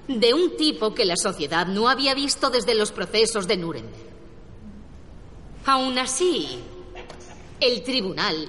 [0.09, 4.11] de un tipo que la sociedad no había visto desde los procesos de Nuremberg.
[5.67, 6.61] Aún así,
[7.61, 8.49] el tribunal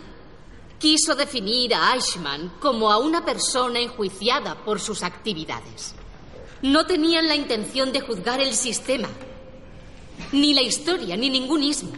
[0.79, 5.95] quiso definir a Eichmann como a una persona enjuiciada por sus actividades.
[6.61, 9.09] No tenían la intención de juzgar el sistema,
[10.31, 11.91] ni la historia, ni ningún ismo,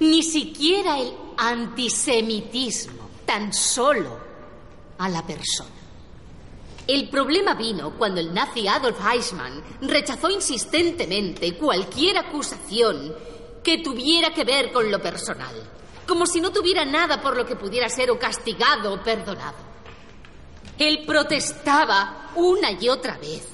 [0.00, 4.18] ni siquiera el antisemitismo, tan solo
[4.98, 5.70] a la persona.
[6.86, 13.14] El problema vino cuando el nazi Adolf Eichmann rechazó insistentemente cualquier acusación
[13.62, 15.54] que tuviera que ver con lo personal,
[16.06, 19.58] como si no tuviera nada por lo que pudiera ser o castigado o perdonado.
[20.78, 23.49] Él protestaba una y otra vez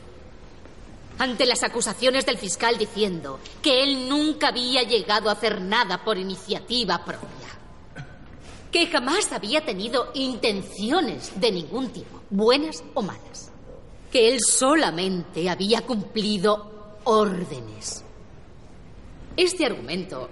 [1.19, 6.19] ante las acusaciones del fiscal diciendo que él nunca había llegado a hacer nada por
[6.19, 8.07] iniciativa propia,
[8.71, 13.51] que jamás había tenido intenciones de ningún tipo, buenas o malas,
[14.13, 18.05] que él solamente había cumplido órdenes.
[19.37, 20.29] Este argumento,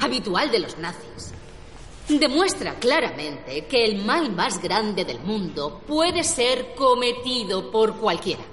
[0.00, 1.32] habitual de los nazis,
[2.08, 8.44] demuestra claramente que el mal más grande del mundo puede ser cometido por cualquiera.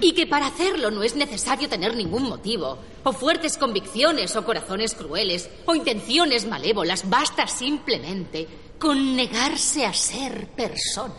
[0.00, 4.94] Y que para hacerlo no es necesario tener ningún motivo, o fuertes convicciones, o corazones
[4.94, 7.08] crueles, o intenciones malévolas.
[7.08, 8.46] Basta simplemente
[8.78, 11.14] con negarse a ser persona.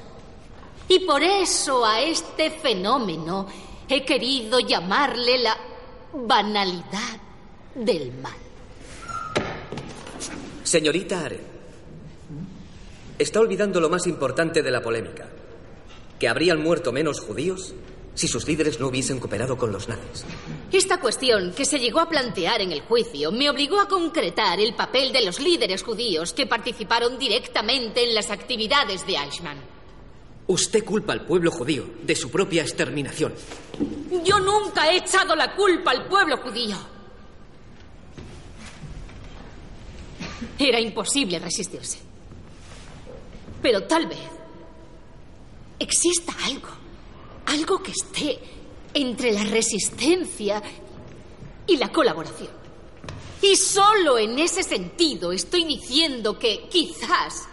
[0.87, 3.47] Y por eso a este fenómeno
[3.87, 5.57] he querido llamarle la
[6.13, 7.19] banalidad
[7.75, 8.33] del mal.
[10.63, 11.39] Señorita Are,
[13.17, 15.27] está olvidando lo más importante de la polémica,
[16.19, 17.73] que habrían muerto menos judíos
[18.19, 20.25] si sus líderes no hubiesen cooperado con los nazis.
[20.73, 24.75] Esta cuestión que se llegó a plantear en el juicio me obligó a concretar el
[24.75, 29.57] papel de los líderes judíos que participaron directamente en las actividades de Eichmann.
[30.47, 33.33] Usted culpa al pueblo judío de su propia exterminación.
[34.25, 36.75] Yo nunca he echado la culpa al pueblo judío.
[40.57, 41.99] Era imposible resistirse.
[43.61, 44.19] Pero tal vez
[45.79, 46.67] exista algo,
[47.49, 48.39] algo que esté
[48.93, 50.61] entre la resistencia
[51.65, 52.49] y la colaboración.
[53.41, 57.47] Y solo en ese sentido estoy diciendo que quizás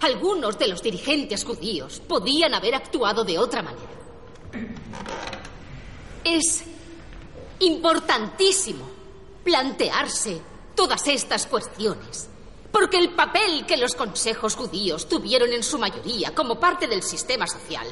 [0.00, 3.88] algunos de los dirigentes judíos podían haber actuado de otra manera.
[6.24, 6.64] Es
[7.60, 8.84] importantísimo
[9.44, 10.40] plantearse
[10.74, 12.28] todas estas cuestiones
[12.76, 17.46] Porque el papel que los consejos judíos tuvieron en su mayoría como parte del sistema
[17.46, 17.86] social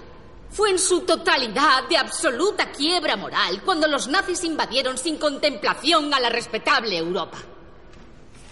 [0.55, 6.21] fue en su totalidad de absoluta quiebra moral cuando los nazis invadieron sin contemplación a
[6.21, 7.39] la respetable Europa.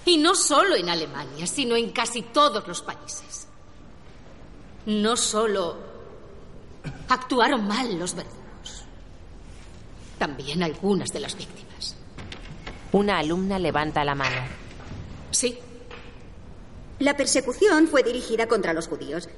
[0.04, 3.46] Y no solo en Alemania, sino en casi todos los países.
[4.86, 5.78] No solo
[7.08, 8.84] actuaron mal los verdugos,
[10.18, 11.94] también algunas de las víctimas.
[12.90, 14.42] Una alumna levanta la mano.
[15.30, 15.56] Sí.
[16.98, 19.28] La persecución fue dirigida contra los judíos.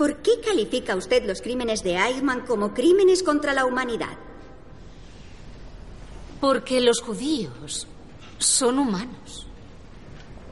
[0.00, 4.16] ¿Por qué califica usted los crímenes de Eichmann como crímenes contra la humanidad?
[6.40, 7.86] Porque los judíos
[8.38, 9.46] son humanos.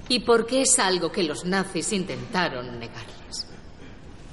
[0.06, 3.46] Y porque es algo que los nazis intentaron negarles.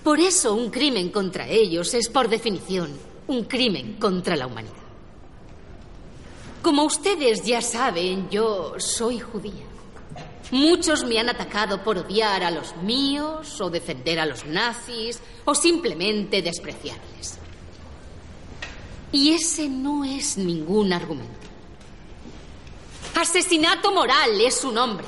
[0.04, 2.92] Por eso un crimen contra ellos es, por definición,
[3.28, 4.76] un crimen contra la humanidad.
[6.62, 9.75] Como ustedes ya saben, yo soy judía.
[10.52, 15.56] Muchos me han atacado por odiar a los míos, o defender a los nazis, o
[15.56, 17.40] simplemente despreciarles.
[19.12, 21.34] Y ese no es ningún argumento.
[23.16, 25.06] Asesinato moral es su nombre.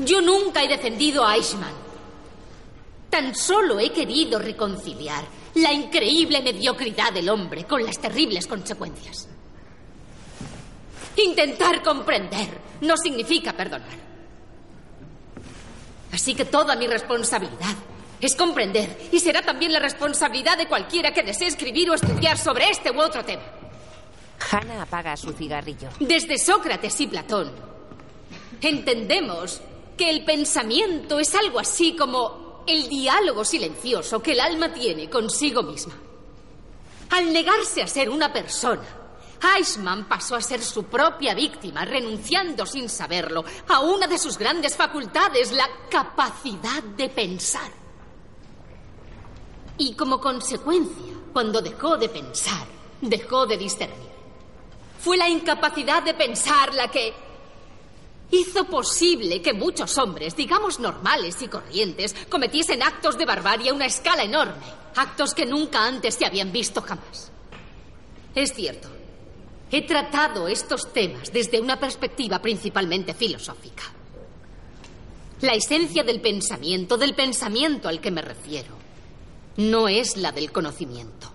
[0.00, 1.72] Yo nunca he defendido a Eichmann.
[3.08, 5.24] Tan solo he querido reconciliar
[5.54, 9.28] la increíble mediocridad del hombre con las terribles consecuencias.
[11.18, 12.48] Intentar comprender
[12.80, 14.08] no significa perdonar.
[16.12, 17.76] Así que toda mi responsabilidad
[18.20, 22.70] es comprender y será también la responsabilidad de cualquiera que desee escribir o estudiar sobre
[22.70, 23.42] este u otro tema.
[24.50, 25.88] Hannah apaga su cigarrillo.
[25.98, 27.52] Desde Sócrates y Platón
[28.60, 29.60] entendemos
[29.96, 35.62] que el pensamiento es algo así como el diálogo silencioso que el alma tiene consigo
[35.62, 35.94] misma.
[37.10, 38.84] Al negarse a ser una persona,
[39.42, 44.76] Eichmann pasó a ser su propia víctima, renunciando sin saberlo a una de sus grandes
[44.76, 47.70] facultades, la capacidad de pensar.
[49.76, 52.66] Y como consecuencia, cuando dejó de pensar,
[53.00, 54.08] dejó de discernir.
[54.98, 57.14] Fue la incapacidad de pensar la que
[58.30, 63.86] hizo posible que muchos hombres, digamos normales y corrientes, cometiesen actos de barbarie a una
[63.86, 64.66] escala enorme,
[64.96, 67.30] actos que nunca antes se habían visto jamás.
[68.34, 68.88] Es cierto,
[69.70, 73.84] he tratado estos temas desde una perspectiva principalmente filosófica.
[75.40, 78.74] La esencia del pensamiento, del pensamiento al que me refiero,
[79.56, 81.30] no es la del conocimiento,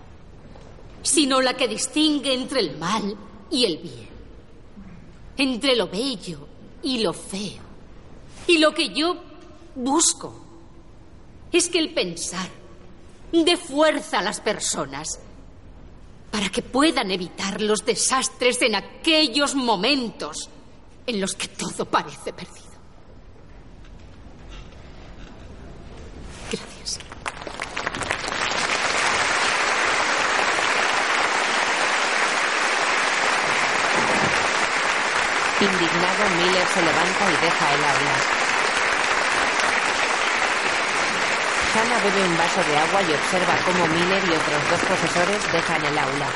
[1.02, 3.16] sino la que distingue entre el mal
[3.50, 4.08] y el bien,
[5.36, 6.46] entre lo bello
[6.82, 7.62] y lo feo.
[8.46, 9.16] Y lo que yo
[9.74, 10.44] busco
[11.52, 12.48] es que el pensar
[13.42, 15.18] dé fuerza a las personas
[16.34, 20.50] para que puedan evitar los desastres en aquellos momentos
[21.06, 22.74] en los que todo parece perdido.
[26.50, 26.98] Gracias.
[35.60, 38.43] Indignado, Miller se levanta y deja el aula.
[41.74, 45.84] Hannah bebe un vaso de agua y observa cómo Miller y otros dos profesores dejan
[45.84, 46.28] el aula.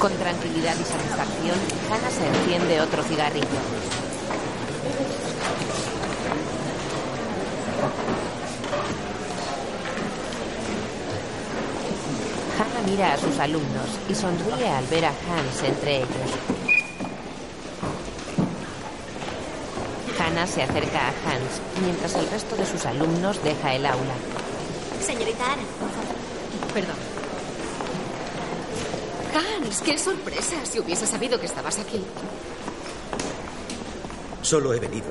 [0.00, 1.58] Con tranquilidad y satisfacción,
[1.88, 3.99] Hannah se enciende otro cigarrillo.
[12.80, 16.08] Hannah mira a sus alumnos y sonríe al ver a Hans entre ellos.
[20.18, 24.14] Hannah se acerca a Hans mientras el resto de sus alumnos deja el aula.
[25.00, 26.74] Señorita Ana, por favor.
[26.74, 26.96] Perdón.
[29.34, 32.02] Hans, qué sorpresa si hubiese sabido que estabas aquí.
[34.42, 35.08] Solo he venido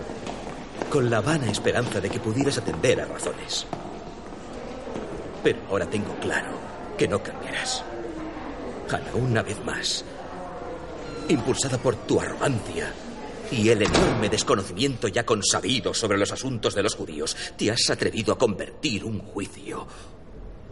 [0.90, 3.66] con la vana esperanza de que pudieras atender a razones.
[5.44, 6.69] Pero ahora tengo claro
[7.00, 7.82] que no cambiarás.
[8.90, 10.04] Hannah, una vez más,
[11.30, 12.94] impulsada por tu arrogancia
[13.50, 18.34] y el enorme desconocimiento ya consabido sobre los asuntos de los judíos, te has atrevido
[18.34, 19.88] a convertir un juicio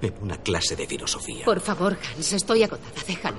[0.01, 1.45] en una clase de filosofía.
[1.45, 2.91] Por favor, Hans, estoy agotada.
[3.07, 3.37] Déjalo.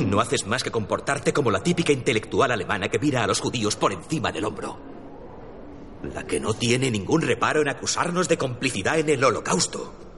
[0.00, 3.76] No haces más que comportarte como la típica intelectual alemana que mira a los judíos
[3.76, 4.76] por encima del hombro.
[6.12, 10.13] La que no tiene ningún reparo en acusarnos de complicidad en el holocausto.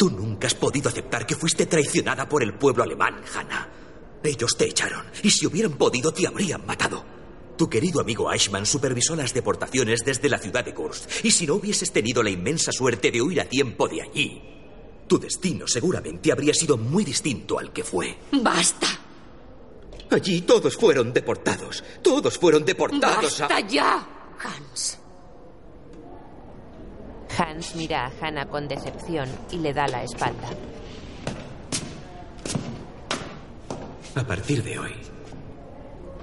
[0.00, 3.68] Tú nunca has podido aceptar que fuiste traicionada por el pueblo alemán, Hannah.
[4.24, 7.04] Ellos te echaron, y si hubieran podido te habrían matado.
[7.58, 11.22] tu querido amigo Ashman supervisó las deportaciones desde la ciudad de Kursk.
[11.22, 14.42] Y si no hubieses tenido la inmensa suerte de huir a tiempo de allí,
[15.06, 18.16] tu destino seguramente habría sido muy distinto al que fue.
[18.32, 18.86] ¡Basta!
[20.10, 21.84] Allí todos fueron deportados.
[22.00, 23.38] Todos fueron deportados.
[23.40, 23.68] ¡Basta a...
[23.68, 24.08] ya!
[24.42, 24.99] Hans.
[27.38, 30.48] Hans mira a Hannah con decepción y le da la espalda.
[34.14, 34.92] A partir de hoy,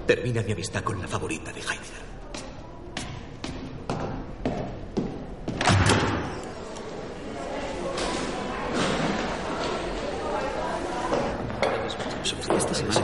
[0.06, 2.08] termina mi amistad con la favorita de Heidegger.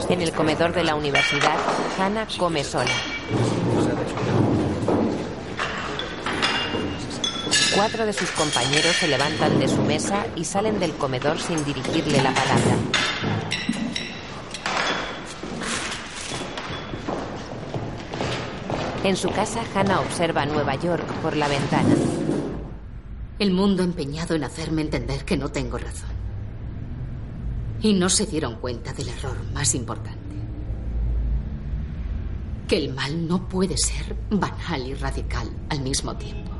[0.09, 1.57] En el comedor de la universidad,
[1.97, 2.85] Hannah come sola.
[7.75, 12.23] Cuatro de sus compañeros se levantan de su mesa y salen del comedor sin dirigirle
[12.23, 12.77] la palabra.
[19.03, 21.95] En su casa, Hannah observa Nueva York por la ventana.
[23.39, 26.15] El mundo empeñado en hacerme entender que no tengo razón.
[27.81, 30.35] Y no se dieron cuenta del error más importante.
[32.69, 36.54] Que el mal no puede ser banal y radical al mismo tiempo.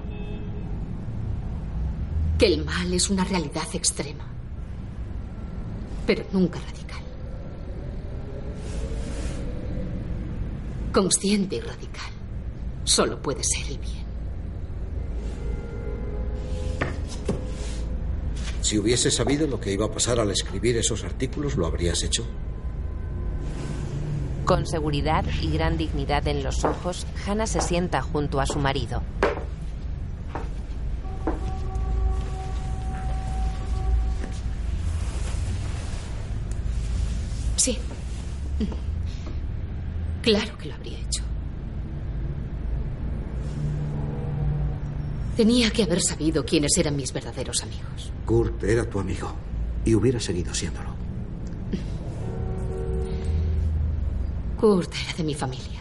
[2.38, 4.26] Que el mal es una realidad extrema,
[6.06, 7.02] pero nunca radical.
[10.92, 12.12] Consciente y radical.
[12.84, 14.06] Solo puede ser el bien.
[18.62, 22.26] Si hubieses sabido lo que iba a pasar al escribir esos artículos, ¿lo habrías hecho?
[24.44, 29.02] Con seguridad y gran dignidad en los ojos, Hannah se sienta junto a su marido.
[40.22, 41.24] Claro que lo habría hecho.
[45.36, 48.12] Tenía que haber sabido quiénes eran mis verdaderos amigos.
[48.26, 49.34] Kurt era tu amigo
[49.84, 50.96] y hubiera seguido siéndolo.
[54.60, 55.75] Kurt era de mi familia.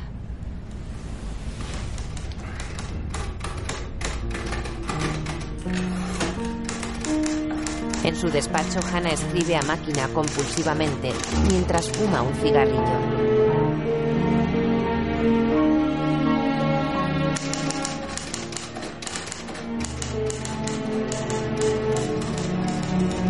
[8.05, 11.10] En su despacho, Hannah escribe a máquina compulsivamente
[11.51, 12.82] mientras fuma un cigarrillo.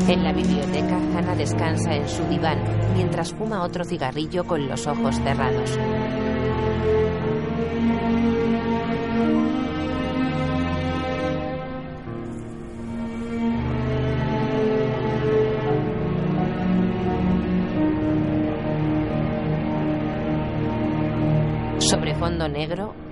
[0.09, 2.59] En la biblioteca, Hannah descansa en su diván
[2.97, 5.79] mientras fuma otro cigarrillo con los ojos cerrados.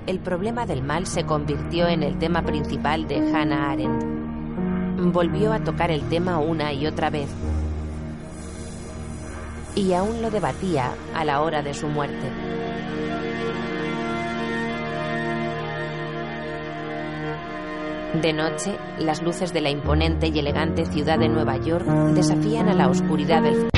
[0.07, 5.13] El problema del mal se convirtió en el tema principal de Hannah Arendt.
[5.13, 7.29] Volvió a tocar el tema una y otra vez.
[9.75, 12.31] Y aún lo debatía a la hora de su muerte.
[18.21, 22.75] De noche, las luces de la imponente y elegante ciudad de Nueva York desafían a
[22.75, 23.72] la oscuridad del